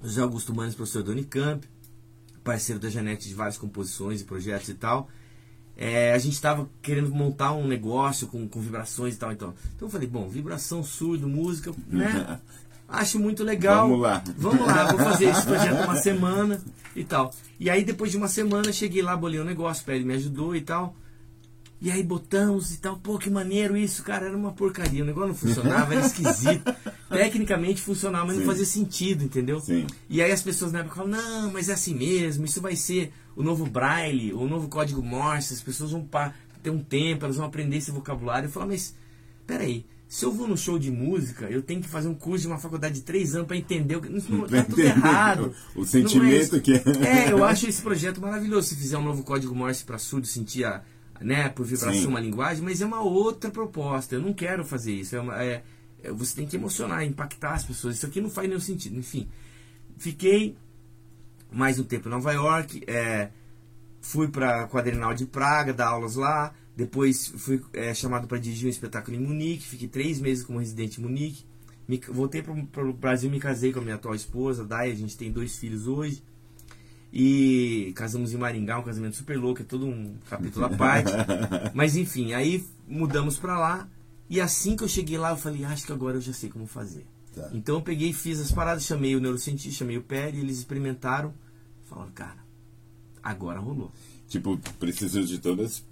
José 0.03 0.21
Augusto 0.21 0.53
Manes, 0.53 0.75
professor 0.75 1.03
da 1.03 1.11
Unicamp, 1.11 1.67
parceiro 2.43 2.79
da 2.79 2.89
Janete 2.89 3.27
de 3.27 3.33
várias 3.35 3.57
composições 3.57 4.21
e 4.21 4.25
projetos 4.25 4.69
e 4.69 4.73
tal. 4.73 5.09
É, 5.75 6.13
a 6.13 6.17
gente 6.19 6.33
estava 6.33 6.69
querendo 6.81 7.09
montar 7.09 7.53
um 7.53 7.67
negócio 7.67 8.27
com, 8.27 8.47
com 8.47 8.61
vibrações 8.61 9.15
e 9.15 9.17
tal, 9.17 9.31
então. 9.31 9.53
Então 9.75 9.87
eu 9.87 9.91
falei, 9.91 10.07
bom, 10.07 10.29
vibração, 10.29 10.83
surdo, 10.83 11.27
música, 11.27 11.73
né? 11.87 12.39
Acho 12.87 13.17
muito 13.17 13.43
legal. 13.43 13.87
Vamos 13.87 14.03
lá. 14.03 14.23
Vamos 14.37 14.67
lá, 14.67 14.85
vou 14.91 14.99
fazer 14.99 15.25
esse 15.25 15.43
projeto 15.43 15.83
uma 15.83 15.95
semana 16.01 16.61
e 16.95 17.03
tal. 17.03 17.33
E 17.59 17.69
aí 17.69 17.83
depois 17.83 18.11
de 18.11 18.17
uma 18.17 18.27
semana 18.27 18.71
cheguei 18.71 19.01
lá, 19.01 19.17
bolei 19.17 19.39
um 19.39 19.45
negócio, 19.45 19.89
ele 19.91 20.05
me 20.05 20.13
ajudou 20.13 20.55
e 20.55 20.61
tal. 20.61 20.95
E 21.83 21.91
aí 21.91 22.01
botamos 22.01 22.73
e 22.73 22.77
tal, 22.77 22.95
pô, 22.95 23.19
que 23.19 23.29
maneiro 23.29 23.75
isso, 23.75 24.03
cara, 24.03 24.27
era 24.27 24.37
uma 24.37 24.53
porcaria, 24.53 25.03
o 25.03 25.05
negócio 25.05 25.27
não 25.27 25.35
funcionava, 25.35 25.93
era 25.93 26.05
esquisito. 26.05 26.73
Tecnicamente 27.11 27.81
funcionava, 27.81 28.27
mas 28.27 28.35
Sim. 28.35 28.39
não 28.43 28.47
fazia 28.47 28.65
sentido, 28.65 29.25
entendeu? 29.25 29.59
Sim. 29.59 29.85
E 30.09 30.21
aí 30.21 30.31
as 30.31 30.41
pessoas 30.41 30.71
na 30.71 30.79
época 30.79 30.95
falavam, 30.95 31.19
não, 31.21 31.51
mas 31.51 31.67
é 31.67 31.73
assim 31.73 31.93
mesmo, 31.93 32.45
isso 32.45 32.61
vai 32.61 32.77
ser 32.77 33.11
o 33.35 33.43
novo 33.43 33.65
Braille, 33.65 34.31
o 34.31 34.47
novo 34.47 34.69
código 34.69 35.03
Morse, 35.03 35.53
as 35.53 35.59
pessoas 35.61 35.91
vão 35.91 36.07
ter 36.63 36.69
um 36.69 36.81
tempo, 36.81 37.25
elas 37.25 37.35
vão 37.35 37.45
aprender 37.45 37.75
esse 37.75 37.91
vocabulário. 37.91 38.47
Eu 38.47 38.51
falava, 38.51 38.71
mas 38.71 38.95
peraí, 39.45 39.85
se 40.07 40.23
eu 40.23 40.31
vou 40.31 40.47
no 40.47 40.55
show 40.55 40.79
de 40.79 40.89
música, 40.89 41.47
eu 41.49 41.61
tenho 41.61 41.81
que 41.81 41.89
fazer 41.89 42.07
um 42.07 42.15
curso 42.15 42.43
de 42.43 42.47
uma 42.47 42.59
faculdade 42.59 42.95
de 42.95 43.01
três 43.01 43.35
anos 43.35 43.47
para 43.47 43.57
entender 43.57 43.97
o 43.97 44.01
que. 44.01 44.07
Não, 44.07 44.47
tá 44.47 44.63
tudo 44.63 44.79
errado. 44.79 45.53
o 45.75 45.83
sentimento 45.83 46.55
é 46.55 46.59
que- 46.61 46.71
É, 47.05 47.29
eu 47.31 47.43
acho 47.43 47.67
esse 47.67 47.81
projeto 47.81 48.21
maravilhoso. 48.21 48.69
Se 48.69 48.75
fizer 48.77 48.97
um 48.97 49.03
novo 49.03 49.23
código 49.23 49.53
Morse 49.53 49.83
para 49.83 49.97
surdo 49.97 50.27
sentir 50.27 50.63
a, 50.65 50.81
né, 51.21 51.49
por 51.49 51.65
vibração 51.65 51.93
Sim. 52.01 52.07
uma 52.07 52.19
linguagem, 52.19 52.63
mas 52.63 52.81
é 52.81 52.85
uma 52.85 53.01
outra 53.01 53.49
proposta. 53.49 54.15
Eu 54.15 54.21
não 54.21 54.33
quero 54.33 54.65
fazer 54.65 54.93
isso. 54.93 55.15
É 55.15 55.21
uma- 55.21 55.41
é- 55.43 55.63
é- 56.03 56.11
você 56.11 56.35
tem 56.35 56.45
que 56.47 56.55
emocionar, 56.55 57.03
impactar 57.05 57.53
as 57.53 57.63
pessoas. 57.63 57.95
Isso 57.97 58.05
aqui 58.05 58.19
não 58.19 58.29
faz 58.29 58.47
nenhum 58.47 58.59
sentido. 58.59 58.97
Enfim, 58.97 59.27
fiquei 59.97 60.55
mais 61.51 61.79
um 61.79 61.83
tempo 61.83 62.07
em 62.07 62.11
Nova 62.11 62.31
York. 62.33 62.83
é, 62.87 63.29
fui 64.01 64.27
para 64.27 64.67
Quadrenal 64.67 65.13
de 65.13 65.25
Praga, 65.25 65.73
dar 65.73 65.87
aulas 65.87 66.15
lá. 66.15 66.53
Depois 66.75 67.27
fui 67.37 67.61
é, 67.73 67.93
chamado 67.93 68.27
para 68.27 68.37
dirigir 68.39 68.67
um 68.67 68.69
espetáculo 68.69 69.15
em 69.15 69.19
Munique. 69.21 69.63
Fiquei 69.65 69.87
três 69.87 70.19
meses 70.19 70.43
como 70.43 70.59
residente 70.59 70.99
em 70.99 71.03
Munique. 71.03 71.45
Me- 71.87 72.01
voltei 72.09 72.41
para 72.41 72.83
o 72.83 72.93
Brasil, 72.93 73.29
me 73.29 73.39
casei 73.39 73.71
com 73.71 73.79
a 73.79 73.81
minha 73.81 73.95
atual 73.95 74.15
esposa, 74.15 74.65
Dai. 74.65 74.91
A 74.91 74.95
gente 74.95 75.15
tem 75.15 75.31
dois 75.31 75.57
filhos 75.57 75.87
hoje. 75.87 76.23
E 77.15 77.93
casamos 77.95 78.33
em 78.33 78.37
Maringá, 78.37 78.79
um 78.79 78.83
casamento 78.83 79.15
super 79.15 79.37
louco, 79.37 79.61
é 79.61 79.63
todo 79.63 79.85
um 79.85 80.15
capítulo 80.27 80.65
à 80.65 80.69
parte. 80.69 81.11
Mas 81.71 81.95
enfim, 81.95 82.33
aí 82.33 82.65
mudamos 82.87 83.37
para 83.37 83.55
lá. 83.59 83.87
E 84.27 84.41
assim 84.41 84.75
que 84.75 84.83
eu 84.83 84.87
cheguei 84.87 85.15
lá, 85.19 85.29
eu 85.29 85.37
falei, 85.37 85.63
acho 85.63 85.85
que 85.85 85.91
agora 85.91 86.17
eu 86.17 86.21
já 86.21 86.33
sei 86.33 86.49
como 86.49 86.65
fazer. 86.65 87.05
Tá. 87.35 87.51
Então 87.53 87.75
eu 87.75 87.81
peguei 87.83 88.09
e 88.09 88.13
fiz 88.13 88.39
as 88.39 88.51
paradas, 88.51 88.83
chamei 88.83 89.15
o 89.15 89.19
neurocientista, 89.19 89.77
chamei 89.77 89.95
o 89.95 90.01
Pé, 90.01 90.31
e 90.31 90.39
eles 90.39 90.57
experimentaram. 90.57 91.31
Falaram, 91.87 92.11
cara, 92.13 92.39
agora 93.21 93.59
rolou. 93.59 93.91
Tipo, 94.27 94.57
precisa 94.79 95.21
de 95.21 95.37
todas 95.37 95.85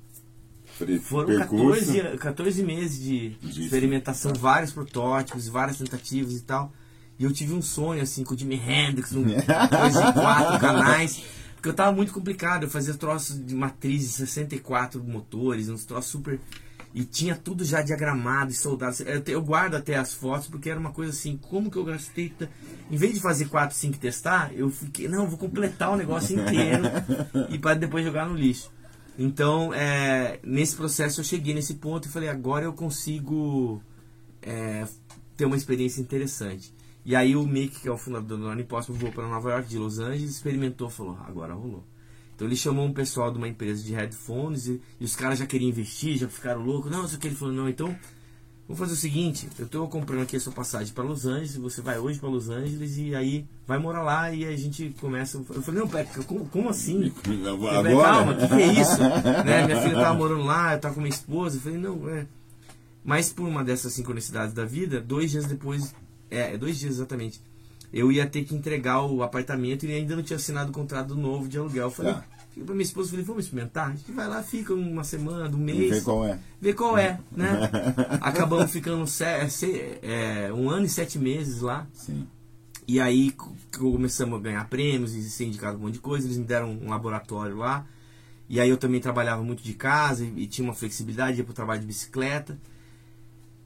Foram 1.04 1.28
percurso. 1.28 1.94
14, 1.94 2.18
14 2.18 2.64
meses 2.64 3.00
de 3.00 3.30
Disso. 3.30 3.62
experimentação, 3.62 4.34
vários 4.34 4.72
protótipos, 4.72 5.48
várias 5.48 5.78
tentativas 5.78 6.34
e 6.34 6.42
tal. 6.42 6.74
E 7.22 7.24
eu 7.24 7.32
tive 7.32 7.54
um 7.54 7.62
sonho 7.62 8.02
assim 8.02 8.24
com 8.24 8.34
o 8.34 8.38
Jimi 8.38 8.56
Hendrix, 8.56 9.12
num 9.14 9.24
coisa 9.24 10.06
de 10.06 10.14
quatro 10.14 10.60
canais. 10.60 11.22
Porque 11.56 11.70
eu 11.70 11.74
tava 11.74 11.92
muito 11.92 12.12
complicado, 12.12 12.64
eu 12.64 12.70
fazia 12.70 12.96
troços 12.96 13.40
de 13.46 13.54
matriz 13.54 14.02
de 14.02 14.08
64 14.10 15.04
motores, 15.04 15.70
uns 15.70 15.86
troços 15.86 16.10
super. 16.12 16.40
E 16.94 17.04
tinha 17.06 17.36
tudo 17.36 17.64
já 17.64 17.82
diagramado 17.82 18.52
e 18.52 18.54
soldado. 18.56 19.02
Eu, 19.04 19.22
te- 19.22 19.32
eu 19.32 19.42
guardo 19.42 19.76
até 19.76 19.96
as 19.96 20.12
fotos 20.14 20.48
porque 20.48 20.70
era 20.70 20.80
uma 20.80 20.92
coisa 20.92 21.12
assim, 21.12 21.38
como 21.38 21.70
que 21.72 21.78
eu 21.78 21.86
gastei. 21.86 22.30
ta- 22.30 22.50
Em 22.90 22.98
vez 22.98 23.14
de 23.14 23.20
fazer 23.22 23.46
4, 23.46 23.78
5 23.78 23.96
e 23.96 24.00
testar, 24.00 24.52
eu 24.54 24.70
fiquei, 24.72 25.08
não, 25.08 25.28
vou 25.30 25.38
completar 25.38 25.92
o 25.92 25.96
negócio 25.96 26.38
inteiro 26.38 26.84
e 27.50 27.58
para 27.60 27.76
depois 27.76 28.04
jogar 28.04 28.28
no 28.28 28.36
lixo. 28.36 28.72
Então, 29.18 29.72
é, 29.74 30.40
nesse 30.44 30.76
processo 30.76 31.22
eu 31.22 31.24
cheguei 31.24 31.54
nesse 31.54 31.76
ponto 31.76 32.08
e 32.08 32.12
falei, 32.12 32.28
agora 32.28 32.66
eu 32.66 32.74
consigo 32.74 33.82
é, 34.42 34.86
ter 35.38 35.46
uma 35.46 35.56
experiência 35.56 36.02
interessante. 36.02 36.74
E 37.04 37.16
aí 37.16 37.36
o 37.36 37.46
Mick, 37.46 37.80
que 37.80 37.88
é 37.88 37.92
o 37.92 37.98
fundador 37.98 38.38
do 38.38 38.44
Non 38.44 38.60
Impossible, 38.60 38.98
voou 38.98 39.12
para 39.12 39.28
Nova 39.28 39.52
York, 39.52 39.68
de 39.68 39.78
Los 39.78 40.00
Angeles, 40.00 40.32
experimentou, 40.32 40.90
falou, 40.90 41.18
agora 41.26 41.54
rolou. 41.54 41.84
Então 42.36 42.48
ele 42.48 42.56
chamou 42.56 42.86
um 42.86 42.94
pessoal 42.94 43.32
de 43.32 43.38
uma 43.38 43.48
empresa 43.48 43.84
de 43.84 43.94
headphones 43.94 44.68
e, 44.68 44.82
e 45.00 45.06
os 45.06 45.16
caras 45.16 45.40
já 45.40 45.46
queriam 45.46 45.70
investir, 45.70 46.18
já 46.18 46.28
ficaram 46.28 46.62
loucos. 46.62 46.92
Não, 46.92 47.06
isso 47.06 47.16
aqui 47.16 47.28
ele 47.28 47.36
falou, 47.36 47.54
não, 47.54 47.70
então 47.70 47.96
vamos 48.68 48.80
fazer 48.80 48.94
o 48.94 48.98
seguinte, 48.98 49.50
eu 49.60 49.66
estou 49.66 49.88
comprando 49.90 50.22
aqui 50.22 50.38
a 50.38 50.40
sua 50.40 50.54
passagem 50.54 50.94
para 50.94 51.04
Los 51.04 51.26
Angeles, 51.26 51.58
você 51.58 51.82
vai 51.82 52.00
hoje 52.00 52.20
para 52.20 52.30
Los 52.30 52.50
Angeles 52.50 52.98
e 52.98 53.14
aí 53.14 53.46
vai 53.68 53.78
morar 53.78 54.02
lá 54.02 54.34
e 54.34 54.46
a 54.46 54.56
gente 54.56 54.96
começa. 55.00 55.38
Eu 55.38 55.62
falei, 55.62 55.82
não, 55.82 55.88
Pepe, 55.88 56.24
como, 56.24 56.46
como 56.48 56.70
assim? 56.70 57.06
Eu 57.06 57.12
falei, 57.12 57.48
Agora? 57.48 58.02
calma, 58.02 58.32
o 58.32 58.38
que, 58.38 58.48
que 58.48 58.54
é 58.54 58.74
isso? 58.74 59.02
né? 59.46 59.66
Minha 59.66 59.82
filha 59.82 59.96
tava 59.96 60.18
morando 60.18 60.44
lá, 60.44 60.74
eu 60.74 60.80
tava 60.80 60.96
com 60.96 61.02
minha 61.02 61.14
esposa. 61.14 61.58
Eu 61.58 61.62
falei, 61.62 61.78
não, 61.78 62.10
é. 62.10 62.26
Mas 63.04 63.34
por 63.34 63.48
uma 63.48 63.64
dessas 63.64 63.94
sincronicidades 63.94 64.54
da 64.54 64.64
vida, 64.64 65.02
dois 65.02 65.32
dias 65.32 65.46
depois, 65.46 65.94
é, 66.32 66.58
dois 66.58 66.80
dias 66.80 66.94
exatamente, 66.96 67.40
eu 67.94 68.12
ia 68.12 68.26
ter 68.26 68.44
que 68.46 68.56
entregar 68.56 69.02
o 69.04 69.22
apartamento 69.22 69.86
e 69.86 69.92
ainda 69.92 70.16
não 70.16 70.24
tinha 70.24 70.38
assinado 70.38 70.72
o 70.72 70.74
contrato 70.74 71.14
novo 71.14 71.48
de 71.48 71.58
aluguel. 71.58 71.84
Eu 71.88 71.92
falei, 71.92 72.14
Tá. 72.14 72.24
fiquei 72.50 72.64
pra 72.64 72.74
minha 72.74 72.84
esposa, 72.84 73.10
falei, 73.10 73.26
vamos 73.26 73.44
experimentar? 73.46 73.90
A 73.90 73.92
gente 73.96 74.12
vai 74.14 74.28
lá, 74.28 74.42
fica 74.42 74.74
uma 74.74 75.04
semana, 75.04 75.54
um 75.56 75.60
mês 75.60 75.90
vê 75.98 76.02
qual 76.02 76.26
é. 76.26 76.40
ver 76.62 76.74
qual 76.74 76.98
é, 76.98 77.20
né? 77.32 77.70
Acabamos 78.22 78.72
ficando 78.72 79.06
é, 80.02 80.52
um 80.54 80.70
ano 80.70 80.86
e 80.86 80.90
sete 80.90 81.20
meses 81.20 81.62
lá. 81.62 81.86
Sim. 81.94 82.26
E 82.88 83.00
aí 83.00 83.32
co- 83.32 83.54
começamos 83.78 84.40
a 84.40 84.42
ganhar 84.42 84.68
prêmios 84.70 85.14
e 85.14 85.30
ser 85.30 85.46
indicado 85.46 85.78
um 85.78 85.82
monte 85.82 85.94
de 85.94 86.00
coisa. 86.00 86.26
Eles 86.28 86.38
me 86.38 86.44
deram 86.46 86.72
um 86.72 86.90
laboratório 86.90 87.58
lá. 87.58 87.86
E 88.50 88.60
aí 88.60 88.70
eu 88.70 88.76
também 88.78 89.00
trabalhava 89.00 89.42
muito 89.44 89.64
de 89.64 89.74
casa 89.74 90.26
e, 90.26 90.44
e 90.44 90.48
tinha 90.48 90.68
uma 90.68 90.74
flexibilidade, 90.74 91.38
ia 91.38 91.44
para 91.44 91.52
o 91.52 91.56
trabalho 91.56 91.80
de 91.82 91.88
bicicleta. 91.88 92.58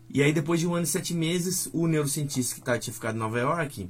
E 0.10 0.22
aí 0.24 0.32
depois 0.32 0.60
de 0.60 0.68
um 0.68 0.76
ano 0.76 0.84
e 0.84 0.88
sete 0.88 1.14
meses, 1.14 1.70
o 1.74 1.88
neurocientista 1.88 2.56
que 2.56 2.62
tá, 2.62 2.78
tinha 2.78 2.94
ficado 2.94 3.16
em 3.16 3.20
Nova 3.20 3.40
York, 3.40 3.90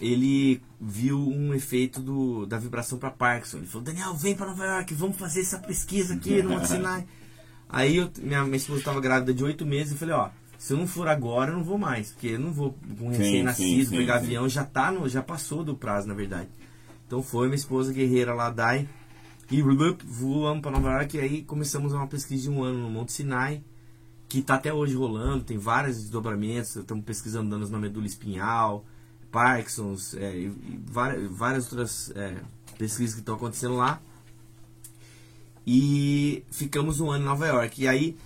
ele 0.00 0.62
viu 0.80 1.18
um 1.18 1.54
efeito 1.54 2.00
do, 2.00 2.46
da 2.46 2.58
vibração 2.58 2.98
para 2.98 3.10
Parkinson. 3.10 3.58
Ele 3.58 3.66
falou, 3.66 3.84
Daniel, 3.84 4.14
vem 4.14 4.34
para 4.34 4.46
Nova 4.46 4.64
York, 4.64 4.94
vamos 4.94 5.16
fazer 5.16 5.40
essa 5.40 5.58
pesquisa 5.58 6.14
aqui 6.14 6.42
no 6.42 6.50
Monte 6.50 6.68
Sinai. 6.68 7.06
Aí 7.68 7.96
eu, 7.96 8.10
minha, 8.18 8.44
minha 8.44 8.56
esposa 8.56 8.78
estava 8.78 9.00
grávida 9.00 9.34
de 9.34 9.42
oito 9.42 9.66
meses 9.66 9.94
e 9.94 9.96
falei, 9.96 10.14
ó, 10.14 10.30
se 10.56 10.72
eu 10.72 10.76
não 10.76 10.86
for 10.86 11.08
agora, 11.08 11.50
eu 11.50 11.56
não 11.56 11.64
vou 11.64 11.76
mais, 11.76 12.12
porque 12.12 12.28
eu 12.28 12.38
não 12.38 12.52
vou 12.52 12.78
com 12.98 13.12
Sim, 13.12 13.18
recém-nascido, 13.18 13.84
sim, 13.84 13.90
sim, 13.90 13.96
pegar 13.96 14.20
sim. 14.20 14.26
avião, 14.26 14.48
já 14.48 14.64
tá 14.64 14.92
no, 14.92 15.08
já 15.08 15.22
passou 15.22 15.64
do 15.64 15.74
prazo, 15.74 16.06
na 16.06 16.14
verdade. 16.14 16.48
Então 17.06 17.22
foi 17.22 17.46
minha 17.46 17.56
esposa 17.56 17.92
guerreira 17.92 18.32
lá, 18.34 18.50
Dai, 18.50 18.88
e 19.50 19.62
voamos 19.62 20.62
para 20.62 20.70
Nova 20.70 20.90
York 20.92 21.16
e 21.16 21.20
aí 21.20 21.42
começamos 21.42 21.92
uma 21.92 22.06
pesquisa 22.06 22.44
de 22.44 22.50
um 22.50 22.62
ano 22.62 22.78
no 22.78 22.90
Monte 22.90 23.12
Sinai, 23.12 23.62
que 24.28 24.40
está 24.40 24.54
até 24.54 24.72
hoje 24.72 24.94
rolando, 24.94 25.44
tem 25.44 25.58
vários 25.58 25.96
desdobramentos, 25.96 26.76
estamos 26.76 27.04
pesquisando 27.04 27.50
danos 27.50 27.70
na 27.70 27.78
medula 27.78 28.06
espinhal, 28.06 28.84
Parkinson's, 29.30 30.14
é, 30.14 30.36
e, 30.36 30.48
várias, 30.86 31.30
várias 31.30 31.72
outras 31.72 32.10
é, 32.16 32.36
pesquisas 32.78 33.14
que 33.14 33.20
estão 33.20 33.36
acontecendo 33.36 33.76
lá. 33.76 34.00
E 35.66 36.44
ficamos 36.50 37.00
um 37.00 37.10
ano 37.10 37.24
em 37.24 37.26
Nova 37.26 37.46
York. 37.46 37.82
E 37.82 37.88
aí 37.88 38.16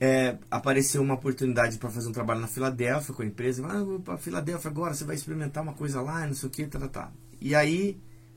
é, 0.00 0.36
apareceu 0.50 1.00
uma 1.00 1.14
oportunidade 1.14 1.78
para 1.78 1.88
fazer 1.88 2.08
um 2.08 2.12
trabalho 2.12 2.40
na 2.40 2.48
Filadélfia 2.48 3.14
com 3.14 3.22
a 3.22 3.26
empresa. 3.26 3.64
Ah, 3.66 4.00
para 4.04 4.18
Filadélfia 4.18 4.70
agora, 4.70 4.94
você 4.94 5.04
vai 5.04 5.14
experimentar 5.14 5.62
uma 5.62 5.72
coisa 5.72 6.00
lá, 6.00 6.26
não 6.26 6.34
sei 6.34 6.48
o 6.48 6.52
que, 6.52 6.66
tá, 6.66 6.78
tá, 6.80 6.88
tá. 6.88 7.12
E 7.40 7.54
aí 7.54 7.96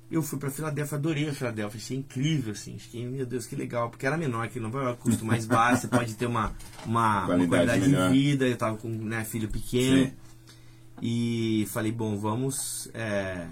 eu 0.10 0.22
fui 0.22 0.38
para 0.38 0.52
Filadélfia, 0.52 0.98
adorei 0.98 1.30
a 1.30 1.34
Filadélfia, 1.34 1.80
achei 1.80 1.98
incrível, 1.98 2.54
assim, 2.54 2.76
achei, 2.76 3.06
meu 3.08 3.26
Deus, 3.26 3.46
que 3.46 3.56
legal, 3.56 3.90
porque 3.90 4.06
era 4.06 4.18
menor 4.18 4.48
que 4.50 4.60
Nova 4.60 4.84
York, 4.84 5.02
custo 5.02 5.26
mais 5.26 5.46
baixo, 5.46 5.82
você 5.82 5.88
pode 5.88 6.14
ter 6.14 6.28
uma, 6.28 6.54
uma 6.86 7.26
qualidade, 7.26 7.42
uma 7.42 7.48
qualidade 7.48 7.86
de 7.90 8.14
vida, 8.14 8.48
eu 8.48 8.58
tava 8.58 8.78
com 8.78 8.88
né, 8.88 9.24
filho 9.26 9.50
pequeno. 9.50 10.06
Sim. 10.06 10.14
E 11.02 11.68
falei, 11.70 11.92
bom, 11.92 12.18
vamos. 12.18 12.90
É, 12.94 13.48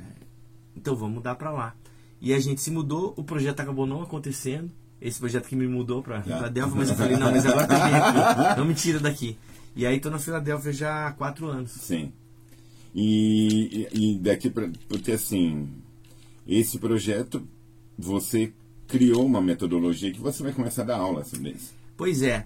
então 0.76 0.96
vamos 0.96 1.16
mudar 1.16 1.36
para 1.36 1.52
lá. 1.52 1.76
E 2.22 2.34
a 2.34 2.40
gente 2.40 2.62
se 2.62 2.72
mudou, 2.72 3.14
o 3.18 3.24
projeto 3.24 3.60
acabou 3.60 3.86
não 3.86 4.02
acontecendo. 4.02 4.72
Esse 5.02 5.20
projeto 5.20 5.50
que 5.50 5.56
me 5.56 5.68
mudou 5.68 6.02
para 6.02 6.22
Filadélfia, 6.24 6.76
mas 6.78 6.90
eu 6.90 6.96
falei, 6.96 7.18
não, 7.18 7.30
mas 7.30 7.46
agora 7.46 7.68
tá 7.68 7.76
aqui, 7.76 8.60
não 8.60 8.66
me 8.66 8.74
tira 8.74 9.00
daqui. 9.00 9.38
E 9.76 9.86
aí 9.86 10.00
tô 10.00 10.10
na 10.10 10.18
Filadélfia 10.18 10.72
já 10.72 11.08
há 11.08 11.12
quatro 11.12 11.48
anos. 11.48 11.72
Sim. 11.72 12.14
E, 12.96 13.90
e 13.92 14.18
daqui 14.20 14.50
para. 14.50 14.72
Porque 14.88 15.12
assim, 15.12 15.68
esse 16.48 16.78
projeto, 16.78 17.48
você 17.98 18.54
criou 18.88 19.26
uma 19.26 19.42
metodologia 19.42 20.12
que 20.12 20.20
você 20.20 20.44
vai 20.44 20.52
começar 20.52 20.84
a 20.84 20.86
dar 20.86 20.98
aula 20.98 21.24
sobre 21.24 21.52
isso. 21.52 21.74
Pois 21.96 22.22
é, 22.22 22.46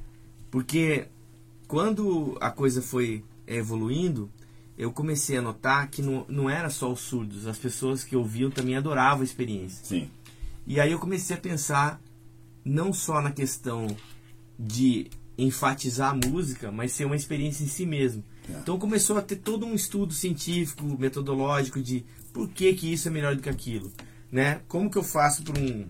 porque 0.51 1.07
quando 1.67 2.37
a 2.39 2.49
coisa 2.49 2.81
foi 2.81 3.23
evoluindo, 3.45 4.29
eu 4.77 4.91
comecei 4.91 5.37
a 5.37 5.41
notar 5.41 5.89
que 5.89 6.01
não, 6.01 6.25
não 6.29 6.49
era 6.49 6.69
só 6.69 6.91
os 6.91 6.99
surdos, 6.99 7.47
as 7.47 7.57
pessoas 7.57 8.03
que 8.03 8.15
ouviam 8.15 8.51
também 8.51 8.75
adoravam 8.75 9.21
a 9.21 9.25
experiência. 9.25 9.83
Sim. 9.83 10.09
E 10.65 10.79
aí 10.79 10.91
eu 10.91 10.99
comecei 10.99 11.35
a 11.35 11.39
pensar 11.39 11.99
não 12.63 12.93
só 12.93 13.21
na 13.21 13.31
questão 13.31 13.87
de 14.59 15.07
enfatizar 15.37 16.11
a 16.11 16.27
música, 16.27 16.71
mas 16.71 16.91
ser 16.91 17.05
uma 17.05 17.15
experiência 17.15 17.63
em 17.63 17.67
si 17.67 17.85
mesmo. 17.85 18.23
É. 18.49 18.59
Então 18.59 18.77
começou 18.77 19.17
a 19.17 19.21
ter 19.21 19.37
todo 19.37 19.65
um 19.65 19.73
estudo 19.73 20.13
científico, 20.13 20.83
metodológico 20.99 21.81
de 21.81 22.05
por 22.33 22.49
que, 22.49 22.73
que 22.73 22.91
isso 22.91 23.07
é 23.07 23.11
melhor 23.11 23.35
do 23.35 23.41
que 23.41 23.49
aquilo, 23.49 23.91
né? 24.31 24.61
Como 24.67 24.89
que 24.89 24.97
eu 24.97 25.03
faço 25.03 25.43
para 25.43 25.59
um 25.59 25.87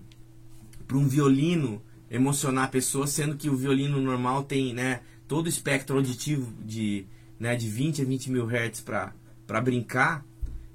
um 0.96 1.06
violino 1.06 1.82
emocionar 2.10 2.64
a 2.64 2.68
pessoa, 2.68 3.06
sendo 3.06 3.36
que 3.36 3.50
o 3.50 3.56
violino 3.56 4.00
normal 4.00 4.42
tem, 4.42 4.72
né, 4.72 5.00
todo 5.26 5.46
o 5.46 5.48
espectro 5.48 5.96
auditivo 5.96 6.50
de 6.64 7.06
né, 7.38 7.54
de 7.54 7.68
20 7.68 8.02
a 8.02 8.04
20 8.04 8.30
mil 8.32 8.46
hertz 8.46 8.80
para 8.80 9.60
brincar, 9.62 10.24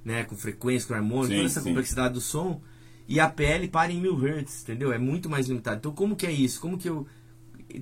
né, 0.05 0.23
com 0.23 0.35
frequência, 0.35 0.87
com 0.87 0.93
harmônica, 0.93 1.35
toda 1.35 1.45
essa 1.45 1.61
sim. 1.61 1.69
complexidade 1.69 2.13
do 2.13 2.21
som, 2.21 2.61
e 3.07 3.19
a 3.19 3.27
pele 3.27 3.67
para 3.67 3.91
em 3.91 3.99
mil 3.99 4.15
hertz, 4.15 4.61
entendeu? 4.63 4.93
É 4.93 4.97
muito 4.97 5.29
mais 5.29 5.47
limitado. 5.47 5.77
Então, 5.77 5.91
como 5.91 6.15
que 6.15 6.25
é 6.25 6.31
isso? 6.31 6.61
Como 6.61 6.77
que 6.77 6.87
eu... 6.87 7.05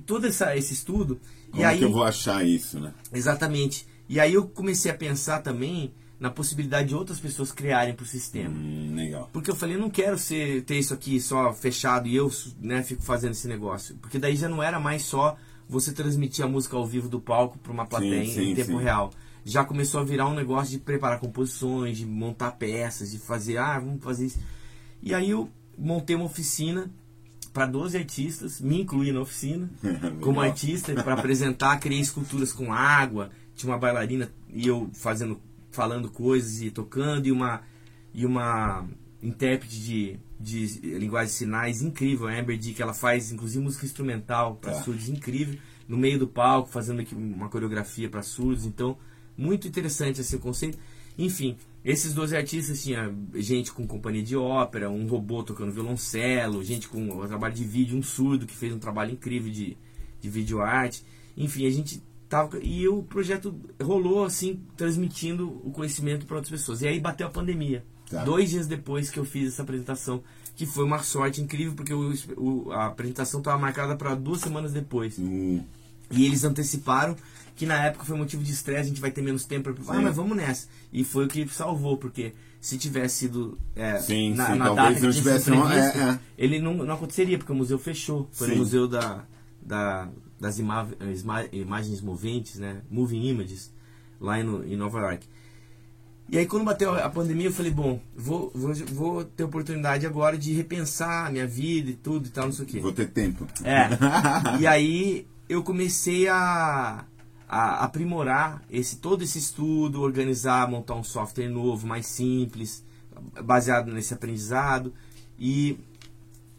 Todo 0.04 0.26
essa, 0.26 0.56
esse 0.56 0.72
estudo... 0.72 1.20
Como 1.50 1.62
e 1.62 1.64
aí, 1.64 1.78
que 1.78 1.84
eu 1.84 1.92
vou 1.92 2.02
achar 2.02 2.44
isso, 2.44 2.80
né? 2.80 2.92
Exatamente. 3.12 3.86
E 4.08 4.18
aí 4.18 4.34
eu 4.34 4.48
comecei 4.48 4.90
a 4.90 4.94
pensar 4.94 5.42
também 5.42 5.92
na 6.22 6.30
possibilidade 6.30 6.90
de 6.90 6.94
outras 6.94 7.18
pessoas 7.18 7.50
criarem 7.50 7.94
para 7.94 8.04
o 8.04 8.06
sistema. 8.06 8.54
Hum, 8.54 8.92
legal. 8.94 9.28
Porque 9.32 9.50
eu 9.50 9.56
falei, 9.56 9.74
eu 9.74 9.80
não 9.80 9.90
quero 9.90 10.16
ser, 10.16 10.62
ter 10.62 10.78
isso 10.78 10.94
aqui 10.94 11.20
só 11.20 11.52
fechado 11.52 12.06
e 12.06 12.14
eu 12.14 12.30
né, 12.60 12.80
fico 12.84 13.02
fazendo 13.02 13.32
esse 13.32 13.48
negócio. 13.48 13.96
Porque 13.96 14.20
daí 14.20 14.36
já 14.36 14.48
não 14.48 14.62
era 14.62 14.78
mais 14.78 15.02
só 15.02 15.36
você 15.68 15.90
transmitir 15.92 16.44
a 16.44 16.48
música 16.48 16.76
ao 16.76 16.86
vivo 16.86 17.08
do 17.08 17.20
palco 17.20 17.58
para 17.58 17.72
uma 17.72 17.84
plateia 17.86 18.24
sim, 18.24 18.34
sim, 18.34 18.50
em 18.52 18.54
tempo 18.54 18.70
sim. 18.70 18.84
real. 18.84 19.10
Já 19.44 19.64
começou 19.64 20.00
a 20.00 20.04
virar 20.04 20.28
um 20.28 20.34
negócio 20.34 20.70
de 20.70 20.78
preparar 20.78 21.18
composições, 21.18 21.98
de 21.98 22.06
montar 22.06 22.52
peças, 22.52 23.10
de 23.10 23.18
fazer, 23.18 23.56
ah, 23.56 23.80
vamos 23.80 24.00
fazer 24.00 24.26
isso. 24.26 24.38
E 25.02 25.12
aí 25.12 25.30
eu 25.30 25.50
montei 25.76 26.14
uma 26.14 26.26
oficina 26.26 26.88
para 27.52 27.66
12 27.66 27.98
artistas, 27.98 28.60
me 28.60 28.82
incluí 28.82 29.10
na 29.10 29.22
oficina 29.22 29.68
como 30.22 30.40
artista 30.40 30.94
para 31.02 31.14
apresentar, 31.14 31.80
criei 31.80 32.00
esculturas 32.00 32.52
com 32.52 32.72
água, 32.72 33.30
tinha 33.56 33.72
uma 33.72 33.78
bailarina 33.78 34.30
e 34.48 34.68
eu 34.68 34.88
fazendo 34.94 35.40
falando 35.72 36.10
coisas 36.10 36.62
e 36.62 36.70
tocando 36.70 37.26
e 37.26 37.32
uma 37.32 37.62
e 38.14 38.24
uma 38.24 38.86
intérprete 39.22 39.80
de 39.80 40.20
de 40.42 40.66
linguagem 40.98 41.28
de 41.28 41.34
sinais 41.34 41.82
incrível, 41.82 42.26
a 42.26 42.32
Amber 42.32 42.58
D, 42.58 42.72
que 42.72 42.82
ela 42.82 42.92
faz 42.92 43.30
inclusive 43.30 43.62
música 43.62 43.86
instrumental 43.86 44.56
para 44.56 44.72
é. 44.72 44.82
surdos 44.82 45.08
incrível, 45.08 45.58
no 45.86 45.96
meio 45.96 46.18
do 46.18 46.26
palco, 46.26 46.68
fazendo 46.68 47.00
aqui 47.00 47.14
uma 47.14 47.48
coreografia 47.48 48.08
para 48.08 48.22
surdos. 48.22 48.66
Então, 48.66 48.98
muito 49.36 49.68
interessante 49.68 50.20
esse 50.20 50.36
conceito. 50.38 50.78
Enfim, 51.16 51.56
esses 51.84 52.12
12 52.12 52.36
artistas 52.36 52.82
tinha 52.82 53.14
gente 53.34 53.72
com 53.72 53.86
companhia 53.86 54.22
de 54.22 54.36
ópera, 54.36 54.90
um 54.90 55.06
robô 55.06 55.42
tocando 55.42 55.70
violoncelo, 55.70 56.64
gente 56.64 56.88
com 56.88 57.00
um 57.00 57.26
trabalho 57.26 57.54
de 57.54 57.64
vídeo, 57.64 57.96
um 57.96 58.02
surdo 58.02 58.46
que 58.46 58.54
fez 58.54 58.72
um 58.72 58.78
trabalho 58.78 59.12
incrível 59.12 59.52
de, 59.52 59.76
de 60.20 60.28
vídeo 60.28 60.60
arte. 60.60 61.04
Enfim, 61.36 61.66
a 61.66 61.70
gente 61.70 62.02
tava 62.32 62.58
e 62.62 62.88
o 62.88 63.02
projeto 63.02 63.54
rolou 63.82 64.24
assim, 64.24 64.62
transmitindo 64.74 65.60
o 65.62 65.70
conhecimento 65.70 66.24
para 66.24 66.36
outras 66.36 66.50
pessoas. 66.50 66.80
E 66.80 66.88
aí 66.88 66.98
bateu 66.98 67.26
a 67.26 67.30
pandemia. 67.30 67.84
Tá. 68.08 68.24
Dois 68.24 68.48
dias 68.48 68.66
depois 68.66 69.10
que 69.10 69.18
eu 69.18 69.24
fiz 69.24 69.52
essa 69.52 69.62
apresentação, 69.62 70.22
que 70.56 70.64
foi 70.64 70.82
uma 70.82 71.02
sorte 71.02 71.42
incrível, 71.42 71.74
porque 71.74 71.92
o, 71.92 72.14
o, 72.38 72.72
a 72.72 72.86
apresentação 72.86 73.40
estava 73.40 73.58
marcada 73.58 73.96
para 73.96 74.14
duas 74.14 74.40
semanas 74.40 74.72
depois. 74.72 75.18
Hum. 75.18 75.62
E 76.10 76.24
eles 76.24 76.42
anteciparam 76.42 77.16
que 77.54 77.66
na 77.66 77.84
época 77.84 78.04
foi 78.06 78.16
motivo 78.16 78.42
de 78.42 78.50
estresse, 78.50 78.80
a 78.80 78.88
gente 78.88 79.00
vai 79.00 79.10
ter 79.10 79.20
menos 79.20 79.44
tempo 79.44 79.72
para. 79.74 79.98
Ah, 79.98 80.00
mas 80.00 80.16
vamos 80.16 80.34
nessa. 80.34 80.68
E 80.90 81.04
foi 81.04 81.26
o 81.26 81.28
que 81.28 81.46
salvou, 81.48 81.98
porque 81.98 82.32
se 82.60 82.78
tivesse 82.78 83.16
sido 83.16 83.58
é, 83.76 83.98
sim, 83.98 84.34
na, 84.34 84.52
sim, 84.52 84.58
na 84.58 84.72
data 84.72 84.94
que 84.94 85.10
tivesse 85.10 85.50
previsto, 85.50 85.98
é, 85.98 86.10
é. 86.12 86.18
ele 86.38 86.58
não, 86.60 86.74
não 86.74 86.94
aconteceria, 86.94 87.36
porque 87.36 87.52
o 87.52 87.56
museu 87.56 87.78
fechou. 87.78 88.26
Foi 88.32 88.48
sim. 88.48 88.54
no 88.54 88.60
museu 88.60 88.88
da, 88.88 89.24
da, 89.60 90.08
das 90.42 90.58
ima 90.58 90.88
imagens 91.52 92.00
moventes, 92.00 92.58
né? 92.58 92.82
Moving 92.90 93.28
Images, 93.28 93.72
lá 94.20 94.40
em, 94.40 94.72
em 94.72 94.76
Nova 94.76 94.98
York. 94.98 95.24
E 96.28 96.36
aí 96.36 96.46
quando 96.46 96.64
bateu 96.64 96.92
a 96.94 97.08
pandemia 97.08 97.46
eu 97.46 97.52
falei, 97.52 97.70
bom, 97.70 98.00
vou, 98.16 98.50
vou, 98.52 98.74
vou 98.74 99.24
ter 99.24 99.44
oportunidade 99.44 100.04
agora 100.04 100.36
de 100.36 100.52
repensar 100.52 101.28
a 101.28 101.30
minha 101.30 101.46
vida 101.46 101.90
e 101.90 101.94
tudo 101.94 102.26
e 102.26 102.30
tal, 102.30 102.46
não 102.46 102.52
sei 102.52 102.64
o 102.64 102.68
quê. 102.68 102.80
Vou 102.80 102.92
ter 102.92 103.08
tempo. 103.08 103.46
É. 103.62 103.88
e 104.58 104.66
aí 104.66 105.28
eu 105.48 105.62
comecei 105.62 106.26
a, 106.26 107.04
a 107.48 107.84
aprimorar 107.84 108.64
esse 108.68 108.96
todo 108.96 109.22
esse 109.22 109.38
estudo, 109.38 110.00
organizar, 110.00 110.68
montar 110.68 110.94
um 110.96 111.04
software 111.04 111.48
novo, 111.48 111.86
mais 111.86 112.06
simples, 112.06 112.84
baseado 113.44 113.92
nesse 113.92 114.12
aprendizado. 114.12 114.92
E 115.38 115.78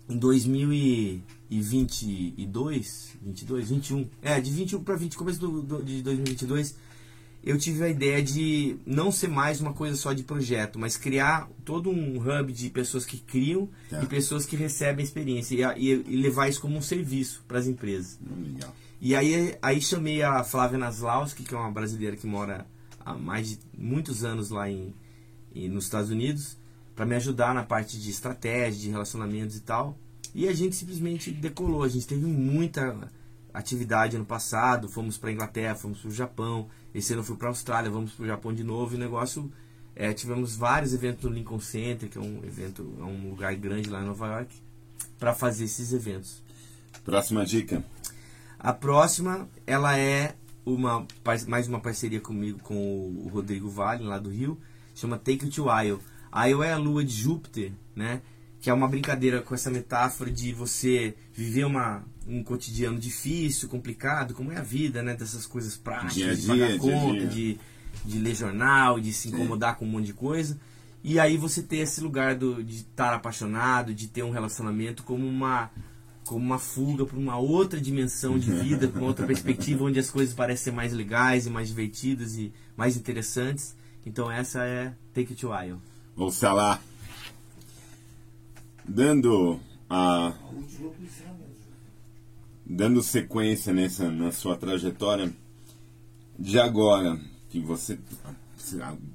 em 0.09 0.17
2022, 0.17 3.17
22, 3.21 3.69
21, 3.69 4.09
é, 4.21 4.41
de 4.41 4.51
21 4.51 4.83
para 4.83 4.95
20, 4.95 5.17
começo 5.17 5.39
do, 5.39 5.61
do, 5.61 5.81
de 5.83 6.01
2022, 6.01 6.75
eu 7.43 7.57
tive 7.57 7.83
a 7.83 7.89
ideia 7.89 8.23
de 8.23 8.77
não 8.85 9.11
ser 9.11 9.27
mais 9.27 9.59
uma 9.59 9.73
coisa 9.73 9.97
só 9.97 10.13
de 10.13 10.23
projeto, 10.23 10.79
mas 10.79 10.95
criar 10.95 11.49
todo 11.65 11.89
um 11.89 12.17
hub 12.17 12.53
de 12.53 12.69
pessoas 12.69 13.05
que 13.05 13.17
criam 13.17 13.67
tá. 13.89 14.01
e 14.01 14.05
pessoas 14.05 14.45
que 14.45 14.55
recebem 14.55 15.03
a 15.03 15.07
experiência 15.07 15.75
e, 15.77 15.91
e, 15.91 16.03
e 16.07 16.21
levar 16.21 16.47
isso 16.47 16.61
como 16.61 16.77
um 16.77 16.81
serviço 16.81 17.43
para 17.47 17.59
as 17.59 17.67
empresas. 17.67 18.17
Legal. 18.45 18.73
E 19.01 19.13
aí, 19.13 19.57
aí 19.61 19.81
chamei 19.81 20.23
a 20.23 20.41
Flávia 20.45 20.77
Naslauski, 20.77 21.43
que 21.43 21.53
é 21.53 21.57
uma 21.57 21.69
brasileira 21.69 22.15
que 22.15 22.25
mora 22.25 22.65
há 23.05 23.13
mais 23.13 23.49
de 23.49 23.59
muitos 23.77 24.23
anos 24.23 24.49
lá 24.49 24.69
em, 24.69 24.93
em 25.53 25.67
nos 25.67 25.83
Estados 25.83 26.09
Unidos, 26.09 26.57
para 26.95 27.05
me 27.05 27.15
ajudar 27.15 27.53
na 27.53 27.63
parte 27.63 27.99
de 27.99 28.09
estratégia, 28.09 28.81
de 28.81 28.89
relacionamentos 28.89 29.55
e 29.55 29.61
tal. 29.61 29.97
E 30.33 30.47
a 30.47 30.53
gente 30.53 30.75
simplesmente 30.75 31.31
decolou. 31.31 31.83
A 31.83 31.89
gente 31.89 32.07
teve 32.07 32.25
muita 32.25 33.09
atividade 33.53 34.15
ano 34.15 34.25
passado, 34.25 34.89
fomos 34.89 35.17
para 35.17 35.31
Inglaterra, 35.31 35.75
fomos 35.75 35.99
para 35.99 36.09
o 36.09 36.13
Japão, 36.13 36.67
esse 36.93 37.13
ano 37.13 37.21
eu 37.21 37.25
fui 37.25 37.35
para 37.35 37.47
a 37.47 37.51
Austrália, 37.51 37.91
vamos 37.91 38.13
para 38.13 38.23
o 38.23 38.27
Japão 38.27 38.53
de 38.53 38.63
novo, 38.63 38.93
e 38.93 38.97
o 38.97 38.99
negócio, 38.99 39.51
é, 39.95 40.11
tivemos 40.11 40.55
vários 40.55 40.93
eventos 40.93 41.23
no 41.23 41.35
Lincoln 41.35 41.59
Center, 41.59 42.09
que 42.09 42.17
é 42.17 42.21
um 42.21 42.43
evento, 42.43 42.95
é 42.99 43.03
um 43.03 43.29
lugar 43.29 43.55
grande 43.55 43.89
lá 43.89 44.01
em 44.01 44.05
Nova 44.05 44.27
York, 44.27 44.55
para 45.19 45.35
fazer 45.35 45.65
esses 45.65 45.93
eventos. 45.93 46.41
Próxima 47.05 47.45
dica. 47.45 47.83
A 48.57 48.73
próxima, 48.73 49.47
ela 49.67 49.97
é 49.97 50.35
uma 50.65 51.05
mais 51.47 51.67
uma 51.67 51.79
parceria 51.79 52.21
comigo 52.21 52.59
com 52.59 52.75
o 52.75 53.29
Rodrigo 53.31 53.69
Vale, 53.69 54.03
lá 54.03 54.17
do 54.17 54.29
Rio, 54.29 54.57
chama 54.95 55.17
Take 55.17 55.45
It 55.45 55.55
to 55.55 55.69
Io. 56.35 56.49
Io 56.49 56.63
é 56.63 56.73
a 56.73 56.77
lua 56.77 57.03
de 57.03 57.13
Júpiter, 57.13 57.71
né? 57.95 58.21
Que 58.59 58.69
é 58.69 58.73
uma 58.73 58.87
brincadeira 58.87 59.41
com 59.41 59.53
essa 59.53 59.69
metáfora 59.69 60.31
de 60.31 60.53
você 60.53 61.15
viver 61.33 61.65
uma, 61.65 62.03
um 62.27 62.43
cotidiano 62.43 62.97
difícil, 62.97 63.67
complicado, 63.67 64.33
como 64.33 64.51
é 64.51 64.57
a 64.57 64.63
vida, 64.63 65.03
né? 65.03 65.15
Dessas 65.15 65.45
coisas 65.45 65.75
práticas, 65.75 66.13
dia 66.15 66.35
de 66.35 66.47
pagar 66.47 66.67
dia, 66.69 66.79
conta, 66.79 67.27
dia. 67.27 67.27
De, 67.27 67.59
de 68.05 68.19
ler 68.19 68.35
jornal, 68.35 68.99
de 68.99 69.11
se 69.13 69.27
incomodar 69.29 69.73
Sim. 69.73 69.79
com 69.79 69.85
um 69.85 69.89
monte 69.89 70.05
de 70.05 70.13
coisa. 70.13 70.57
E 71.03 71.19
aí 71.19 71.35
você 71.35 71.61
ter 71.61 71.77
esse 71.77 71.99
lugar 71.99 72.35
do, 72.35 72.63
de 72.63 72.77
estar 72.77 73.13
apaixonado, 73.13 73.93
de 73.93 74.07
ter 74.07 74.23
um 74.23 74.31
relacionamento 74.31 75.03
como 75.03 75.27
uma 75.27 75.69
como 76.25 76.39
uma 76.39 76.57
fuga 76.57 77.05
para 77.05 77.17
uma 77.17 77.37
outra 77.37 77.81
dimensão 77.81 78.39
de 78.39 78.49
vida, 78.49 78.87
com 78.87 79.01
outra 79.01 79.27
perspectiva, 79.27 79.83
onde 79.83 79.99
as 79.99 80.09
coisas 80.09 80.33
parecem 80.33 80.63
ser 80.63 80.71
mais 80.71 80.93
legais 80.93 81.45
e 81.45 81.49
mais 81.49 81.67
divertidas 81.67 82.37
e 82.37 82.53
mais 82.77 82.95
interessantes. 82.95 83.75
Então 84.05 84.31
essa 84.31 84.63
é 84.63 84.93
Take 85.13 85.33
It 85.33 85.35
to 85.35 85.51
Wild. 85.51 85.81
Ouça 86.15 86.53
lá. 86.53 86.79
Dando 88.87 89.59
a, 89.89 90.33
dando 92.65 93.01
sequência 93.01 93.73
nessa 93.73 94.09
na 94.11 94.31
sua 94.31 94.55
trajetória 94.55 95.33
de 96.37 96.59
agora 96.59 97.19
que 97.49 97.59
você 97.59 97.97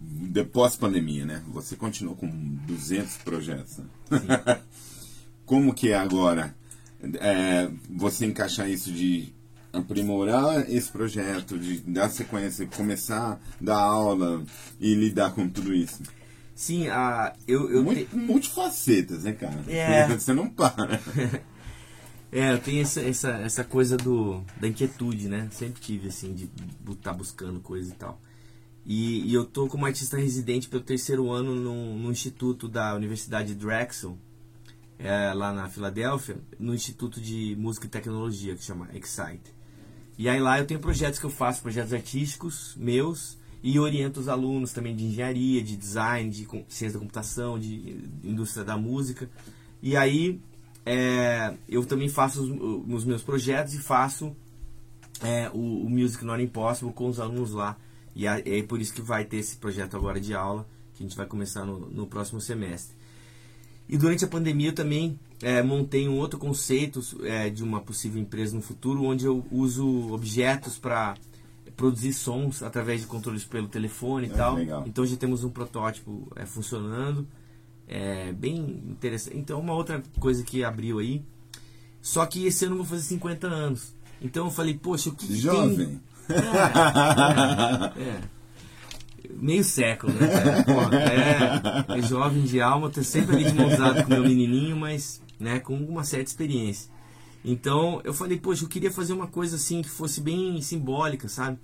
depois 0.00 0.76
pandemia, 0.76 1.24
né? 1.24 1.42
Você 1.48 1.76
continuou 1.76 2.16
com 2.16 2.28
200 2.66 3.18
projetos. 3.18 3.78
Né? 3.78 3.86
Como 5.46 5.72
que 5.72 5.90
é 5.90 5.94
agora 5.96 6.54
é, 7.20 7.70
você 7.88 8.26
encaixar 8.26 8.68
isso 8.68 8.92
de 8.92 9.32
aprimorar 9.72 10.68
esse 10.70 10.90
projeto, 10.90 11.58
de 11.58 11.78
dar 11.80 12.10
sequência, 12.10 12.66
começar 12.66 13.32
a 13.32 13.38
dar 13.60 13.78
aula 13.78 14.42
e 14.80 14.94
lidar 14.94 15.32
com 15.32 15.48
tudo 15.48 15.72
isso? 15.72 16.02
Sim, 16.58 16.88
a, 16.88 17.36
eu, 17.46 17.70
eu 17.70 17.84
Muito, 17.84 18.10
te... 18.10 18.16
Multifacetas, 18.16 19.22
né, 19.22 19.32
cara? 19.32 19.62
É. 19.68 20.08
Você 20.18 20.34
não 20.34 20.50
para. 20.50 21.00
É, 22.30 22.52
eu 22.52 22.58
tenho 22.58 22.82
essa, 22.82 23.00
essa, 23.00 23.30
essa 23.38 23.64
coisa 23.64 23.96
do, 23.96 24.44
da 24.60 24.68
inquietude, 24.68 25.30
né? 25.30 25.48
Sempre 25.50 25.80
tive, 25.80 26.08
assim, 26.08 26.34
de 26.34 26.50
estar 26.90 27.14
buscando 27.14 27.58
coisa 27.58 27.90
e 27.90 27.94
tal. 27.94 28.20
E, 28.84 29.30
e 29.30 29.32
eu 29.32 29.46
tô 29.46 29.66
como 29.66 29.86
artista 29.86 30.18
residente 30.18 30.68
pelo 30.68 30.82
terceiro 30.82 31.30
ano 31.30 31.54
no, 31.54 31.96
no 31.96 32.10
instituto 32.10 32.68
da 32.68 32.94
Universidade 32.94 33.54
Drexel, 33.54 34.18
é, 34.98 35.32
lá 35.32 35.54
na 35.54 35.70
Filadélfia, 35.70 36.36
no 36.58 36.74
Instituto 36.74 37.18
de 37.18 37.56
Música 37.58 37.86
e 37.86 37.88
Tecnologia, 37.88 38.54
que 38.54 38.62
chama 38.62 38.90
Excite. 38.92 39.54
E 40.18 40.28
aí 40.28 40.38
lá 40.38 40.58
eu 40.58 40.66
tenho 40.66 40.80
projetos 40.80 41.18
que 41.18 41.24
eu 41.24 41.30
faço, 41.30 41.62
projetos 41.62 41.94
artísticos 41.94 42.74
meus, 42.76 43.38
e 43.62 43.78
oriento 43.78 44.20
os 44.20 44.28
alunos 44.28 44.72
também 44.72 44.94
de 44.94 45.04
engenharia, 45.04 45.62
de 45.62 45.76
design, 45.76 46.30
de 46.30 46.46
ciência 46.68 46.92
da 46.92 46.98
computação, 46.98 47.58
de 47.58 48.04
indústria 48.22 48.64
da 48.64 48.76
música. 48.76 49.28
E 49.82 49.96
aí 49.96 50.40
é, 50.86 51.54
eu 51.68 51.84
também 51.84 52.08
faço 52.08 52.42
os, 52.42 52.94
os, 52.94 53.04
meus 53.04 53.22
projetos 53.22 53.74
e 53.74 53.78
faço 53.78 54.34
é, 55.22 55.50
o, 55.52 55.84
o, 55.84 55.90
Music 55.90 56.24
Not 56.24 56.42
Impossible 56.42 56.92
com 56.92 57.08
os 57.08 57.20
alunos 57.20 57.52
lá. 57.52 57.76
E 58.14 58.26
é, 58.26 58.58
é, 58.58 58.62
por 58.62 58.80
isso 58.80 58.94
que 58.94 59.02
vai 59.02 59.24
ter 59.24 59.38
esse 59.38 59.56
projeto 59.56 59.96
agora 59.96 60.20
de 60.20 60.34
aula, 60.34 60.66
que 60.94 61.02
a 61.02 61.06
gente 61.06 61.16
vai 61.16 61.26
começar 61.26 61.64
no, 61.64 61.78
no 61.90 62.06
próximo 62.06 62.40
semestre. 62.40 62.96
E 63.88 63.96
durante 63.96 64.24
a 64.24 64.28
pandemia 64.28 64.68
eu 64.68 64.74
também 64.74 65.18
é, 65.42 65.62
montei 65.62 66.08
um 66.08 66.16
outro 66.18 66.38
conceito 66.38 67.00
é, 67.24 67.48
de 67.48 67.62
uma 67.62 67.80
possível 67.80 68.20
empresa 68.20 68.54
no 68.54 68.62
futuro, 68.62 69.04
onde 69.04 69.24
eu 69.24 69.44
uso 69.50 70.12
objetos 70.12 70.78
para 70.78 71.16
produzir 71.78 72.12
sons 72.12 72.60
através 72.62 73.00
de 73.02 73.06
controles 73.06 73.44
pelo 73.44 73.68
telefone 73.68 74.26
e 74.26 74.30
É, 74.30 74.34
tal. 74.34 74.56
legal. 74.56 74.84
Então 74.84 75.06
já 75.06 75.16
temos 75.16 75.44
um 75.44 75.48
protótipo 75.48 76.30
é, 76.34 76.44
funcionando. 76.44 77.26
É 77.86 78.32
bem 78.32 78.58
interessante. 78.90 79.38
Então 79.38 79.60
uma 79.60 79.72
outra 79.72 80.02
coisa 80.18 80.42
que 80.42 80.62
abriu 80.64 80.98
aí. 80.98 81.22
Só 82.02 82.26
que 82.26 82.44
esse 82.46 82.64
ano 82.64 82.74
eu 82.74 82.78
vou 82.78 82.86
fazer 82.86 83.04
50 83.04 83.46
anos. 83.46 83.94
Então 84.20 84.46
eu 84.46 84.50
falei, 84.50 84.74
poxa, 84.74 85.08
o 85.08 85.14
que, 85.14 85.26
que 85.26 85.32
tem... 85.32 85.40
Jovem. 85.40 86.00
É, 86.28 88.02
é. 88.02 88.20
Meio 89.30 89.62
século, 89.62 90.12
né? 90.12 90.64
Pô, 90.64 91.92
é, 91.94 91.98
é 91.98 92.02
jovem 92.02 92.42
de 92.42 92.60
alma, 92.60 92.90
tô 92.90 93.02
sempre 93.04 93.36
ali 93.36 93.44
de 93.44 93.54
mãos 93.54 93.76
com 93.76 94.10
meu 94.10 94.22
menininho, 94.22 94.76
mas 94.76 95.20
né, 95.38 95.60
com 95.60 95.76
uma 95.76 96.02
certa 96.02 96.28
experiência. 96.28 96.90
Então 97.44 98.00
eu 98.04 98.12
falei, 98.12 98.38
poxa, 98.38 98.64
eu 98.64 98.68
queria 98.68 98.90
fazer 98.90 99.12
uma 99.12 99.26
coisa 99.26 99.56
assim 99.56 99.82
que 99.82 99.88
fosse 99.88 100.20
bem 100.20 100.60
simbólica, 100.60 101.28
sabe? 101.28 101.58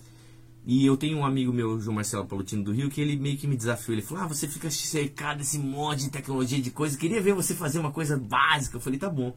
E 0.67 0.87
eu 0.87 0.97
tenho 0.97 1.19
um 1.19 1.27
amigo 1.27 1.53
meu, 1.53 1.79
João 1.79 1.97
Marcelo 1.97 2.25
Palutino 2.25 2.65
do 2.65 2.73
Rio, 2.73 2.89
que 2.89 3.01
ele 3.01 3.17
meio 3.17 3.37
que 3.37 3.47
me 3.47 3.57
desafiou. 3.57 3.95
Ele 3.95 4.03
falou: 4.03 4.25
Ah, 4.25 4.27
você 4.27 4.49
fica 4.49 4.71
cercado 4.71 5.39
desse 5.39 5.59
monte 5.59 6.05
de 6.05 6.11
tecnologia, 6.11 6.61
de 6.61 6.71
coisa. 6.71 6.97
Queria 6.97 7.21
ver 7.21 7.35
você 7.35 7.55
fazer 7.55 7.79
uma 7.79 7.93
coisa 7.93 8.17
básica. 8.17 8.77
Eu 8.77 8.81
falei: 8.81 8.99
Tá 8.99 9.11
bom. 9.11 9.37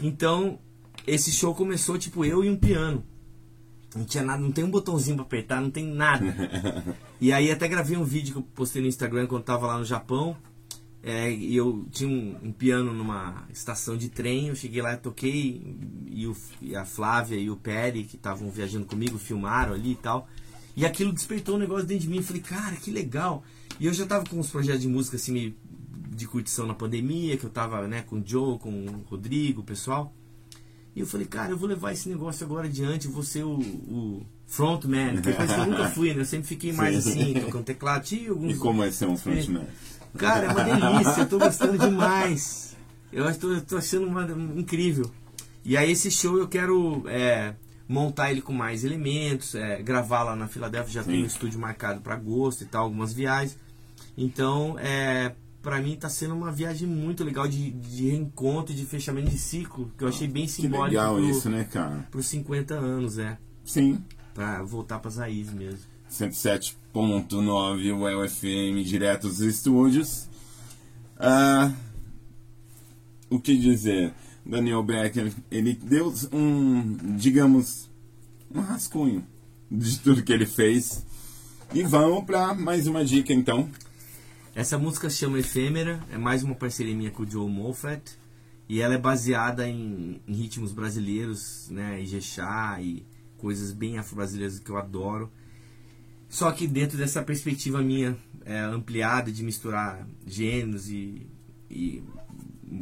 Então, 0.00 0.58
esse 1.06 1.30
show 1.30 1.54
começou 1.54 1.96
tipo 1.96 2.24
eu 2.24 2.42
e 2.42 2.50
um 2.50 2.56
piano. 2.56 3.04
Não 3.94 4.04
tinha 4.04 4.22
nada, 4.22 4.42
não 4.42 4.52
tem 4.52 4.64
um 4.64 4.70
botãozinho 4.70 5.16
pra 5.16 5.24
apertar, 5.24 5.60
não 5.60 5.70
tem 5.70 5.86
nada. 5.86 6.26
e 7.20 7.32
aí 7.32 7.50
até 7.50 7.66
gravei 7.68 7.96
um 7.96 8.04
vídeo 8.04 8.32
que 8.32 8.38
eu 8.38 8.42
postei 8.42 8.82
no 8.82 8.88
Instagram 8.88 9.26
quando 9.26 9.44
tava 9.44 9.66
lá 9.66 9.78
no 9.78 9.84
Japão. 9.84 10.36
É, 11.02 11.30
e 11.30 11.56
eu 11.56 11.86
tinha 11.90 12.08
um, 12.08 12.48
um, 12.48 12.52
piano 12.52 12.92
numa 12.92 13.46
estação 13.50 13.96
de 13.96 14.08
trem, 14.08 14.48
eu 14.48 14.56
cheguei 14.56 14.82
lá, 14.82 14.96
toquei, 14.96 15.76
e, 16.06 16.26
o, 16.26 16.36
e 16.60 16.74
a 16.74 16.84
Flávia 16.84 17.36
e 17.36 17.48
o 17.48 17.56
Peri, 17.56 18.04
que 18.04 18.16
estavam 18.16 18.50
viajando 18.50 18.84
comigo, 18.84 19.16
filmaram 19.16 19.74
ali 19.74 19.92
e 19.92 19.96
tal. 19.96 20.28
E 20.76 20.84
aquilo 20.84 21.12
despertou 21.12 21.56
um 21.56 21.58
negócio 21.58 21.86
dentro 21.86 22.04
de 22.04 22.10
mim. 22.10 22.18
Eu 22.18 22.22
falei, 22.22 22.42
cara, 22.42 22.76
que 22.76 22.90
legal. 22.90 23.42
E 23.80 23.86
eu 23.86 23.92
já 23.92 24.06
tava 24.06 24.24
com 24.24 24.38
uns 24.38 24.50
projetos 24.50 24.82
de 24.82 24.88
música 24.88 25.16
assim, 25.16 25.32
meio 25.32 25.54
de 26.10 26.26
curtição 26.26 26.66
na 26.66 26.74
pandemia, 26.74 27.36
que 27.36 27.44
eu 27.44 27.50
tava 27.50 27.86
né, 27.86 28.02
com 28.02 28.16
o 28.16 28.22
Joe, 28.24 28.58
com 28.58 28.70
o 28.70 29.04
Rodrigo, 29.08 29.60
o 29.60 29.64
pessoal. 29.64 30.12
E 30.94 31.00
eu 31.00 31.06
falei, 31.06 31.26
cara, 31.26 31.50
eu 31.50 31.56
vou 31.56 31.68
levar 31.68 31.92
esse 31.92 32.08
negócio 32.08 32.44
agora 32.44 32.66
adiante, 32.66 33.06
vou 33.06 33.22
ser 33.22 33.44
o, 33.44 33.58
o 33.58 34.26
frontman, 34.46 35.20
que 35.20 35.28
é 35.28 35.32
eu 35.32 35.66
nunca 35.66 35.88
fui, 35.90 36.12
né? 36.12 36.22
Eu 36.22 36.24
sempre 36.24 36.48
fiquei 36.48 36.72
mais 36.72 37.02
Sim. 37.04 37.10
assim, 37.10 37.34
tocando 37.34 37.64
teclado. 37.64 38.02
Tinha 38.02 38.30
alguns... 38.30 38.56
E 38.56 38.58
como 38.58 38.82
é 38.82 38.90
ser 38.90 39.06
um 39.06 39.16
frontman? 39.16 39.66
Cara, 40.16 40.46
é 40.46 40.50
uma 40.50 40.64
delícia, 40.64 41.20
eu 41.22 41.28
tô 41.28 41.38
gostando 41.38 41.78
demais. 41.78 42.76
Eu 43.12 43.38
tô, 43.38 43.52
eu 43.52 43.60
tô 43.60 43.76
achando 43.76 44.06
uma, 44.06 44.26
incrível. 44.56 45.10
E 45.64 45.76
aí 45.76 45.90
esse 45.90 46.10
show 46.10 46.38
eu 46.38 46.48
quero 46.48 47.04
é, 47.08 47.54
montar 47.88 48.30
ele 48.30 48.40
com 48.40 48.52
mais 48.52 48.84
elementos, 48.84 49.54
é, 49.54 49.82
gravar 49.82 50.22
lá 50.22 50.36
na 50.36 50.46
Filadélfia, 50.46 50.92
já 50.92 51.02
Sim. 51.02 51.10
tem 51.10 51.22
um 51.22 51.26
estúdio 51.26 51.58
marcado 51.58 52.00
para 52.00 52.14
agosto 52.14 52.62
e 52.62 52.66
tal, 52.66 52.84
algumas 52.84 53.12
viagens. 53.12 53.58
Então, 54.16 54.76
é, 54.78 55.34
para 55.62 55.80
mim 55.80 55.96
tá 55.96 56.08
sendo 56.08 56.34
uma 56.34 56.52
viagem 56.52 56.88
muito 56.88 57.24
legal 57.24 57.48
de, 57.48 57.70
de 57.70 58.10
reencontro, 58.10 58.74
de 58.74 58.84
fechamento 58.84 59.30
de 59.30 59.38
ciclo, 59.38 59.90
que 59.96 60.04
eu 60.04 60.08
achei 60.08 60.28
bem 60.28 60.44
Que 60.44 60.52
simbólico 60.52 60.86
legal 60.86 61.14
pro, 61.14 61.24
isso, 61.24 61.48
né, 61.48 61.64
cara? 61.64 62.06
pros 62.10 62.26
50 62.26 62.74
anos, 62.74 63.18
é. 63.18 63.38
Sim. 63.64 64.02
Pra 64.34 64.62
voltar 64.62 64.98
pras 64.98 65.16
raízes 65.16 65.52
mesmo. 65.52 65.80
107.9 66.10 68.24
UFM, 68.24 68.82
direto 68.84 69.28
dos 69.28 69.40
estúdios. 69.40 70.28
Ah, 71.18 71.72
o 73.30 73.40
que 73.40 73.56
dizer? 73.56 74.12
Daniel 74.44 74.82
Becker, 74.82 75.32
ele 75.50 75.74
deu 75.74 76.12
um, 76.32 76.96
digamos, 77.16 77.88
um 78.54 78.60
rascunho 78.60 79.24
de 79.70 79.98
tudo 79.98 80.22
que 80.22 80.32
ele 80.32 80.46
fez. 80.46 81.04
E 81.74 81.82
vamos 81.82 82.24
para 82.24 82.54
mais 82.54 82.86
uma 82.86 83.04
dica 83.04 83.32
então. 83.32 83.68
Essa 84.54 84.78
música 84.78 85.10
chama 85.10 85.38
Efêmera, 85.38 86.02
é 86.10 86.16
mais 86.16 86.42
uma 86.42 86.54
parceria 86.54 86.96
minha 86.96 87.10
com 87.10 87.22
o 87.22 87.30
Joe 87.30 87.48
Moffat. 87.48 88.18
E 88.68 88.80
ela 88.80 88.94
é 88.94 88.98
baseada 88.98 89.68
em, 89.68 90.20
em 90.26 90.32
ritmos 90.32 90.72
brasileiros, 90.72 91.68
né? 91.70 92.02
Ijexá 92.02 92.78
e 92.80 93.06
coisas 93.38 93.72
bem 93.72 93.98
afro-brasileiras 93.98 94.58
que 94.58 94.70
eu 94.70 94.76
adoro. 94.76 95.30
Só 96.28 96.50
que 96.52 96.66
dentro 96.66 96.98
dessa 96.98 97.22
perspectiva 97.22 97.80
minha 97.82 98.16
é, 98.44 98.60
ampliada 98.60 99.32
de 99.32 99.42
misturar 99.42 100.06
gêneros 100.26 100.88
e, 100.90 101.26
e 101.70 102.02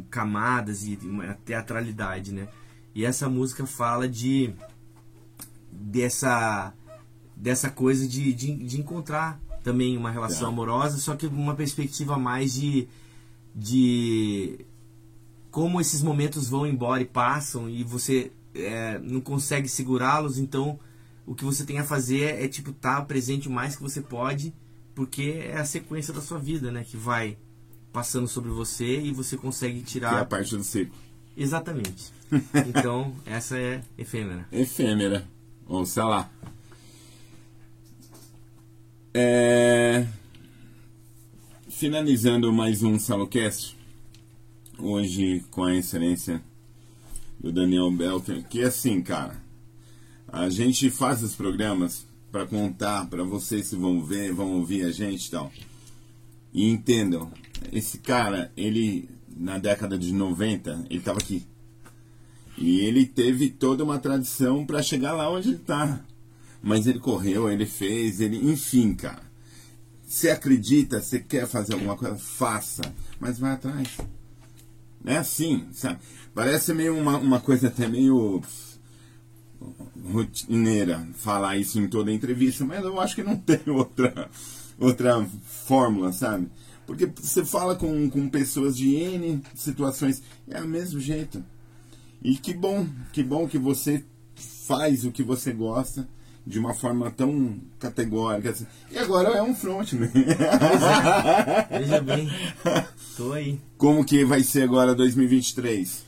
camadas 0.09 0.85
e 0.85 0.97
uma 1.03 1.33
teatralidade, 1.45 2.33
né? 2.33 2.47
E 2.93 3.05
essa 3.05 3.29
música 3.29 3.65
fala 3.65 4.07
de 4.07 4.53
dessa 5.71 6.73
dessa 7.35 7.69
coisa 7.69 8.07
de, 8.07 8.33
de, 8.33 8.55
de 8.55 8.79
encontrar 8.79 9.39
também 9.63 9.95
uma 9.95 10.09
relação 10.09 10.47
Tá. 10.47 10.47
amorosa, 10.47 10.97
só 10.97 11.15
que 11.15 11.27
uma 11.27 11.55
perspectiva 11.55 12.17
mais 12.17 12.53
de 12.53 12.87
de 13.55 14.65
como 15.51 15.79
esses 15.79 16.01
momentos 16.01 16.49
vão 16.49 16.65
embora 16.67 17.01
e 17.01 17.05
passam 17.05 17.69
e 17.69 17.83
você 17.83 18.31
é, 18.53 18.99
não 18.99 19.21
consegue 19.21 19.67
segurá-los, 19.69 20.37
então 20.37 20.79
o 21.27 21.35
que 21.35 21.43
você 21.43 21.65
tem 21.65 21.77
a 21.77 21.83
fazer 21.83 22.41
é 22.43 22.47
tipo 22.47 22.71
estar 22.71 23.01
presente 23.05 23.47
o 23.47 23.51
mais 23.51 23.75
que 23.75 23.83
você 23.83 24.01
pode, 24.01 24.53
porque 24.95 25.43
é 25.45 25.57
a 25.57 25.65
sequência 25.65 26.13
da 26.13 26.21
sua 26.21 26.39
vida, 26.39 26.71
né, 26.71 26.83
que 26.83 26.95
vai 26.97 27.37
passando 27.91 28.27
sobre 28.27 28.49
você 28.49 29.01
e 29.01 29.11
você 29.11 29.35
consegue 29.37 29.81
Que 29.81 29.83
é 29.83 29.85
tirar 29.85 30.19
a 30.21 30.25
parte 30.25 30.55
do 30.55 30.63
ciclo. 30.63 30.95
exatamente. 31.35 32.15
Então, 32.67 33.13
essa 33.25 33.57
é 33.57 33.81
efêmera. 33.97 34.47
Efêmera. 34.51 35.27
Ou 35.65 35.85
sei 35.85 36.03
lá. 36.03 36.29
É... 39.13 40.05
Finalizando 41.69 42.51
mais 42.51 42.83
um 42.83 42.99
Salocast. 42.99 43.77
Hoje 44.77 45.43
com 45.51 45.63
a 45.63 45.75
excelência 45.75 46.41
do 47.39 47.51
Daniel 47.51 47.89
Belker. 47.91 48.45
Que 48.47 48.61
assim, 48.61 49.01
cara. 49.01 49.41
A 50.27 50.49
gente 50.49 50.89
faz 50.89 51.23
os 51.23 51.35
programas 51.35 52.05
para 52.31 52.45
contar 52.45 53.07
para 53.07 53.23
vocês 53.23 53.67
se 53.67 53.75
vão 53.75 54.03
ver, 54.03 54.33
vão 54.33 54.53
ouvir 54.53 54.85
a 54.85 54.91
gente 54.91 55.27
e 55.27 55.31
tal. 55.31 55.51
E 56.53 56.69
entendam, 56.69 57.31
esse 57.71 57.99
cara, 57.99 58.51
ele 58.55 59.09
na 59.39 59.57
década 59.57 59.97
de 59.97 60.11
90, 60.13 60.85
ele 60.89 60.99
tava 60.99 61.19
aqui. 61.19 61.45
E 62.57 62.79
ele 62.79 63.05
teve 63.05 63.49
toda 63.49 63.83
uma 63.83 63.99
tradição 63.99 64.65
para 64.65 64.81
chegar 64.81 65.13
lá 65.13 65.29
onde 65.29 65.49
ele 65.49 65.59
tá. 65.59 66.03
Mas 66.61 66.87
ele 66.87 66.99
correu, 66.99 67.49
ele 67.49 67.65
fez, 67.65 68.19
ele, 68.19 68.51
enfim, 68.51 68.95
cara. 68.95 69.21
Você 70.05 70.29
acredita, 70.29 70.99
você 70.99 71.19
quer 71.19 71.47
fazer 71.47 71.73
alguma 71.73 71.95
coisa, 71.95 72.17
faça, 72.17 72.81
mas 73.19 73.37
vai 73.37 73.51
atrás. 73.51 73.97
É 75.05 75.17
assim, 75.17 75.67
sabe? 75.71 75.99
Parece 76.33 76.73
meio 76.73 76.97
uma, 76.97 77.17
uma 77.17 77.39
coisa 77.39 77.67
até 77.67 77.87
meio 77.87 78.41
rotineira 80.11 81.07
falar 81.13 81.57
isso 81.57 81.79
em 81.79 81.87
toda 81.87 82.11
entrevista, 82.11 82.65
mas 82.65 82.83
eu 82.83 82.99
acho 82.99 83.15
que 83.15 83.23
não 83.23 83.35
tem 83.37 83.59
outra, 83.67 84.29
outra 84.79 85.25
fórmula, 85.43 86.11
sabe? 86.11 86.49
Porque 86.85 87.05
você 87.05 87.43
fala 87.43 87.75
com, 87.75 88.09
com 88.09 88.29
pessoas 88.29 88.77
de 88.77 88.95
N 88.95 89.41
situações, 89.53 90.23
é 90.47 90.61
o 90.61 90.67
mesmo 90.67 90.99
jeito. 90.99 91.43
E 92.23 92.37
que 92.37 92.53
bom, 92.53 92.87
que 93.11 93.21
bom 93.21 93.47
que 93.47 93.57
você 93.57 94.03
faz 94.65 95.05
o 95.05 95.11
que 95.11 95.21
você 95.21 95.51
gosta 95.51 96.07
de 96.45 96.57
uma 96.57 96.73
forma 96.73 97.11
tão 97.11 97.59
categórica. 97.77 98.51
Assim. 98.51 98.65
E 98.89 98.97
agora 98.97 99.29
é 99.37 99.43
um 99.43 99.53
frontman. 99.53 100.09
É. 101.69 101.79
Veja 101.79 102.01
bem, 102.01 102.29
tô 103.17 103.33
aí. 103.33 103.59
Como 103.77 104.05
que 104.05 104.23
vai 104.23 104.41
ser 104.41 104.63
agora 104.63 104.95
2023? 104.95 106.06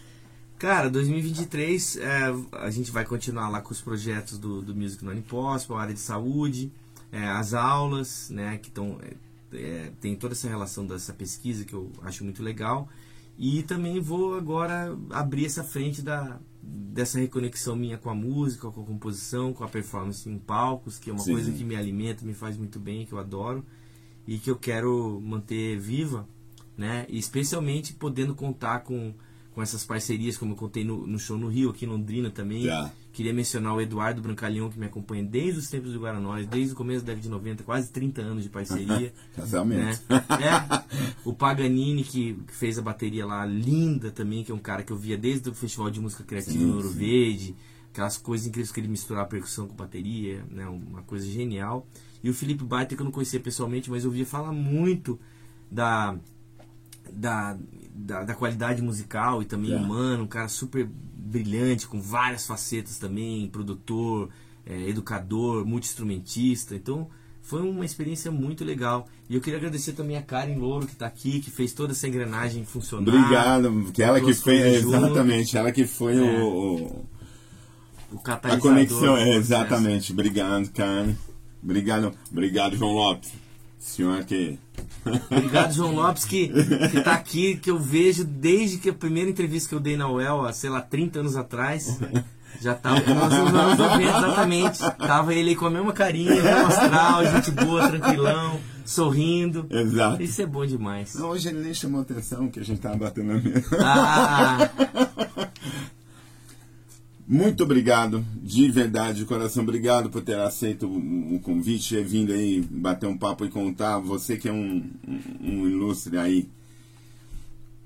Cara, 0.59 0.89
2023 0.89 1.95
é, 1.95 2.35
a 2.51 2.69
gente 2.69 2.91
vai 2.91 3.05
continuar 3.05 3.47
lá 3.47 3.61
com 3.61 3.71
os 3.71 3.79
projetos 3.79 4.37
do, 4.37 4.61
do 4.61 4.75
Music 4.75 5.05
Non 5.05 5.13
Impossible, 5.13 5.77
a 5.77 5.79
área 5.79 5.93
de 5.93 6.01
saúde, 6.01 6.69
é, 7.13 7.25
as 7.29 7.53
aulas, 7.53 8.29
né, 8.29 8.57
que 8.57 8.67
estão 8.67 8.99
é, 9.01 9.57
é, 9.57 9.91
tem 10.01 10.17
toda 10.17 10.33
essa 10.33 10.49
relação 10.49 10.85
dessa 10.85 11.13
pesquisa 11.13 11.63
que 11.63 11.73
eu 11.73 11.89
acho 12.01 12.25
muito 12.25 12.43
legal. 12.43 12.89
E 13.37 13.63
também 13.63 14.01
vou 14.01 14.37
agora 14.37 14.93
abrir 15.11 15.45
essa 15.45 15.63
frente 15.63 16.01
da, 16.01 16.37
dessa 16.61 17.17
reconexão 17.17 17.73
minha 17.73 17.97
com 17.97 18.09
a 18.09 18.15
música, 18.15 18.69
com 18.69 18.81
a 18.81 18.85
composição, 18.85 19.53
com 19.53 19.63
a 19.63 19.67
performance 19.69 20.29
em 20.29 20.37
palcos, 20.37 20.99
que 20.99 21.09
é 21.09 21.13
uma 21.13 21.23
Sim. 21.23 21.31
coisa 21.31 21.53
que 21.53 21.63
me 21.63 21.77
alimenta, 21.77 22.25
me 22.25 22.33
faz 22.33 22.57
muito 22.57 22.81
bem, 22.81 23.05
que 23.05 23.13
eu 23.13 23.17
adoro 23.17 23.65
e 24.27 24.37
que 24.37 24.51
eu 24.51 24.57
quero 24.57 25.21
manter 25.23 25.79
viva, 25.79 26.27
né? 26.77 27.05
E 27.07 27.17
especialmente 27.17 27.93
podendo 27.93 28.35
contar 28.35 28.79
com 28.79 29.13
com 29.53 29.61
essas 29.61 29.83
parcerias, 29.83 30.37
como 30.37 30.53
eu 30.53 30.55
contei 30.55 30.83
no, 30.83 31.05
no 31.05 31.17
show 31.17 31.37
no 31.37 31.47
Rio, 31.47 31.69
aqui 31.69 31.85
em 31.85 31.87
Londrina 31.87 32.29
também. 32.29 32.63
Yeah. 32.63 32.91
Queria 33.11 33.33
mencionar 33.33 33.75
o 33.75 33.81
Eduardo 33.81 34.21
Brancalhão, 34.21 34.69
que 34.69 34.79
me 34.79 34.85
acompanha 34.85 35.23
desde 35.23 35.59
os 35.59 35.67
tempos 35.67 35.91
do 35.91 35.99
Guaranóis, 35.99 36.47
desde 36.47 36.73
o 36.73 36.75
começo 36.75 37.01
da 37.01 37.07
década 37.07 37.23
de 37.23 37.29
90, 37.29 37.63
quase 37.63 37.91
30 37.91 38.21
anos 38.21 38.43
de 38.43 38.49
parceria. 38.49 39.11
Casamento. 39.35 40.01
Né? 40.07 40.23
É, 40.29 41.09
o 41.25 41.33
Paganini, 41.33 42.03
que, 42.03 42.35
que, 42.35 42.55
fez 42.55 42.77
a 42.77 42.81
bateria 42.81 43.25
lá, 43.25 43.45
linda 43.45 44.11
também, 44.11 44.43
que 44.43 44.51
é 44.51 44.55
um 44.55 44.59
cara 44.59 44.83
que 44.83 44.91
eu 44.91 44.97
via 44.97 45.17
desde 45.17 45.49
o 45.49 45.53
Festival 45.53 45.89
de 45.89 45.99
Música 45.99 46.23
Criativa 46.23 46.57
sim, 46.57 46.65
no 46.65 46.75
Ouro 46.75 46.89
Verde. 46.91 47.55
Aquelas 47.91 48.17
coisas 48.17 48.45
incríveis 48.45 48.71
que 48.71 48.79
ele 48.79 48.87
misturar 48.87 49.27
percussão 49.27 49.67
com 49.67 49.75
bateria, 49.75 50.45
né? 50.49 50.67
uma 50.67 51.01
coisa 51.01 51.25
genial. 51.25 51.87
E 52.23 52.29
o 52.29 52.33
Felipe 52.33 52.63
Baita, 52.63 52.95
que 52.95 53.01
eu 53.01 53.05
não 53.05 53.11
conhecia 53.11 53.39
pessoalmente, 53.39 53.89
mas 53.89 54.03
eu 54.03 54.09
ouvia 54.09 54.25
falar 54.25 54.51
muito 54.51 55.19
da 55.71 56.15
da, 57.13 57.57
da, 57.93 58.23
da, 58.23 58.33
qualidade 58.33 58.81
musical 58.81 59.41
e 59.41 59.45
também 59.45 59.73
é. 59.73 59.75
humano, 59.75 60.23
um 60.23 60.27
cara 60.27 60.47
super 60.47 60.87
brilhante, 61.15 61.87
com 61.87 62.01
várias 62.01 62.45
facetas 62.45 62.97
também, 62.97 63.47
produtor, 63.47 64.29
é, 64.65 64.89
educador, 64.89 65.65
multi-instrumentista. 65.65 66.75
Então 66.75 67.07
foi 67.41 67.61
uma 67.61 67.85
experiência 67.85 68.31
muito 68.31 68.63
legal. 68.63 69.07
E 69.29 69.35
eu 69.35 69.41
queria 69.41 69.57
agradecer 69.57 69.93
também 69.93 70.17
a 70.17 70.21
Karen 70.21 70.55
Louro 70.55 70.85
que 70.85 70.93
está 70.93 71.07
aqui, 71.07 71.39
que 71.39 71.49
fez 71.49 71.73
toda 71.73 71.93
essa 71.93 72.07
engrenagem 72.07 72.65
funcionar. 72.65 73.13
Obrigado, 73.13 73.91
que 73.91 74.03
ela 74.03 74.19
que 74.21 74.33
fez, 74.33 74.83
exatamente, 74.83 75.57
ela 75.57 75.71
que 75.71 75.85
foi 75.85 76.17
é. 76.17 76.21
o, 76.21 77.05
o, 78.11 78.21
A 78.23 78.57
conexão, 78.57 79.17
é, 79.17 79.35
exatamente. 79.35 80.11
Obrigado, 80.11 80.69
Karen. 80.69 81.15
Obrigado, 81.61 82.13
obrigado, 82.31 82.77
João 82.77 82.93
Lopes. 82.93 83.31
Senhor 83.79 84.25
que. 84.25 84.59
Obrigado, 85.31 85.73
João 85.73 85.95
Lopes, 85.95 86.25
que, 86.25 86.49
que 86.91 87.01
tá 87.01 87.13
aqui, 87.13 87.55
que 87.55 87.71
eu 87.71 87.79
vejo 87.79 88.25
desde 88.25 88.77
que 88.77 88.89
a 88.89 88.93
primeira 88.93 89.29
entrevista 89.29 89.69
que 89.69 89.75
eu 89.75 89.79
dei 89.79 89.95
na 89.95 90.11
UEL, 90.11 90.45
há, 90.45 90.51
sei 90.51 90.69
lá, 90.69 90.81
30 90.81 91.21
anos 91.21 91.37
atrás. 91.37 91.97
Já 92.59 92.75
tava, 92.75 92.99
nós 93.13 93.33
anos 93.33 93.77
90, 93.77 94.01
exatamente. 94.01 94.79
Tava 94.97 95.33
ele 95.33 95.55
com 95.55 95.67
a 95.67 95.69
mesma 95.69 95.93
carinha, 95.93 96.35
mesmo 96.35 96.67
astral, 96.67 97.25
gente 97.25 97.51
boa, 97.51 97.87
tranquilão, 97.87 98.59
sorrindo. 98.85 99.65
Exato. 99.69 100.21
Isso 100.21 100.41
é 100.41 100.45
bom 100.45 100.65
demais. 100.65 101.15
Não, 101.15 101.29
hoje 101.29 101.47
ele 101.47 101.59
nem 101.59 101.73
chamou 101.73 102.01
atenção 102.01 102.49
que 102.49 102.59
a 102.59 102.65
gente 102.65 102.81
tava 102.81 102.97
batendo 102.97 103.33
na 103.33 103.39
mesa. 103.39 103.77
Ah! 103.79 104.69
Muito 107.31 107.63
obrigado, 107.63 108.25
de 108.41 108.71
verdade, 108.71 109.19
de 109.19 109.25
coração. 109.25 109.61
Obrigado 109.61 110.09
por 110.09 110.23
ter 110.23 110.39
aceito 110.39 110.87
o, 110.87 111.39
convite 111.39 111.93
e 111.95 112.03
vindo 112.03 112.33
aí 112.33 112.59
bater 112.59 113.05
um 113.05 113.15
papo 113.15 113.45
e 113.45 113.49
contar. 113.49 113.99
Você 113.99 114.35
que 114.35 114.49
é 114.49 114.51
um, 114.51 114.89
um, 115.39 115.69
ilustre 115.69 116.17
aí. 116.17 116.49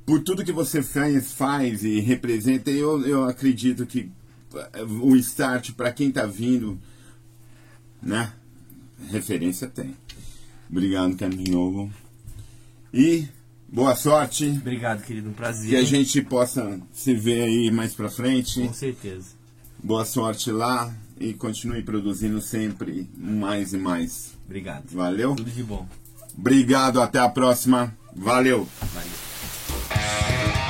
Por 0.05 0.23
tudo 0.23 0.45
que 0.45 0.53
você 0.53 0.81
faz, 0.81 1.33
faz 1.33 1.83
e 1.83 1.99
representa, 1.99 2.71
eu, 2.71 3.05
eu 3.05 3.25
acredito 3.25 3.85
que 3.85 4.09
eh, 4.55 4.83
o 5.01 5.13
start 5.17 5.73
para 5.73 5.91
quem 5.91 6.07
está 6.07 6.25
vindo, 6.25 6.79
né? 8.01 8.31
Referência 9.09 9.67
tem. 9.67 9.93
Obrigado, 10.69 11.17
de 11.17 11.51
novo. 11.51 11.91
E 12.93 13.27
boa 13.73 13.95
sorte. 13.95 14.47
Obrigado, 14.61 15.03
querido. 15.03 15.29
Um 15.29 15.33
prazer. 15.33 15.69
Que 15.69 15.75
a 15.75 15.83
gente 15.83 16.21
possa 16.21 16.79
se 16.93 17.13
ver 17.13 17.43
aí 17.43 17.71
mais 17.71 17.93
pra 17.93 18.09
frente. 18.09 18.61
Com 18.61 18.73
certeza. 18.73 19.29
Boa 19.83 20.05
sorte 20.05 20.51
lá 20.51 20.93
e 21.19 21.33
continue 21.33 21.81
produzindo 21.81 22.39
sempre 22.41 23.09
mais 23.17 23.73
e 23.73 23.77
mais. 23.77 24.33
Obrigado. 24.45 24.83
Valeu? 24.91 25.35
Tudo 25.35 25.51
de 25.51 25.63
bom. 25.63 25.87
Obrigado, 26.37 27.01
até 27.01 27.19
a 27.19 27.29
próxima. 27.29 27.95
Valeu. 28.15 28.67
Valeu. 28.93 30.62